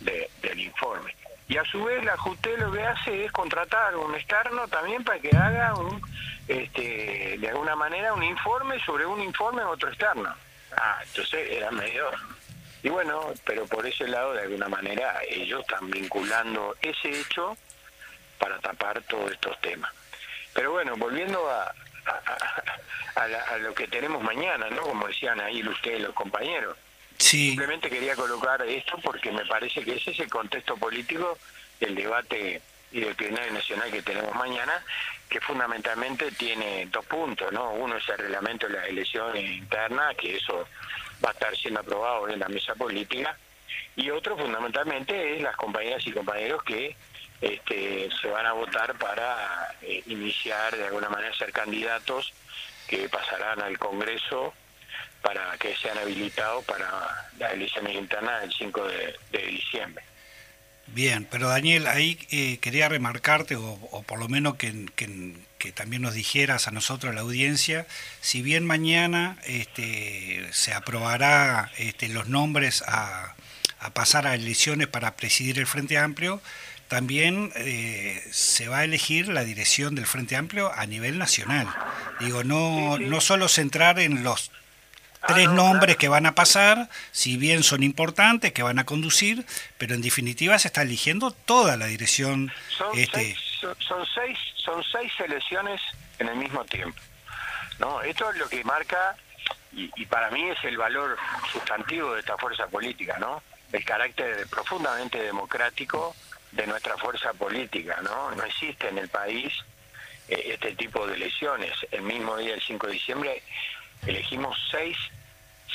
del 0.00 0.60
informe. 0.60 1.14
Y 1.48 1.58
a 1.58 1.64
su 1.64 1.84
vez 1.84 2.02
la 2.04 2.16
JUTE 2.16 2.56
lo 2.56 2.72
que 2.72 2.82
hace 2.82 3.24
es 3.26 3.32
contratar 3.32 3.94
un 3.96 4.14
externo 4.14 4.66
también 4.68 5.04
para 5.04 5.18
que 5.18 5.36
haga 5.36 5.74
un, 5.74 6.00
este, 6.48 7.36
de 7.38 7.48
alguna 7.48 7.76
manera 7.76 8.14
un 8.14 8.22
informe 8.22 8.82
sobre 8.86 9.04
un 9.04 9.20
informe 9.20 9.60
en 9.60 9.68
otro 9.68 9.90
externo. 9.90 10.34
Ah, 10.76 11.00
entonces 11.02 11.50
era 11.50 11.70
medio... 11.70 12.10
Y 12.84 12.88
bueno, 12.88 13.32
pero 13.44 13.64
por 13.66 13.86
ese 13.86 14.08
lado, 14.08 14.32
de 14.32 14.42
alguna 14.42 14.68
manera, 14.68 15.20
ellos 15.28 15.60
están 15.60 15.88
vinculando 15.88 16.74
ese 16.82 17.20
hecho 17.20 17.56
para 18.38 18.58
tapar 18.58 19.00
todos 19.02 19.30
estos 19.30 19.60
temas. 19.60 19.92
Pero 20.52 20.72
bueno, 20.72 20.96
volviendo 20.96 21.48
a, 21.48 21.72
a, 23.14 23.56
lo 23.58 23.72
que 23.74 23.86
tenemos 23.86 24.22
mañana, 24.22 24.68
¿no? 24.70 24.82
Como 24.82 25.06
decían 25.06 25.40
ahí 25.40 25.66
ustedes, 25.66 26.00
los 26.00 26.14
compañeros. 26.14 26.76
Simplemente 27.18 27.88
quería 27.88 28.16
colocar 28.16 28.60
esto 28.62 28.98
porque 29.02 29.30
me 29.30 29.46
parece 29.46 29.84
que 29.84 29.94
ese 29.94 30.10
es 30.10 30.18
el 30.18 30.28
contexto 30.28 30.76
político 30.76 31.38
del 31.78 31.94
debate 31.94 32.60
y 32.92 33.00
del 33.00 33.14
plenario 33.14 33.52
nacional 33.52 33.90
que 33.90 34.02
tenemos 34.02 34.34
mañana, 34.34 34.82
que 35.28 35.40
fundamentalmente 35.40 36.30
tiene 36.32 36.86
dos 36.86 37.04
puntos, 37.06 37.52
¿no? 37.52 37.72
Uno 37.72 37.96
es 37.96 38.08
el 38.08 38.18
reglamento 38.18 38.68
de 38.68 38.74
la 38.74 38.86
elección 38.86 39.36
interna, 39.36 40.12
que 40.14 40.36
eso 40.36 40.66
va 41.24 41.30
a 41.30 41.32
estar 41.32 41.56
siendo 41.56 41.80
aprobado 41.80 42.28
en 42.28 42.38
la 42.38 42.48
mesa 42.48 42.74
política, 42.74 43.36
y 43.96 44.10
otro 44.10 44.36
fundamentalmente 44.36 45.36
es 45.36 45.42
las 45.42 45.56
compañeras 45.56 46.06
y 46.06 46.12
compañeros 46.12 46.62
que 46.62 46.96
este, 47.40 48.08
se 48.20 48.28
van 48.28 48.46
a 48.46 48.52
votar 48.52 48.96
para 48.98 49.74
eh, 49.82 50.02
iniciar 50.06 50.76
de 50.76 50.86
alguna 50.86 51.08
manera 51.08 51.34
ser 51.34 51.52
candidatos 51.52 52.32
que 52.86 53.08
pasarán 53.08 53.60
al 53.60 53.78
Congreso 53.78 54.54
para 55.22 55.56
que 55.58 55.74
sean 55.76 55.98
habilitados 55.98 56.64
para 56.64 57.30
las 57.38 57.52
elecciones 57.52 57.94
internas 57.94 58.42
del 58.42 58.52
5 58.52 58.86
de, 58.86 59.46
diciembre. 59.46 60.04
Bien, 60.88 61.26
pero 61.30 61.48
Daniel, 61.48 61.86
ahí 61.86 62.18
eh, 62.30 62.58
quería 62.58 62.88
remarcarte, 62.88 63.56
o, 63.56 64.04
por 64.06 64.18
lo 64.18 64.28
menos 64.28 64.56
que, 64.56 64.86
que, 64.94 65.72
también 65.72 66.02
nos 66.02 66.14
dijeras 66.14 66.68
a 66.68 66.70
nosotros, 66.70 67.12
a 67.12 67.14
la 67.14 67.22
audiencia, 67.22 67.86
si 68.20 68.42
bien 68.42 68.66
mañana 68.66 69.38
este, 69.44 70.46
se 70.50 70.74
aprobará 70.74 71.70
este, 71.78 72.08
los 72.08 72.28
nombres 72.28 72.82
a, 72.86 73.34
a 73.78 73.90
pasar 73.94 74.26
a 74.26 74.34
elecciones 74.34 74.88
para 74.88 75.16
presidir 75.16 75.58
el 75.58 75.66
Frente 75.66 75.98
Amplio, 75.98 76.42
también 76.88 77.52
eh, 77.56 78.22
se 78.32 78.68
va 78.68 78.80
a 78.80 78.84
elegir 78.84 79.28
la 79.28 79.44
dirección 79.44 79.94
del 79.94 80.04
Frente 80.04 80.36
Amplio 80.36 80.70
a 80.74 80.84
nivel 80.84 81.16
nacional. 81.16 81.66
Digo, 82.20 82.44
no, 82.44 82.98
no 82.98 83.20
solo 83.22 83.48
centrar 83.48 83.98
en 83.98 84.22
los 84.22 84.50
ah, 85.22 85.26
tres 85.28 85.48
nombres 85.48 85.96
que 85.96 86.08
van 86.08 86.26
a 86.26 86.34
pasar, 86.34 86.88
si 87.10 87.36
bien 87.36 87.62
son 87.62 87.82
importantes, 87.82 88.52
que 88.52 88.62
van 88.62 88.78
a 88.78 88.84
conducir, 88.84 89.46
pero 89.78 89.94
en 89.94 90.02
definitiva 90.02 90.58
se 90.58 90.68
está 90.68 90.82
eligiendo 90.82 91.30
toda 91.30 91.76
la 91.76 91.86
dirección. 91.86 92.52
Son, 92.76 92.98
este... 92.98 93.20
seis, 93.20 93.38
son, 93.60 94.06
seis, 94.14 94.38
son 94.56 94.82
seis 94.90 95.12
elecciones 95.18 95.80
en 96.18 96.28
el 96.28 96.36
mismo 96.36 96.64
tiempo. 96.64 97.00
¿no? 97.78 98.02
Esto 98.02 98.30
es 98.30 98.36
lo 98.36 98.48
que 98.48 98.62
marca, 98.64 99.16
y, 99.72 99.90
y 99.96 100.06
para 100.06 100.30
mí 100.30 100.50
es 100.50 100.62
el 100.64 100.76
valor 100.76 101.16
sustantivo 101.52 102.14
de 102.14 102.20
esta 102.20 102.36
fuerza 102.36 102.66
política, 102.66 103.16
¿no? 103.18 103.42
el 103.72 103.84
carácter 103.84 104.46
profundamente 104.48 105.22
democrático 105.22 106.14
de 106.52 106.66
nuestra 106.66 106.96
fuerza 106.98 107.32
política, 107.32 107.98
¿no? 108.02 108.30
No 108.32 108.44
existe 108.44 108.88
en 108.88 108.98
el 108.98 109.08
país 109.08 109.52
eh, 110.28 110.52
este 110.52 110.74
tipo 110.74 111.06
de 111.06 111.14
elecciones. 111.14 111.72
El 111.90 112.02
mismo 112.02 112.36
día, 112.36 112.54
el 112.54 112.60
5 112.60 112.86
de 112.86 112.92
diciembre, 112.92 113.42
elegimos 114.06 114.56
seis, 114.70 114.96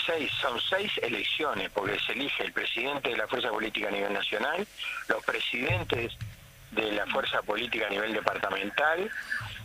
seis, 0.06 0.32
son 0.42 0.60
seis 0.70 0.92
elecciones, 1.02 1.70
porque 1.72 2.00
se 2.00 2.14
elige 2.14 2.44
el 2.44 2.52
presidente 2.52 3.10
de 3.10 3.18
la 3.18 3.28
fuerza 3.28 3.50
política 3.50 3.88
a 3.88 3.92
nivel 3.92 4.14
nacional, 4.14 4.68
los 5.08 5.24
presidentes 5.24 6.14
de 6.72 6.92
la 6.92 7.06
fuerza 7.08 7.42
política 7.42 7.88
a 7.88 7.90
nivel 7.90 8.14
departamental, 8.14 9.10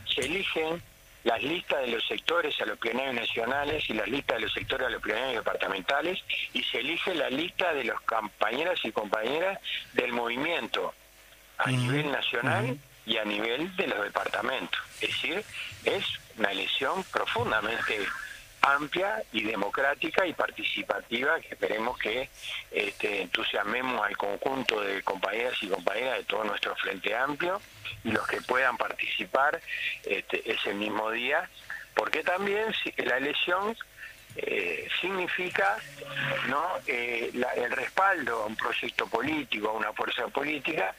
se 0.06 0.22
eligen 0.22 0.82
las 1.24 1.42
listas 1.42 1.80
de 1.82 1.88
los 1.88 2.06
sectores 2.06 2.60
a 2.60 2.66
los 2.66 2.78
plenarios 2.78 3.14
nacionales 3.14 3.88
y 3.88 3.94
las 3.94 4.08
listas 4.08 4.38
de 4.38 4.42
los 4.42 4.52
sectores 4.52 4.88
a 4.88 4.90
los 4.90 5.00
plenarios 5.00 5.44
departamentales 5.44 6.18
y 6.52 6.62
se 6.64 6.78
elige 6.78 7.14
la 7.14 7.30
lista 7.30 7.72
de 7.72 7.84
los 7.84 8.00
compañeras 8.02 8.80
y 8.84 8.90
compañeras 8.90 9.58
del 9.92 10.12
movimiento 10.12 10.92
a 11.58 11.70
nivel 11.70 12.10
nacional 12.10 12.76
y 13.06 13.16
a 13.18 13.24
nivel 13.24 13.74
de 13.76 13.86
los 13.86 14.02
departamentos. 14.02 14.80
Es 15.00 15.10
decir, 15.10 15.44
es 15.84 16.04
una 16.38 16.50
elección 16.50 17.04
profundamente 17.04 18.00
amplia 18.62 19.22
y 19.32 19.42
democrática 19.42 20.26
y 20.26 20.32
participativa 20.32 21.40
que 21.40 21.48
esperemos 21.48 21.98
que 21.98 22.30
este, 22.70 23.22
entusiasmemos 23.22 24.00
al 24.00 24.16
conjunto 24.16 24.80
de 24.80 25.02
compañeras 25.02 25.54
y 25.62 25.68
compañeras 25.68 26.18
de 26.18 26.24
todo 26.24 26.44
nuestro 26.44 26.74
Frente 26.76 27.14
Amplio 27.14 27.60
y 28.04 28.12
los 28.12 28.26
que 28.26 28.40
puedan 28.42 28.76
participar 28.76 29.60
este, 30.04 30.50
ese 30.50 30.74
mismo 30.74 31.10
día, 31.10 31.48
porque 31.94 32.22
también 32.22 32.72
la 32.98 33.16
elección 33.16 33.76
eh, 34.36 34.88
significa 35.00 35.76
no 36.48 36.64
eh, 36.86 37.30
el 37.56 37.70
respaldo 37.72 38.44
a 38.44 38.46
un 38.46 38.56
proyecto 38.56 39.06
político, 39.06 39.68
a 39.68 39.72
una 39.72 39.92
fuerza 39.92 40.28
política, 40.28 40.94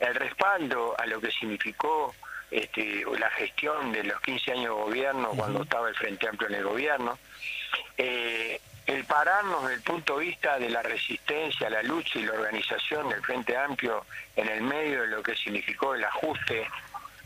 el 0.00 0.14
respaldo 0.14 0.98
a 0.98 1.06
lo 1.06 1.20
que 1.20 1.30
significó 1.30 2.14
este, 2.52 3.04
la 3.18 3.30
gestión 3.30 3.92
de 3.92 4.04
los 4.04 4.20
15 4.20 4.52
años 4.52 4.64
de 4.64 4.82
gobierno 4.82 5.30
cuando 5.30 5.62
estaba 5.62 5.88
el 5.88 5.94
Frente 5.94 6.28
Amplio 6.28 6.50
en 6.50 6.54
el 6.56 6.64
gobierno, 6.64 7.18
eh, 7.96 8.60
el 8.86 9.04
pararnos 9.04 9.62
desde 9.62 9.76
el 9.76 9.82
punto 9.82 10.18
de 10.18 10.26
vista 10.26 10.58
de 10.58 10.68
la 10.68 10.82
resistencia, 10.82 11.70
la 11.70 11.82
lucha 11.82 12.18
y 12.18 12.24
la 12.24 12.32
organización 12.32 13.08
del 13.08 13.22
Frente 13.22 13.56
Amplio 13.56 14.04
en 14.36 14.48
el 14.48 14.62
medio 14.62 15.02
de 15.02 15.08
lo 15.08 15.22
que 15.22 15.34
significó 15.34 15.94
el 15.94 16.04
ajuste 16.04 16.68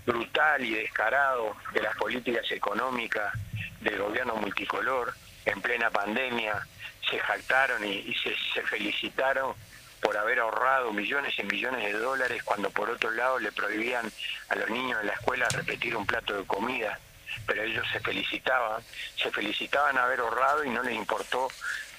brutal 0.07 0.65
y 0.65 0.75
descarado 0.75 1.57
de 1.73 1.83
las 1.83 1.97
políticas 1.97 2.49
económicas 2.53 3.33
del 3.81 3.99
gobierno 3.99 4.37
multicolor 4.37 5.13
en 5.45 5.61
plena 5.61 5.91
pandemia, 5.91 6.67
se 7.11 7.19
jactaron 7.19 7.85
y, 7.85 8.15
se 8.15 8.63
felicitaron 8.63 9.55
por 10.01 10.17
haber 10.17 10.41
ahorrado 10.41 10.93
millones 10.93 11.35
y 11.39 11.43
millones 11.43 11.85
de 11.85 11.99
dólares 11.99 12.43
cuando 12.45 12.71
por 12.71 12.91
otro 12.91 13.11
lado 13.11 13.39
le 13.39 13.53
prohibían 13.53 14.11
a 14.49 14.55
los 14.57 14.71
niños 14.71 15.01
en 15.01 15.07
la 15.09 15.15
escuela 15.15 15.49
repetir 15.49 15.97
un 15.97 16.07
plato 16.07 16.37
de 16.37 16.47
comida, 16.47 16.99
pero 17.47 17.63
ellos 17.63 17.87
se 17.93 18.01
felicitaban, 18.01 18.83
se 19.17 19.31
felicitaban 19.31 19.99
haber 19.99 20.21
ahorrado 20.21 20.65
y 20.65 20.71
no 20.71 20.83
les 20.83 20.95
importó 20.95 21.49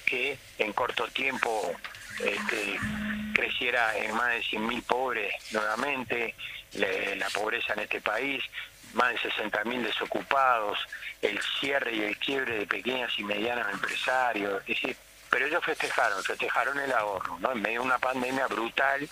que 0.06 0.38
en 0.58 0.72
corto 0.72 1.06
tiempo 1.08 1.74
este, 2.24 2.78
creciera 3.34 3.96
en 3.96 4.14
más 4.14 4.30
de 4.30 4.42
100.000 4.42 4.82
pobres 4.84 5.34
nuevamente, 5.52 6.34
la 6.72 7.28
pobreza 7.30 7.72
en 7.74 7.80
este 7.80 8.00
país, 8.00 8.42
más 8.94 9.12
de 9.12 9.18
60.000 9.18 9.82
desocupados, 9.82 10.78
el 11.22 11.38
cierre 11.60 11.94
y 11.94 12.02
el 12.02 12.18
quiebre 12.18 12.58
de 12.58 12.66
pequeñas 12.66 13.12
y 13.18 13.24
medianas 13.24 13.72
empresarios, 13.72 14.60
es 14.62 14.66
decir, 14.66 14.96
pero 15.30 15.46
ellos 15.46 15.64
festejaron, 15.64 16.22
festejaron 16.22 16.78
el 16.78 16.92
ahorro, 16.92 17.38
¿no? 17.40 17.52
En 17.52 17.62
medio 17.62 17.80
de 17.80 17.86
una 17.86 17.98
pandemia 17.98 18.46
brutal, 18.46 19.08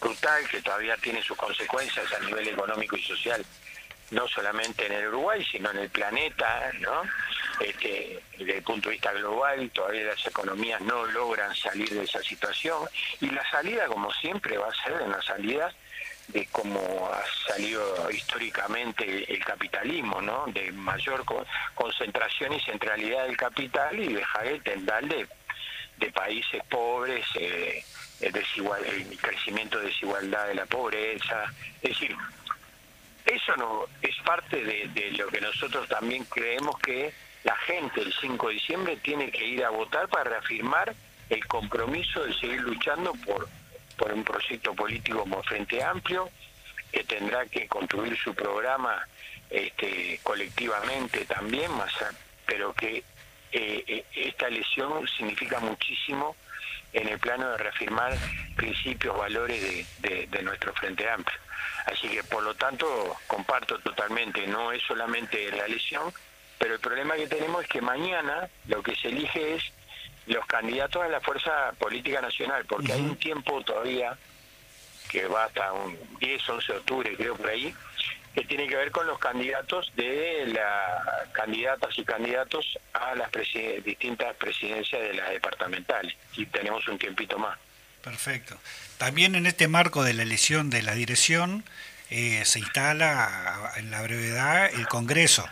brutal, 0.00 0.48
que 0.48 0.62
todavía 0.62 0.96
tiene 0.96 1.22
sus 1.22 1.36
consecuencias 1.36 2.12
a 2.12 2.20
nivel 2.20 2.48
económico 2.48 2.96
y 2.96 3.02
social, 3.02 3.44
no 4.10 4.26
solamente 4.28 4.86
en 4.86 4.92
el 4.92 5.08
Uruguay, 5.08 5.44
sino 5.50 5.70
en 5.70 5.78
el 5.78 5.90
planeta, 5.90 6.70
¿no? 6.80 7.02
Este, 7.60 8.22
desde 8.38 8.58
el 8.58 8.62
punto 8.62 8.88
de 8.88 8.94
vista 8.94 9.12
global, 9.12 9.70
todavía 9.70 10.04
las 10.04 10.26
economías 10.26 10.80
no 10.80 11.04
logran 11.06 11.54
salir 11.54 11.90
de 11.90 12.04
esa 12.04 12.22
situación, 12.22 12.88
y 13.20 13.30
la 13.30 13.48
salida, 13.50 13.86
como 13.86 14.12
siempre, 14.12 14.56
va 14.56 14.68
a 14.68 14.84
ser 14.84 14.94
una 15.02 15.20
salida 15.22 15.72
de 16.28 16.46
cómo 16.52 17.10
ha 17.12 17.24
salido 17.50 18.10
históricamente 18.10 19.32
el 19.32 19.44
capitalismo, 19.44 20.20
¿no? 20.20 20.44
De 20.48 20.70
mayor 20.72 21.24
concentración 21.74 22.52
y 22.52 22.60
centralidad 22.60 23.24
del 23.24 23.36
capital 23.36 23.98
y 23.98 24.12
dejar 24.12 24.46
el 24.46 24.62
tendal 24.62 25.08
de 25.08 25.26
de 25.98 26.10
países 26.10 26.62
pobres, 26.68 27.24
eh, 27.34 27.84
el, 28.20 28.32
desigual, 28.32 28.84
el 28.84 29.18
crecimiento 29.18 29.78
de 29.78 29.86
desigualdad 29.86 30.48
de 30.48 30.54
la 30.54 30.66
pobreza. 30.66 31.52
Es 31.82 31.90
decir, 31.90 32.16
eso 33.24 33.56
no 33.56 33.86
es 34.00 34.16
parte 34.24 34.62
de, 34.64 35.10
lo 35.12 35.28
que 35.28 35.40
nosotros 35.40 35.88
también 35.88 36.24
creemos 36.24 36.78
que 36.78 37.12
la 37.44 37.56
gente 37.56 38.00
el 38.00 38.12
5 38.12 38.48
de 38.48 38.54
diciembre 38.54 38.96
tiene 38.96 39.30
que 39.30 39.44
ir 39.44 39.64
a 39.64 39.70
votar 39.70 40.08
para 40.08 40.30
reafirmar 40.30 40.94
el 41.28 41.46
compromiso 41.46 42.24
de 42.24 42.32
seguir 42.34 42.60
luchando 42.62 43.12
por, 43.26 43.48
por 43.96 44.12
un 44.12 44.24
proyecto 44.24 44.74
político 44.74 45.20
como 45.20 45.42
Frente 45.42 45.82
Amplio, 45.82 46.30
que 46.90 47.04
tendrá 47.04 47.44
que 47.46 47.68
construir 47.68 48.16
su 48.16 48.34
programa 48.34 49.06
este, 49.50 50.18
colectivamente 50.22 51.24
también, 51.26 51.70
más, 51.72 51.92
pero 52.46 52.72
que 52.72 53.04
eh, 53.52 53.84
eh, 53.86 54.04
esta 54.14 54.48
elección 54.48 55.06
significa 55.08 55.60
muchísimo 55.60 56.36
en 56.92 57.08
el 57.08 57.18
plano 57.18 57.50
de 57.50 57.58
reafirmar 57.58 58.16
principios, 58.56 59.16
valores 59.16 59.86
de, 60.00 60.42
nuestro 60.42 60.72
Frente 60.74 61.08
Amplio. 61.08 61.38
Así 61.86 62.08
que, 62.08 62.22
por 62.24 62.42
lo 62.42 62.54
tanto, 62.54 63.16
comparto 63.26 63.78
totalmente, 63.80 64.46
no 64.46 64.72
es 64.72 64.82
solamente 64.82 65.50
la 65.52 65.66
elección, 65.66 66.12
pero 66.58 66.74
el 66.74 66.80
problema 66.80 67.16
que 67.16 67.28
tenemos 67.28 67.62
es 67.62 67.68
que 67.68 67.80
mañana 67.80 68.48
lo 68.66 68.82
que 68.82 68.96
se 68.96 69.08
elige 69.08 69.56
es 69.56 69.62
los 70.26 70.44
candidatos 70.46 71.02
a 71.02 71.08
la 71.08 71.20
Fuerza 71.20 71.72
Política 71.78 72.20
Nacional, 72.20 72.64
porque 72.66 72.92
hay 72.92 73.00
un 73.00 73.16
tiempo 73.16 73.62
todavía 73.62 74.16
que 75.08 75.26
va 75.26 75.44
hasta 75.44 75.72
un 75.72 75.98
10, 76.20 76.48
11 76.48 76.72
de 76.72 76.78
octubre, 76.78 77.16
creo 77.16 77.36
por 77.36 77.48
ahí, 77.48 77.74
que 78.38 78.46
tiene 78.46 78.68
que 78.68 78.76
ver 78.76 78.92
con 78.92 79.04
los 79.06 79.18
candidatos 79.18 79.92
de 79.96 80.46
las 80.46 81.28
candidatas 81.32 81.98
y 81.98 82.04
candidatos 82.04 82.78
a 82.92 83.16
las 83.16 83.30
distintas 83.84 84.36
presidencias 84.36 85.02
de 85.02 85.14
las 85.14 85.30
departamentales. 85.30 86.14
Y 86.36 86.46
tenemos 86.46 86.86
un 86.86 86.98
tiempito 86.98 87.36
más. 87.36 87.58
Perfecto. 88.02 88.56
También 88.96 89.34
en 89.34 89.46
este 89.46 89.66
marco 89.66 90.04
de 90.04 90.14
la 90.14 90.22
elección 90.22 90.70
de 90.70 90.82
la 90.82 90.94
dirección 90.94 91.64
eh, 92.10 92.42
se 92.44 92.60
instala 92.60 93.72
en 93.76 93.90
la 93.90 94.02
brevedad 94.02 94.72
el 94.72 94.86
Congreso 94.86 95.48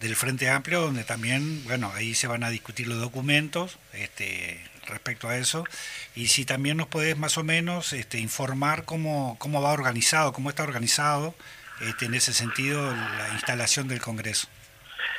del 0.00 0.16
Frente 0.16 0.50
Amplio, 0.50 0.80
donde 0.80 1.04
también, 1.04 1.62
bueno, 1.64 1.92
ahí 1.94 2.14
se 2.14 2.26
van 2.26 2.42
a 2.42 2.50
discutir 2.50 2.88
los 2.88 3.00
documentos, 3.00 3.78
este, 3.92 4.60
respecto 4.88 5.28
a 5.28 5.36
eso. 5.36 5.64
Y 6.16 6.26
si 6.26 6.44
también 6.44 6.78
nos 6.78 6.88
podés 6.88 7.16
más 7.16 7.38
o 7.38 7.44
menos 7.44 7.92
este, 7.92 8.18
informar 8.18 8.84
cómo, 8.84 9.36
cómo 9.38 9.62
va 9.62 9.70
organizado, 9.70 10.32
cómo 10.32 10.50
está 10.50 10.64
organizado 10.64 11.36
este, 11.80 12.06
en 12.06 12.14
ese 12.14 12.32
sentido 12.32 12.94
la 12.94 13.28
instalación 13.30 13.88
del 13.88 14.00
Congreso. 14.00 14.48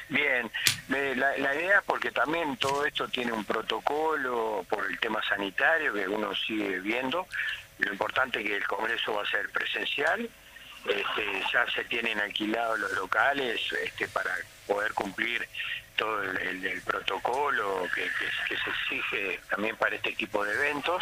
Bien, 0.09 0.51
la, 0.87 1.37
la, 1.37 1.55
idea 1.55 1.81
porque 1.85 2.11
también 2.11 2.57
todo 2.57 2.85
esto 2.85 3.07
tiene 3.07 3.31
un 3.31 3.43
protocolo 3.43 4.63
por 4.69 4.85
el 4.89 4.99
tema 4.99 5.21
sanitario 5.27 5.93
que 5.93 6.07
uno 6.07 6.33
sigue 6.35 6.79
viendo. 6.79 7.27
Lo 7.79 7.91
importante 7.91 8.39
es 8.39 8.45
que 8.45 8.55
el 8.55 8.67
Congreso 8.67 9.13
va 9.13 9.23
a 9.23 9.25
ser 9.25 9.49
presencial, 9.49 10.29
este, 10.87 11.43
ya 11.51 11.65
se 11.71 11.83
tienen 11.85 12.19
alquilados 12.19 12.79
los 12.79 12.91
locales 12.93 13.59
este, 13.83 14.07
para 14.07 14.31
poder 14.67 14.93
cumplir 14.93 15.47
todo 15.95 16.21
el, 16.23 16.81
protocolo 16.85 17.87
que, 17.95 18.09
se 18.55 18.69
exige 18.69 19.39
también 19.49 19.75
para 19.77 19.95
este 19.95 20.11
tipo 20.11 20.43
de 20.45 20.53
eventos. 20.53 21.01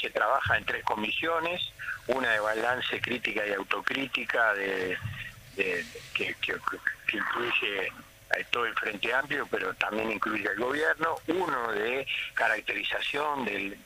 Se 0.00 0.10
trabaja 0.10 0.56
en 0.56 0.64
tres 0.64 0.82
comisiones, 0.82 1.72
una 2.08 2.30
de 2.30 2.40
balance, 2.40 3.00
crítica 3.00 3.46
y 3.46 3.52
autocrítica, 3.52 4.54
de, 4.54 4.96
que, 6.14 6.34
incluye 7.12 7.92
todo 8.50 8.66
el 8.66 8.74
Frente 8.74 9.12
Amplio, 9.12 9.46
pero 9.50 9.74
también 9.74 10.12
incluye 10.12 10.48
el 10.48 10.58
gobierno, 10.58 11.16
uno 11.28 11.72
de 11.72 12.06
caracterización 12.34 13.44
de, 13.44 13.76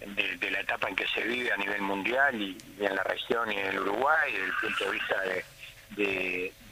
de, 0.00 0.50
la 0.50 0.60
etapa 0.60 0.88
en 0.88 0.96
que 0.96 1.06
se 1.08 1.22
vive 1.22 1.52
a 1.52 1.56
nivel 1.56 1.82
mundial 1.82 2.40
y, 2.40 2.56
en 2.78 2.94
la 2.94 3.02
región 3.02 3.50
y 3.50 3.56
en 3.56 3.66
el 3.66 3.80
Uruguay, 3.80 4.32
desde 4.32 4.46
el 4.46 4.52
punto 4.52 4.84
de 4.84 4.90
vista 4.90 5.20
de, 5.22 5.44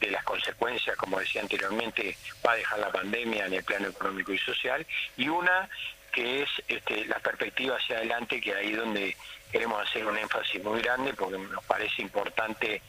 de, 0.00 0.10
las 0.10 0.24
consecuencias, 0.24 0.96
como 0.96 1.18
decía 1.18 1.40
anteriormente, 1.40 2.16
va 2.46 2.52
a 2.52 2.56
dejar 2.56 2.78
la 2.78 2.92
pandemia 2.92 3.46
en 3.46 3.54
el 3.54 3.64
plano 3.64 3.88
económico 3.88 4.32
y 4.32 4.38
social, 4.38 4.86
y 5.16 5.28
una 5.28 5.68
que 6.12 6.42
es 6.42 6.48
este, 6.68 7.06
la 7.06 7.18
perspectiva 7.18 7.76
hacia 7.76 7.96
adelante, 7.96 8.40
que 8.40 8.54
ahí 8.54 8.72
donde 8.72 9.16
queremos 9.54 9.88
hacer 9.88 10.04
un 10.04 10.18
énfasis 10.18 10.60
muy 10.64 10.82
grande, 10.82 11.14
porque 11.14 11.38
nos 11.38 11.62
parece 11.62 12.02
importante 12.02 12.82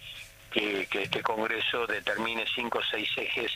que, 0.49 0.87
este 0.91 1.21
Congreso 1.21 1.85
determine 1.85 2.43
cinco 2.55 2.79
o 2.79 2.83
seis 2.83 3.07
ejes 3.17 3.51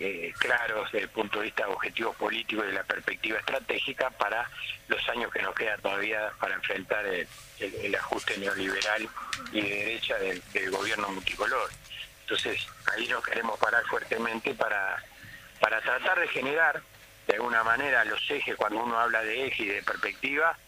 eh, 0.00 0.32
claros 0.36 0.90
desde 0.90 1.04
el 1.04 1.10
punto 1.10 1.38
de 1.38 1.44
vista 1.44 1.64
de 1.64 1.72
objetivos 1.72 2.16
políticos 2.16 2.64
y 2.64 2.70
de 2.70 2.74
la 2.74 2.82
perspectiva 2.82 3.38
estratégica 3.38 4.10
para 4.10 4.50
los 4.88 5.08
años 5.10 5.32
que 5.32 5.42
nos 5.42 5.54
quedan 5.54 5.80
todavía 5.80 6.32
para 6.40 6.56
enfrentar 6.56 7.06
el, 7.06 7.94
ajuste 7.94 8.36
neoliberal 8.38 9.08
y 9.52 9.60
de 9.60 9.68
derecha 9.68 10.18
del, 10.18 10.70
gobierno 10.72 11.08
multicolor. 11.10 11.70
Entonces, 12.22 12.66
ahí 12.92 13.06
nos 13.06 13.22
queremos 13.24 13.60
parar 13.60 13.84
fuertemente 13.84 14.54
para, 14.54 15.00
para 15.60 15.80
tratar 15.82 16.18
de 16.18 16.26
generar, 16.26 16.82
de 17.28 17.34
alguna 17.34 17.62
manera, 17.62 18.04
los 18.06 18.28
ejes, 18.28 18.56
cuando 18.56 18.82
uno 18.82 18.98
habla 18.98 19.22
de 19.22 19.46
eje 19.46 19.62
y 19.62 19.66
de 19.68 19.82
perspectiva, 19.84 20.58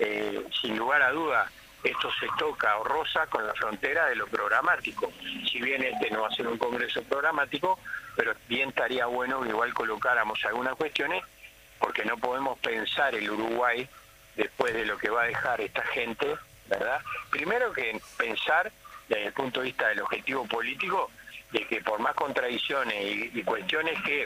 eh, 0.00 0.46
sin 0.60 0.78
lugar 0.78 1.02
a 1.02 1.12
duda, 1.12 1.50
esto 1.84 2.10
se 2.18 2.26
toca 2.38 2.78
o 2.78 2.84
rosa 2.84 3.26
con 3.26 3.46
la 3.46 3.52
frontera 3.54 4.06
de 4.06 4.16
lo 4.16 4.26
programático. 4.26 5.12
Si 5.50 5.60
bien 5.60 5.82
este 5.82 6.10
no 6.10 6.22
va 6.22 6.28
a 6.28 6.34
ser 6.34 6.46
un 6.48 6.56
congreso 6.56 7.02
programático, 7.02 7.78
pero 8.16 8.34
bien 8.48 8.70
estaría 8.70 9.06
bueno 9.06 9.42
que 9.42 9.50
igual 9.50 9.74
colocáramos 9.74 10.42
algunas 10.46 10.74
cuestiones, 10.76 11.22
porque 11.78 12.04
no 12.04 12.16
podemos 12.16 12.58
pensar 12.60 13.14
el 13.14 13.30
Uruguay 13.30 13.86
después 14.36 14.72
de 14.72 14.86
lo 14.86 14.96
que 14.96 15.10
va 15.10 15.22
a 15.22 15.26
dejar 15.26 15.60
esta 15.60 15.82
gente, 15.82 16.34
¿verdad? 16.66 17.00
Primero 17.30 17.72
que 17.72 18.00
pensar 18.16 18.72
desde 19.08 19.26
el 19.26 19.32
punto 19.34 19.60
de 19.60 19.66
vista 19.66 19.88
del 19.88 20.00
objetivo 20.00 20.46
político, 20.46 21.10
de 21.52 21.66
que 21.66 21.82
por 21.82 21.98
más 21.98 22.14
contradicciones 22.14 22.96
y, 23.34 23.42
cuestiones 23.42 24.00
que 24.02 24.24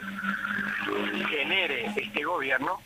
genere 1.29 1.91
este 1.95 2.23
gobierno, 2.23 2.79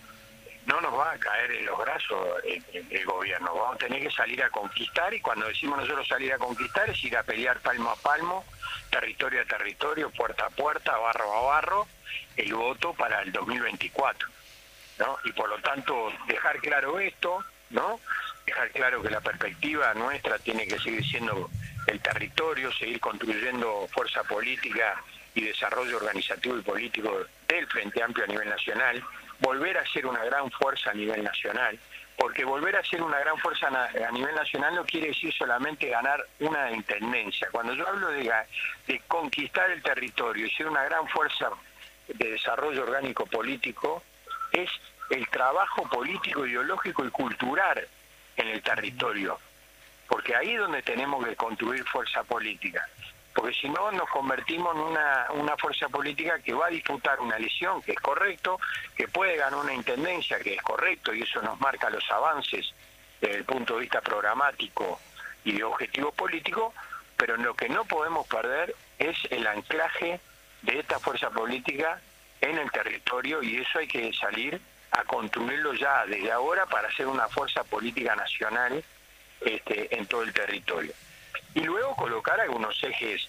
no 0.70 0.80
nos 0.82 0.94
va 0.94 1.14
a 1.14 1.18
caer 1.18 1.52
en 1.52 1.66
los 1.66 1.78
brazos 1.80 2.28
el, 2.44 3.06
gobierno. 3.06 3.54
Vamos 3.56 3.76
a 3.76 3.80
tener 3.80 4.04
que 4.04 4.12
salir 4.12 4.44
a 4.44 4.50
conquistar 4.52 5.12
y 5.14 5.20
cuando 5.20 5.48
decimos 5.48 5.80
nosotros 5.80 6.08
salir 6.08 6.32
a 6.32 6.38
conquistar 6.38 6.88
es 6.90 7.04
ir 7.04 7.18
a 7.18 7.24
pelear 7.24 7.60
palmo 7.60 7.90
a 7.90 7.96
palmo, 7.96 8.46
territorio 8.92 9.42
a 9.42 9.46
territorio, 9.46 10.12
puerta 10.12 10.46
a 10.46 10.50
puerta, 10.52 10.96
barro 10.98 11.34
a 11.34 11.42
barro, 11.42 11.88
el 12.38 12.54
voto 12.54 12.94
para 12.94 13.22
el 13.24 13.32
2024. 13.32 14.30
¿no? 15.00 15.18
Y 15.24 15.32
por 15.32 15.50
lo 15.50 15.58
tanto 15.60 16.14
dejar 16.28 16.60
claro 16.60 17.00
esto, 17.00 17.44
¿no? 17.72 18.00
dejar 18.46 18.70
claro 18.70 19.02
que 19.02 19.10
la 19.10 19.22
perspectiva 19.22 19.94
nuestra 19.96 20.38
tiene 20.38 20.68
que 20.68 20.78
seguir 20.78 21.04
siendo 21.04 21.50
el 21.88 22.00
territorio, 22.00 22.72
seguir 22.74 23.00
construyendo 23.00 23.88
fuerza 23.92 24.24
política 24.24 25.02
y 25.34 25.42
desarrollo 25.42 25.98
organizativo 25.98 26.60
y 26.60 26.62
político 26.62 27.26
del 27.48 27.66
Frente 27.68 28.04
Amplio 28.04 28.26
a 28.26 28.28
nivel 28.28 28.50
nacional, 28.50 29.04
volver 29.40 29.78
a 29.78 29.86
ser 29.88 30.06
una 30.06 30.24
gran 30.26 30.50
fuerza 30.52 30.92
a 30.92 30.94
nivel 30.94 31.24
nacional, 31.24 31.80
porque 32.18 32.44
volver 32.44 32.76
a 32.76 32.84
ser 32.84 33.02
una 33.02 33.20
gran 33.20 33.38
fuerza 33.38 33.68
a 33.68 34.12
nivel 34.12 34.36
nacional 34.36 34.76
no 34.76 34.86
quiere 34.86 35.08
decir 35.08 35.34
solamente 35.34 35.88
ganar 35.88 36.26
una 36.40 36.72
intendencia. 36.72 37.48
Cuando 37.52 37.74
yo 37.74 37.88
hablo 37.88 38.10
de, 38.10 38.32
conquistar 39.08 39.72
el 39.72 39.82
territorio 39.82 40.46
y 40.46 40.52
ser 40.52 40.68
una 40.68 40.84
gran 40.84 41.08
fuerza 41.08 41.50
de 42.08 42.32
desarrollo 42.32 42.84
orgánico 42.84 43.26
político, 43.26 44.04
es 44.52 44.70
el 45.10 45.28
trabajo 45.30 45.88
político, 45.88 46.46
ideológico 46.46 47.06
y 47.06 47.10
cultural 47.10 47.88
en 48.36 48.48
el 48.48 48.62
territorio, 48.62 49.40
porque 50.08 50.36
ahí 50.36 50.54
es 50.54 50.60
donde 50.60 50.82
tenemos 50.82 51.26
que 51.26 51.36
construir 51.36 51.84
fuerza 51.86 52.24
política 52.24 52.86
porque 53.40 53.56
si 53.56 53.70
no 53.70 53.90
nos 53.94 54.10
convertimos 54.10 54.76
en 54.76 54.82
una, 55.40 55.56
fuerza 55.58 55.88
política 55.88 56.40
que 56.40 56.54
va 56.54 56.68
a 56.68 56.70
disputar 56.70 57.22
una 57.22 57.38
elección, 57.38 57.82
que 57.82 57.94
es 57.94 58.00
correcto, 58.00 58.60
que 58.98 59.08
puede 59.08 59.38
ganar 59.38 59.62
una 59.62 59.74
intendencia, 59.74 60.40
que 60.40 60.56
es 60.56 60.62
correcto, 60.62 61.14
y 61.14 61.22
eso 61.22 61.42
nos 61.42 61.58
marca 61.62 61.90
los 61.90 62.04
avances 62.12 62.74
desde 63.22 63.38
el 63.38 63.46
punto 63.46 63.76
de 63.76 63.82
vista 63.82 64.02
programático 64.02 65.00
y 65.46 65.54
de 65.54 65.64
objetivo 65.64 66.12
político, 66.12 66.74
pero 67.16 67.38
lo 67.38 67.54
que 67.54 67.70
no 67.70 67.86
podemos 67.86 68.28
perder 68.28 68.76
es 68.98 69.16
el 69.30 69.48
anclaje 69.48 70.20
de 70.64 70.80
esta 70.80 71.00
fuerza 71.00 71.30
política 71.30 72.02
en 72.42 72.58
el 72.58 72.70
territorio 72.72 73.42
y 73.42 73.62
eso 73.62 73.80
hay 73.80 73.88
que 73.88 74.12
salir 74.12 74.60
a 74.92 75.06
construirlo 75.06 75.74
ya 75.76 76.06
desde 76.06 76.30
ahora 76.30 76.66
para 76.66 76.92
ser 76.92 77.08
una 77.08 77.30
fuerza 77.30 77.64
política 77.64 78.18
nacional 78.18 78.84
este, 79.40 79.96
en 79.96 80.06
todo 80.08 80.24
el 80.24 80.34
territorio 80.34 80.92
y 81.54 81.62
luego 81.62 81.96
colocar 81.96 82.40
algunos 82.40 82.82
ejes 82.84 83.28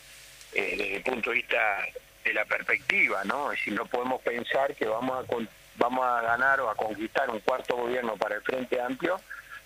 eh, 0.52 0.74
desde 0.76 0.96
el 0.96 1.02
punto 1.02 1.30
de 1.30 1.36
vista 1.36 1.78
de 2.24 2.34
la 2.34 2.44
perspectiva, 2.44 3.24
¿no? 3.24 3.52
Es 3.52 3.58
decir, 3.58 3.74
no 3.74 3.86
podemos 3.86 4.20
pensar 4.22 4.74
que 4.74 4.86
vamos 4.86 5.24
a, 5.24 5.36
vamos 5.76 6.04
a 6.04 6.20
ganar 6.22 6.60
o 6.60 6.70
a 6.70 6.74
conquistar 6.74 7.30
un 7.30 7.40
cuarto 7.40 7.76
gobierno 7.76 8.16
para 8.16 8.36
el 8.36 8.42
Frente 8.42 8.80
Amplio 8.80 9.20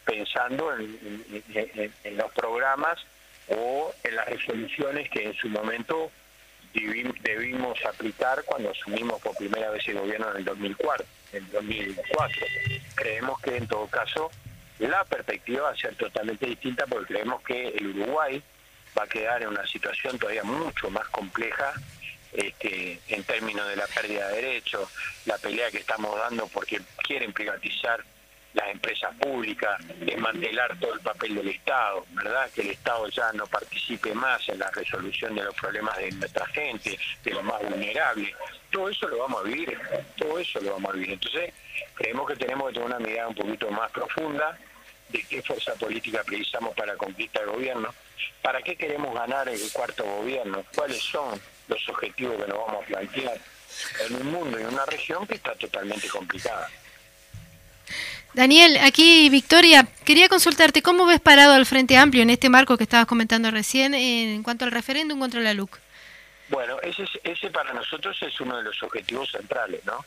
pensando 0.04 0.72
en, 0.74 2.16
los 2.16 2.32
programas 2.32 2.98
o 3.48 3.92
en 4.02 4.16
las 4.16 4.26
resoluciones 4.26 5.08
que 5.10 5.24
en 5.24 5.34
su 5.34 5.48
momento 5.48 6.10
debimos 7.22 7.82
aplicar 7.84 8.42
cuando 8.44 8.70
asumimos 8.70 9.20
por 9.22 9.34
primera 9.36 9.70
vez 9.70 9.86
el 9.88 9.98
gobierno 9.98 10.30
en 10.32 10.36
el 10.38 10.44
2004. 10.44 11.06
En 11.32 11.50
2004. 11.50 12.46
Creemos 12.94 13.40
que 13.40 13.56
en 13.56 13.66
todo 13.66 13.86
caso 13.86 14.30
la 14.78 15.04
perspectiva 15.04 15.62
va 15.62 15.70
a 15.70 15.76
ser 15.76 15.94
totalmente 15.94 16.46
distinta 16.46 16.86
porque 16.86 17.14
creemos 17.14 17.42
que 17.42 17.68
el 17.68 17.88
Uruguay 17.88 18.42
va 18.98 19.04
a 19.04 19.08
quedar 19.08 19.42
en 19.42 19.48
una 19.48 19.66
situación 19.66 20.18
todavía 20.18 20.44
mucho 20.44 20.90
más 20.90 21.06
compleja 21.08 21.72
este, 22.32 23.00
en 23.08 23.22
términos 23.24 23.68
de 23.68 23.76
la 23.76 23.86
pérdida 23.86 24.28
de 24.28 24.36
derechos, 24.42 24.88
la 25.26 25.38
pelea 25.38 25.70
que 25.70 25.78
estamos 25.78 26.16
dando 26.18 26.48
porque 26.48 26.80
quieren 27.06 27.32
privatizar 27.32 28.04
las 28.54 28.68
empresas 28.70 29.12
públicas, 29.16 29.80
desmantelar 29.98 30.78
todo 30.78 30.94
el 30.94 31.00
papel 31.00 31.34
del 31.34 31.48
Estado, 31.48 32.06
¿verdad? 32.10 32.48
Que 32.54 32.62
el 32.62 32.70
Estado 32.70 33.08
ya 33.08 33.32
no 33.32 33.46
participe 33.46 34.14
más 34.14 34.48
en 34.48 34.60
la 34.60 34.70
resolución 34.70 35.34
de 35.34 35.42
los 35.42 35.54
problemas 35.56 35.96
de 35.98 36.12
nuestra 36.12 36.46
gente, 36.46 36.96
de 37.24 37.30
los 37.32 37.42
más 37.42 37.60
vulnerables. 37.62 38.32
Todo 38.70 38.88
eso 38.88 39.08
lo 39.08 39.18
vamos 39.18 39.40
a 39.40 39.48
vivir, 39.48 39.76
todo 40.16 40.38
eso 40.38 40.60
lo 40.60 40.72
vamos 40.72 40.90
a 40.90 40.94
vivir. 40.94 41.10
Entonces, 41.14 41.52
creemos 41.94 42.28
que 42.28 42.36
tenemos 42.36 42.68
que 42.68 42.74
tener 42.74 42.86
una 42.86 42.98
mirada 42.98 43.28
un 43.28 43.34
poquito 43.34 43.70
más 43.70 43.90
profunda 43.90 44.58
de 45.08 45.22
qué 45.22 45.42
fuerza 45.42 45.74
política 45.74 46.22
precisamos 46.24 46.74
para 46.74 46.96
conquistar 46.96 47.42
el 47.44 47.50
gobierno, 47.50 47.94
para 48.42 48.62
qué 48.62 48.76
queremos 48.76 49.14
ganar 49.14 49.48
el 49.48 49.60
cuarto 49.72 50.04
gobierno, 50.04 50.64
cuáles 50.74 50.98
son 50.98 51.40
los 51.68 51.88
objetivos 51.88 52.42
que 52.42 52.48
nos 52.48 52.58
vamos 52.66 52.82
a 52.82 52.86
plantear 52.86 53.38
en 54.06 54.16
un 54.16 54.32
mundo 54.32 54.58
y 54.58 54.62
en 54.62 54.68
una 54.68 54.86
región 54.86 55.26
que 55.26 55.34
está 55.34 55.54
totalmente 55.54 56.08
complicada. 56.08 56.68
Daniel, 58.34 58.78
aquí 58.78 59.28
Victoria, 59.28 59.86
quería 60.04 60.28
consultarte 60.28 60.82
cómo 60.82 61.06
ves 61.06 61.20
parado 61.20 61.52
al 61.52 61.66
Frente 61.66 61.96
Amplio 61.96 62.22
en 62.22 62.30
este 62.30 62.48
marco 62.48 62.76
que 62.76 62.82
estabas 62.82 63.06
comentando 63.06 63.50
recién 63.52 63.94
en 63.94 64.42
cuanto 64.42 64.64
al 64.64 64.72
referéndum 64.72 65.20
contra 65.20 65.40
la 65.40 65.54
LUC. 65.54 65.83
Bueno, 66.48 66.78
ese, 66.82 67.04
ese 67.22 67.50
para 67.50 67.72
nosotros 67.72 68.20
es 68.22 68.38
uno 68.40 68.58
de 68.58 68.64
los 68.64 68.82
objetivos 68.82 69.30
centrales, 69.30 69.84
¿no? 69.86 70.04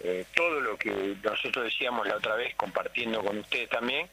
Eh, 0.00 0.24
todo 0.34 0.60
lo 0.60 0.76
que 0.76 1.16
nosotros 1.22 1.64
decíamos 1.64 2.06
la 2.06 2.16
otra 2.16 2.34
vez, 2.34 2.54
compartiendo 2.54 3.22
con 3.22 3.38
ustedes 3.38 3.68
también, 3.70 4.08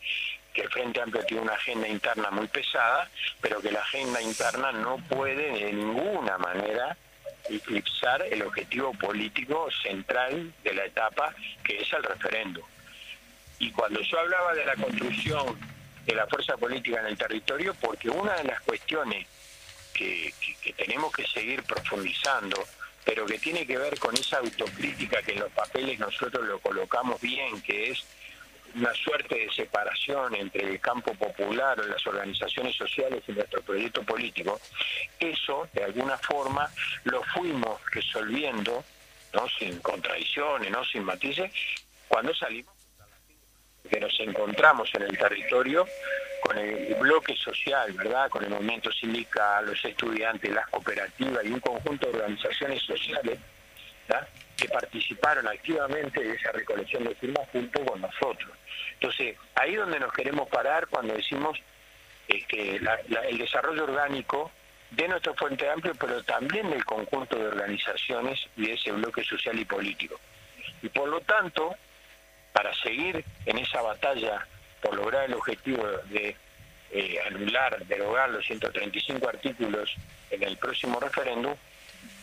que 0.54 0.62
el 0.62 0.70
Frente 0.70 1.02
Amplio 1.02 1.24
tiene 1.26 1.44
una 1.44 1.54
agenda 1.54 1.88
interna 1.88 2.32
muy 2.32 2.48
pesada, 2.48 3.10
pero 3.42 3.62
que 3.62 3.72
la 3.72 3.82
agenda 3.82 4.22
interna 4.22 4.72
no 4.72 4.98
puede 5.10 5.52
de 5.52 5.74
ninguna 5.74 6.38
manera 6.38 6.98
eclipsar 7.50 8.22
el 8.24 8.42
objetivo 8.42 8.94
político 8.94 9.70
central 9.84 10.54
de 10.64 10.74
la 10.74 10.86
etapa, 10.86 11.34
que 11.64 11.80
es 11.80 11.94
el 11.94 12.04
referéndum 12.04 12.64
Y 13.60 13.72
cuando 13.72 14.02
yo 14.02 14.20
hablaba 14.20 14.54
de 14.54 14.66
la 14.66 14.76
construcción 14.76 15.58
de 16.06 16.16
la 16.16 16.28
fuerza 16.28 16.58
política 16.58 17.02
en 17.02 17.08
el 17.08 17.18
territorio, 17.18 17.74
porque 17.76 18.10
una 18.10 18.34
de 18.36 18.46
las 18.46 18.62
cuestiones 18.62 19.28
que, 19.98 20.34
tenemos 20.74 21.12
que 21.12 21.28
seguir 21.28 21.64
profundizando, 21.64 22.64
pero 23.04 23.26
que 23.26 23.40
tiene 23.40 23.66
que 23.66 23.78
ver 23.78 23.98
con 24.00 24.16
esa 24.16 24.38
autocrítica 24.38 25.22
que 25.24 25.34
en 25.34 25.40
los 25.40 25.52
papeles 25.52 26.00
nosotros 26.00 26.46
lo 26.48 26.60
colocamos 26.60 27.20
bien, 27.20 27.62
que 27.62 27.92
es 27.92 28.04
una 28.76 28.94
suerte 28.94 29.36
de 29.36 29.52
separación 29.52 30.36
entre 30.36 30.70
el 30.70 30.80
campo 30.80 31.14
popular 31.16 31.80
o 31.80 31.88
las 31.88 32.06
organizaciones 32.06 32.76
sociales 32.76 33.24
y 33.28 33.32
nuestro 33.32 33.62
proyecto 33.62 34.04
político, 34.04 34.60
eso 35.20 35.68
de 35.74 35.84
alguna 35.84 36.18
forma 36.18 36.70
lo 37.06 37.24
fuimos 37.24 37.82
resolviendo, 37.92 38.84
no 39.34 39.48
sin 39.58 39.80
contradicciones, 39.80 40.70
no 40.70 40.86
sin 40.86 41.04
matices, 41.04 41.52
cuando 42.08 42.34
salimos 42.36 42.77
que 43.88 44.00
nos 44.00 44.20
encontramos 44.20 44.90
en 44.96 45.04
el 45.04 45.18
territorio 45.18 45.86
con 46.42 46.58
el 46.58 46.96
bloque 46.96 47.36
social, 47.36 47.92
¿verdad? 47.94 48.30
Con 48.30 48.44
el 48.44 48.50
movimiento 48.50 48.92
sindical, 48.92 49.66
los 49.66 49.84
estudiantes, 49.84 50.52
las 50.52 50.68
cooperativas 50.68 51.46
y 51.46 51.50
un 51.50 51.60
conjunto 51.60 52.08
de 52.08 52.18
organizaciones 52.20 52.82
sociales 52.84 53.40
que 54.56 54.68
participaron 54.70 55.48
activamente 55.48 56.24
de 56.24 56.34
esa 56.34 56.52
recolección 56.52 57.04
de 57.04 57.16
firmas 57.16 57.48
junto 57.52 57.86
con 57.86 58.02
nosotros. 58.02 58.52
Entonces, 58.94 59.36
ahí 59.56 59.74
es 59.74 59.80
donde 59.80 60.00
nos 60.00 60.12
queremos 60.14 60.50
parar 60.50 60.88
cuando 60.88 61.14
decimos 61.14 61.60
este, 62.28 62.78
el 62.78 63.38
desarrollo 63.38 63.84
orgánico 63.84 64.52
de 64.92 65.08
nuestro 65.08 65.36
Fuente 65.36 65.70
Amplio, 65.70 65.94
pero 66.00 66.24
también 66.24 66.70
del 66.70 66.84
conjunto 66.86 67.38
de 67.38 67.48
organizaciones 67.48 68.48
y 68.56 68.68
de 68.68 68.74
ese 68.74 68.92
bloque 68.92 69.24
social 69.24 69.60
y 69.60 69.66
político. 69.66 70.20
Y 70.82 70.90
por 70.90 71.08
lo 71.10 71.22
tanto, 71.22 71.76
para 72.58 72.74
seguir 72.74 73.24
en 73.46 73.60
esa 73.60 73.84
batalla 73.84 74.48
por 74.82 74.96
lograr 74.96 75.26
el 75.26 75.36
objetivo 75.36 75.86
de 76.06 76.36
eh, 76.90 77.20
anular, 77.28 77.86
derogar 77.86 78.32
los 78.32 78.44
135 78.48 79.30
artículos 79.30 79.94
en 80.32 80.42
el 80.42 80.58
próximo 80.58 81.00
referéndum, 81.00 81.54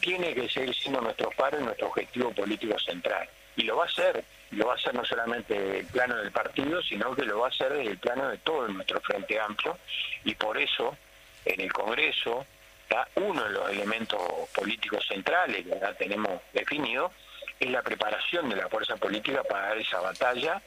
tiene 0.01 0.35
que 0.35 0.49
seguir 0.49 0.75
siendo 0.75 1.01
nuestro 1.01 1.31
paro 1.31 1.61
y 1.61 1.63
nuestro 1.63 1.87
objetivo 1.87 2.33
político 2.33 2.77
central. 2.81 3.29
Y 3.57 3.63
lo 3.63 3.77
va 3.77 3.85
a 3.85 3.87
hacer, 3.87 4.25
lo 4.51 4.67
va 4.67 4.73
a 4.73 4.75
hacer 4.75 4.93
no 4.93 5.05
solamente 5.05 5.79
el 5.79 5.87
plano 5.87 6.17
del 6.17 6.33
partido, 6.33 6.83
sino 6.83 7.15
que 7.15 7.23
lo 7.23 7.39
va 7.39 7.47
a 7.47 7.51
hacer 7.51 7.73
desde 7.73 7.93
el 7.93 7.99
plano 7.99 8.29
de 8.29 8.39
todo 8.39 8.67
nuestro 8.67 9.01
Frente 9.03 9.39
Amplio. 9.39 9.79
Y 10.25 10.35
por 10.35 10.59
eso, 10.59 10.97
en 11.45 11.61
el 11.61 11.73
Congreso, 11.73 12.45
está 12.83 13.07
uno 13.15 13.45
de 13.45 13.51
los 13.51 13.71
elementos 13.71 14.21
políticos 14.53 15.07
centrales 15.07 15.65
que 15.65 15.79
ya 15.79 15.95
tenemos 15.95 16.43
definido, 16.53 17.13
es 17.61 17.71
la 17.71 17.83
preparación 17.83 18.49
de 18.49 18.57
la 18.57 18.69
fuerza 18.69 18.97
política 18.97 19.43
para 19.43 19.69
dar 19.69 19.79
esa 19.79 20.01
batalla, 20.01 20.61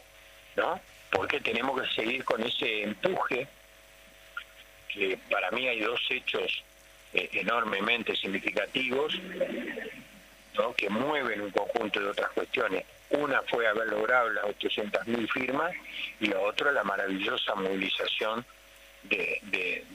¿no? 0.56 0.80
Porque 1.12 1.40
tenemos 1.40 1.82
que 1.82 1.88
seguir 1.94 2.24
con 2.24 2.42
ese 2.44 2.84
empuje, 2.84 3.48
que 4.88 5.18
para 5.30 5.52
mí 5.52 5.68
hay 5.68 5.80
dos 5.80 6.00
hechos 6.10 6.64
eh, 7.14 7.30
enormemente 7.34 8.16
significativos, 8.16 9.14
¿no? 10.58 10.74
que 10.74 10.90
mueven 10.90 11.42
un 11.42 11.52
conjunto 11.52 12.00
de 12.00 12.10
otras 12.10 12.32
cuestiones. 12.32 12.86
Una 13.12 13.42
fue 13.44 13.68
haber 13.68 13.88
logrado 13.88 14.30
las 14.30 14.46
800.000 14.46 15.32
firmas 15.32 15.72
y 16.20 16.28
la 16.28 16.40
otra 16.40 16.72
la 16.72 16.84
maravillosa 16.84 17.56
movilización 17.56 18.46
de, 19.04 19.40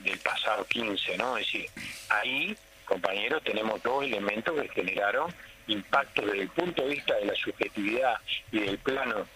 del 0.03 0.19
pasado 0.19 0.65
15, 0.65 1.17
¿no? 1.17 1.37
Es 1.37 1.45
decir, 1.45 1.69
ahí, 2.09 2.57
compañeros, 2.85 3.43
tenemos 3.43 3.83
dos 3.83 4.03
elementos 4.03 4.59
que 4.59 4.69
generaron 4.69 5.31
impactos 5.67 6.25
desde 6.25 6.41
el 6.41 6.49
punto 6.49 6.83
de 6.83 6.95
vista 6.95 7.15
de 7.15 7.25
la 7.25 7.35
subjetividad 7.35 8.15
y 8.51 8.59
del 8.59 8.77
plano 8.79 9.27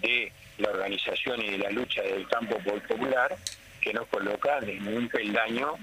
de 0.00 0.32
la 0.58 0.70
organización 0.70 1.40
y 1.42 1.50
de 1.50 1.58
la 1.58 1.70
lucha 1.70 2.02
del 2.02 2.26
campo 2.28 2.58
popular 2.58 3.36
que 3.80 3.92
nos 3.92 4.06
colocan 4.08 4.68
en 4.68 4.86
un 4.88 5.08
peldaño 5.08 5.74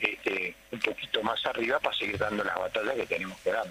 este, 0.00 0.54
un 0.70 0.80
poquito 0.80 1.22
más 1.22 1.44
arriba 1.46 1.78
para 1.80 1.96
seguir 1.96 2.18
dando 2.18 2.44
las 2.44 2.56
batallas 2.56 2.94
que 2.96 3.06
tenemos 3.06 3.38
que 3.40 3.52
dar. 3.52 3.66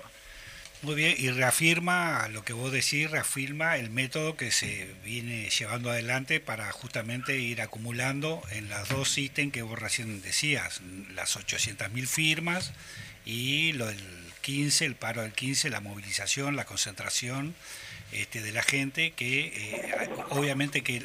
Muy 0.82 0.96
bien, 0.96 1.14
y 1.16 1.30
reafirma 1.30 2.28
lo 2.30 2.44
que 2.44 2.54
vos 2.54 2.72
decís, 2.72 3.12
reafirma 3.12 3.78
el 3.78 3.92
método 3.92 4.36
que 4.36 4.50
se 4.50 4.92
viene 5.04 5.48
llevando 5.50 5.92
adelante 5.92 6.40
para 6.40 6.72
justamente 6.72 7.38
ir 7.38 7.62
acumulando 7.62 8.42
en 8.50 8.68
las 8.68 8.90
dos 8.90 9.16
ítems 9.16 9.54
que 9.54 9.62
vos 9.62 9.78
recién 9.78 10.24
decías, 10.24 10.82
las 11.14 11.38
800.000 11.38 12.08
firmas 12.08 12.74
y 13.26 13.74
lo 13.74 13.86
del 13.86 14.21
15, 14.42 14.86
el 14.86 14.96
paro 14.96 15.22
del 15.22 15.34
15, 15.34 15.70
la 15.70 15.80
movilización, 15.80 16.56
la 16.56 16.66
concentración 16.66 17.56
este, 18.12 18.42
de 18.42 18.52
la 18.52 18.64
gente, 18.64 19.12
que 19.12 19.46
eh, 19.46 20.10
obviamente 20.30 20.82
que 20.82 21.02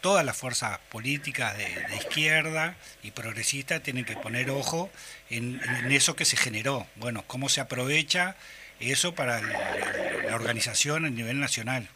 todas 0.00 0.24
las 0.24 0.36
fuerzas 0.36 0.78
políticas 0.90 1.56
de, 1.56 1.96
izquierda 1.96 2.76
y 3.02 3.10
progresistas 3.10 3.82
tienen 3.82 4.04
que 4.04 4.16
poner 4.16 4.50
ojo 4.50 4.90
en, 5.30 5.60
eso 5.90 6.16
que 6.16 6.24
se 6.24 6.36
generó. 6.36 6.86
Bueno, 6.96 7.24
cómo 7.26 7.48
se 7.48 7.60
aprovecha 7.60 8.36
eso 8.78 9.14
para 9.14 9.40
la 9.40 10.34
organización 10.34 11.04
a 11.04 11.10
nivel 11.10 11.40
nacional. 11.40 11.88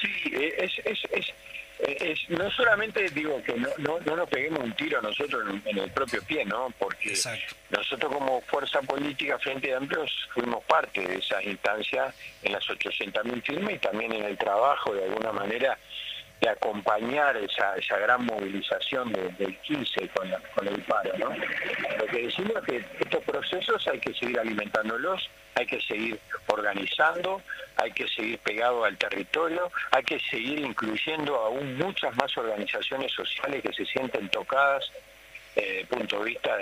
Sí, 0.00 0.32
es 0.56 1.27
no 2.28 2.50
solamente 2.50 3.08
digo 3.10 3.42
que 3.42 3.54
no, 3.54 3.68
no, 3.78 3.98
no, 4.00 4.16
nos 4.16 4.28
peguemos 4.28 4.60
un 4.60 4.72
tiro 4.74 4.98
a 4.98 5.02
nosotros 5.02 5.44
en, 5.64 5.78
el 5.78 5.90
propio 5.90 6.22
pie, 6.22 6.44
¿no? 6.44 6.72
Porque 6.78 7.14
nosotros 7.70 8.12
como 8.12 8.40
fuerza 8.42 8.80
política 8.82 9.38
Frente 9.38 9.68
de 9.68 9.74
Amplios 9.74 10.10
fuimos 10.34 10.64
parte 10.64 11.06
de 11.06 11.16
esa 11.16 11.42
instancia 11.42 12.12
en 12.42 12.52
las 12.52 12.64
800.000 12.66 13.42
firmas 13.42 13.72
y 13.74 13.78
también 13.78 14.12
en 14.12 14.24
el 14.24 14.36
trabajo 14.36 14.94
de 14.94 15.04
alguna 15.04 15.32
manera 15.32 15.78
de 16.40 16.48
acompañar 16.48 17.36
esa, 17.36 17.74
esa 17.76 17.98
gran 17.98 18.24
movilización 18.24 19.12
del 19.12 19.56
15 19.60 20.08
con, 20.08 20.30
con 20.54 20.68
el 20.68 20.80
paro. 20.82 21.12
¿no? 21.18 21.30
Lo 21.30 22.06
que 22.06 22.22
decimos 22.22 22.52
es 22.56 22.64
que 22.64 22.76
estos 23.00 23.24
procesos 23.24 23.86
hay 23.88 23.98
que 23.98 24.14
seguir 24.14 24.38
alimentándolos, 24.38 25.28
hay 25.56 25.66
que 25.66 25.80
seguir 25.80 26.18
organizando, 26.46 27.42
hay 27.76 27.90
que 27.92 28.06
seguir 28.08 28.38
pegado 28.38 28.84
al 28.84 28.96
territorio, 28.96 29.70
hay 29.90 30.04
que 30.04 30.20
seguir 30.20 30.60
incluyendo 30.60 31.34
aún 31.36 31.76
muchas 31.78 32.14
más 32.16 32.36
organizaciones 32.36 33.12
sociales 33.12 33.62
que 33.62 33.72
se 33.72 33.84
sienten 33.86 34.28
tocadas 34.28 34.90
desde 35.58 35.80
el 35.80 35.86
punto 35.86 36.18
de 36.20 36.24
vista 36.30 36.56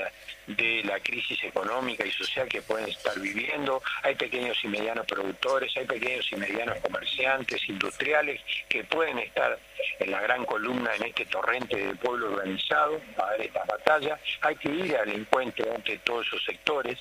de 0.47 0.83
la 0.85 1.01
crisis 1.01 1.43
económica 1.45 2.07
y 2.07 2.11
social 2.13 2.49
que 2.49 2.63
pueden 2.63 2.89
estar 2.89 3.19
viviendo. 3.19 3.83
Hay 4.03 4.15
pequeños 4.15 4.57
y 4.63 4.69
medianos 4.69 5.07
productores, 5.07 5.77
hay 5.77 5.87
pequeños 5.87 6.27
y 6.33 6.37
medianos 6.37 6.79
comerciantes, 6.79 7.69
industriales, 7.69 8.41
que 8.69 8.85
pueden 8.85 9.19
estar 9.19 9.59
en 9.99 10.11
la 10.11 10.21
gran 10.21 10.45
columna 10.45 10.95
en 10.95 11.05
este 11.05 11.27
torrente 11.27 11.77
del 11.77 11.97
pueblo 11.97 12.33
organizado 12.33 13.01
a 13.19 13.31
ver 13.33 13.43
esta 13.43 13.65
batalla. 13.65 14.19
Hay 14.43 14.57
que 14.57 14.71
ir 14.71 14.97
al 14.97 15.11
encuentro 15.11 15.75
entre 15.75 15.99
todos 15.99 16.27
esos 16.27 16.45
sectores, 16.45 16.99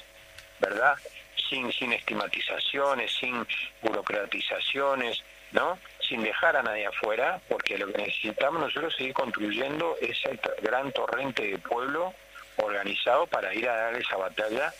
¿verdad? 0.59 0.95
Sin, 1.49 1.71
sin 1.71 1.93
estigmatizaciones, 1.93 3.11
sin 3.13 3.45
burocratizaciones, 3.81 5.23
¿no? 5.51 5.77
Sin 6.07 6.23
dejar 6.23 6.55
a 6.55 6.63
nadie 6.63 6.85
afuera, 6.85 7.39
porque 7.47 7.77
lo 7.77 7.87
que 7.87 8.03
necesitamos 8.03 8.61
nosotros 8.61 8.93
es 8.93 8.97
seguir 8.97 9.13
construyendo 9.13 9.97
ese 10.01 10.39
gran 10.61 10.91
torrente 10.91 11.43
de 11.47 11.57
pueblo 11.57 12.13
organizado 12.57 13.27
para 13.27 13.53
ir 13.53 13.67
a 13.67 13.75
dar 13.75 13.95
esa 13.95 14.15
batalla 14.17 14.73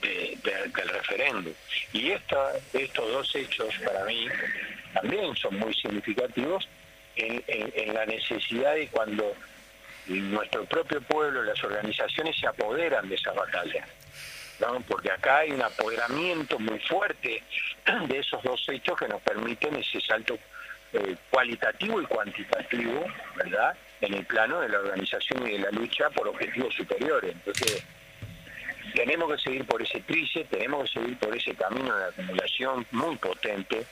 del 0.00 0.88
referéndum. 0.88 1.52
Y 1.92 2.10
estos 2.10 3.12
dos 3.12 3.34
hechos 3.36 3.74
para 3.84 4.04
mí 4.04 4.26
también 4.92 5.36
son 5.36 5.58
muy 5.58 5.72
significativos 5.74 6.68
en, 7.16 7.94
la 7.94 8.06
necesidad 8.06 8.74
de 8.74 8.88
cuando 8.88 9.34
nuestro 10.06 10.64
propio 10.64 11.00
pueblo, 11.02 11.42
las 11.44 11.62
organizaciones 11.62 12.36
se 12.36 12.46
apoderan 12.46 13.08
de 13.08 13.14
esa 13.14 13.32
batalla. 13.32 13.86
porque 14.88 15.10
acá 15.10 15.38
hay 15.38 15.52
un 15.52 15.62
apoderamiento 15.62 16.58
muy 16.58 16.78
fuerte 16.80 17.42
de 18.08 18.18
esos 18.18 18.42
dos 18.42 18.64
hechos 18.68 18.98
que 18.98 19.08
nos 19.08 19.22
permiten 19.22 19.76
ese 19.76 20.00
salto 20.00 20.38
eh, 20.94 21.16
cualitativo 21.30 22.00
y 22.00 22.06
cuantitativo, 22.06 23.04
¿verdad? 23.36 23.76
En 24.00 24.14
el 24.14 24.24
plano 24.24 24.60
de 24.60 24.68
la 24.68 24.78
organización 24.78 25.46
y 25.46 25.52
de 25.52 25.58
la 25.58 25.70
lucha 25.70 26.08
por 26.10 26.28
objetivos 26.28 26.74
superiores. 26.74 27.32
Entonces, 27.32 27.82
tenemos 28.94 29.32
que 29.32 29.42
seguir 29.42 29.64
por 29.64 29.82
ese 29.82 30.00
trice, 30.00 30.44
tenemos 30.44 30.90
que 30.90 31.00
seguir 31.00 31.18
por 31.18 31.36
ese 31.36 31.54
camino 31.54 31.96
de 31.96 32.04
acumulación 32.04 32.86
muy 32.92 33.16
potente, 33.16 33.84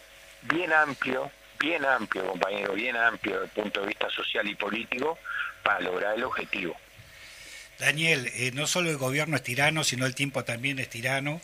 bien 0.42 0.72
amplio, 0.72 1.30
bien 1.58 1.84
amplio, 1.84 2.24
compañero, 2.26 2.72
bien 2.74 2.96
amplio 2.96 3.40
desde 3.40 3.44
el 3.46 3.62
punto 3.62 3.80
de 3.80 3.88
vista 3.88 4.08
social 4.10 4.48
y 4.48 4.54
político 4.54 5.18
para 5.62 5.80
lograr 5.80 6.16
el 6.16 6.24
objetivo. 6.24 6.76
Daniel, 7.78 8.30
eh, 8.34 8.52
no 8.54 8.66
solo 8.66 8.90
el 8.90 8.96
gobierno 8.96 9.36
es 9.36 9.42
tirano, 9.42 9.82
sino 9.82 10.06
el 10.06 10.14
tiempo 10.14 10.44
también 10.44 10.78
es 10.78 10.88
tirano. 10.88 11.40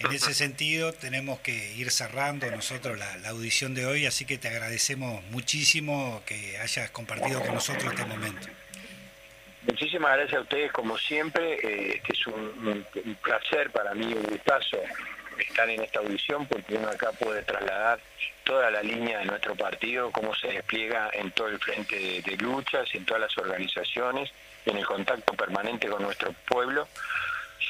En 0.00 0.12
ese 0.12 0.32
sentido, 0.32 0.94
tenemos 0.94 1.40
que 1.40 1.74
ir 1.74 1.90
cerrando 1.90 2.50
nosotros 2.50 2.98
la, 2.98 3.28
audición 3.28 3.74
de 3.74 3.84
hoy, 3.84 4.06
así 4.06 4.24
que 4.24 4.38
te 4.38 4.48
agradecemos 4.48 5.22
muchísimo 5.24 6.22
que 6.24 6.56
hayas 6.56 6.90
compartido 6.90 7.40
con 7.42 7.54
nosotros 7.54 7.92
este 7.92 8.06
momento. 8.06 8.48
Muchísimas 9.64 10.16
gracias 10.16 10.38
a 10.38 10.42
ustedes, 10.42 10.72
como 10.72 10.96
siempre. 10.96 11.58
Eh, 11.62 12.02
es 12.08 12.26
un, 12.26 12.86
placer 13.22 13.70
para 13.72 13.94
mí, 13.94 14.06
un 14.06 14.22
gustazo 14.22 14.78
estar 15.38 15.68
en 15.68 15.82
esta 15.82 16.00
audición 16.00 16.46
porque 16.46 16.76
uno 16.76 16.88
acá 16.88 17.12
puede 17.12 17.42
trasladar 17.42 18.00
toda 18.44 18.70
la 18.70 18.82
línea 18.82 19.18
de 19.18 19.26
nuestro 19.26 19.54
partido, 19.54 20.10
cómo 20.12 20.34
se 20.34 20.48
despliega 20.48 21.10
en 21.12 21.30
todo 21.32 21.48
el 21.48 21.58
frente 21.58 21.98
de, 21.98 22.22
de 22.22 22.36
luchas, 22.38 22.88
en 22.94 23.04
todas 23.04 23.20
las 23.20 23.36
organizaciones, 23.36 24.30
en 24.64 24.78
el 24.78 24.86
contacto 24.86 25.34
permanente 25.34 25.88
con 25.88 26.02
nuestro 26.02 26.32
pueblo 26.48 26.88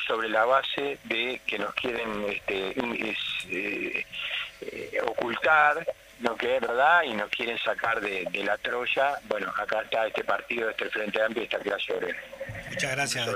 sobre 0.07 0.29
la 0.29 0.45
base 0.45 0.99
de 1.05 1.41
que 1.47 1.59
nos 1.59 1.75
quieren 1.75 2.25
este, 2.29 2.75
eh, 3.51 4.07
eh, 4.61 5.01
ocultar 5.07 5.87
lo 6.21 6.37
que 6.37 6.57
es 6.57 6.61
verdad 6.61 7.03
y 7.05 7.15
nos 7.15 7.31
quieren 7.31 7.59
sacar 7.59 8.01
de, 8.01 8.29
la 8.45 8.59
Troya. 8.59 9.15
Bueno, 9.29 9.53
acá 9.57 9.83
está 9.83 10.07
este 10.07 10.25
partido, 10.25 10.71
este 10.71 10.91
Frente 10.91 11.23
Amplio 11.23 11.43
y 11.43 11.47
esta 11.47 11.59
clase 11.59 11.93
obrera. 11.93 12.19
Muchas 12.69 12.91
gracias, 12.93 13.29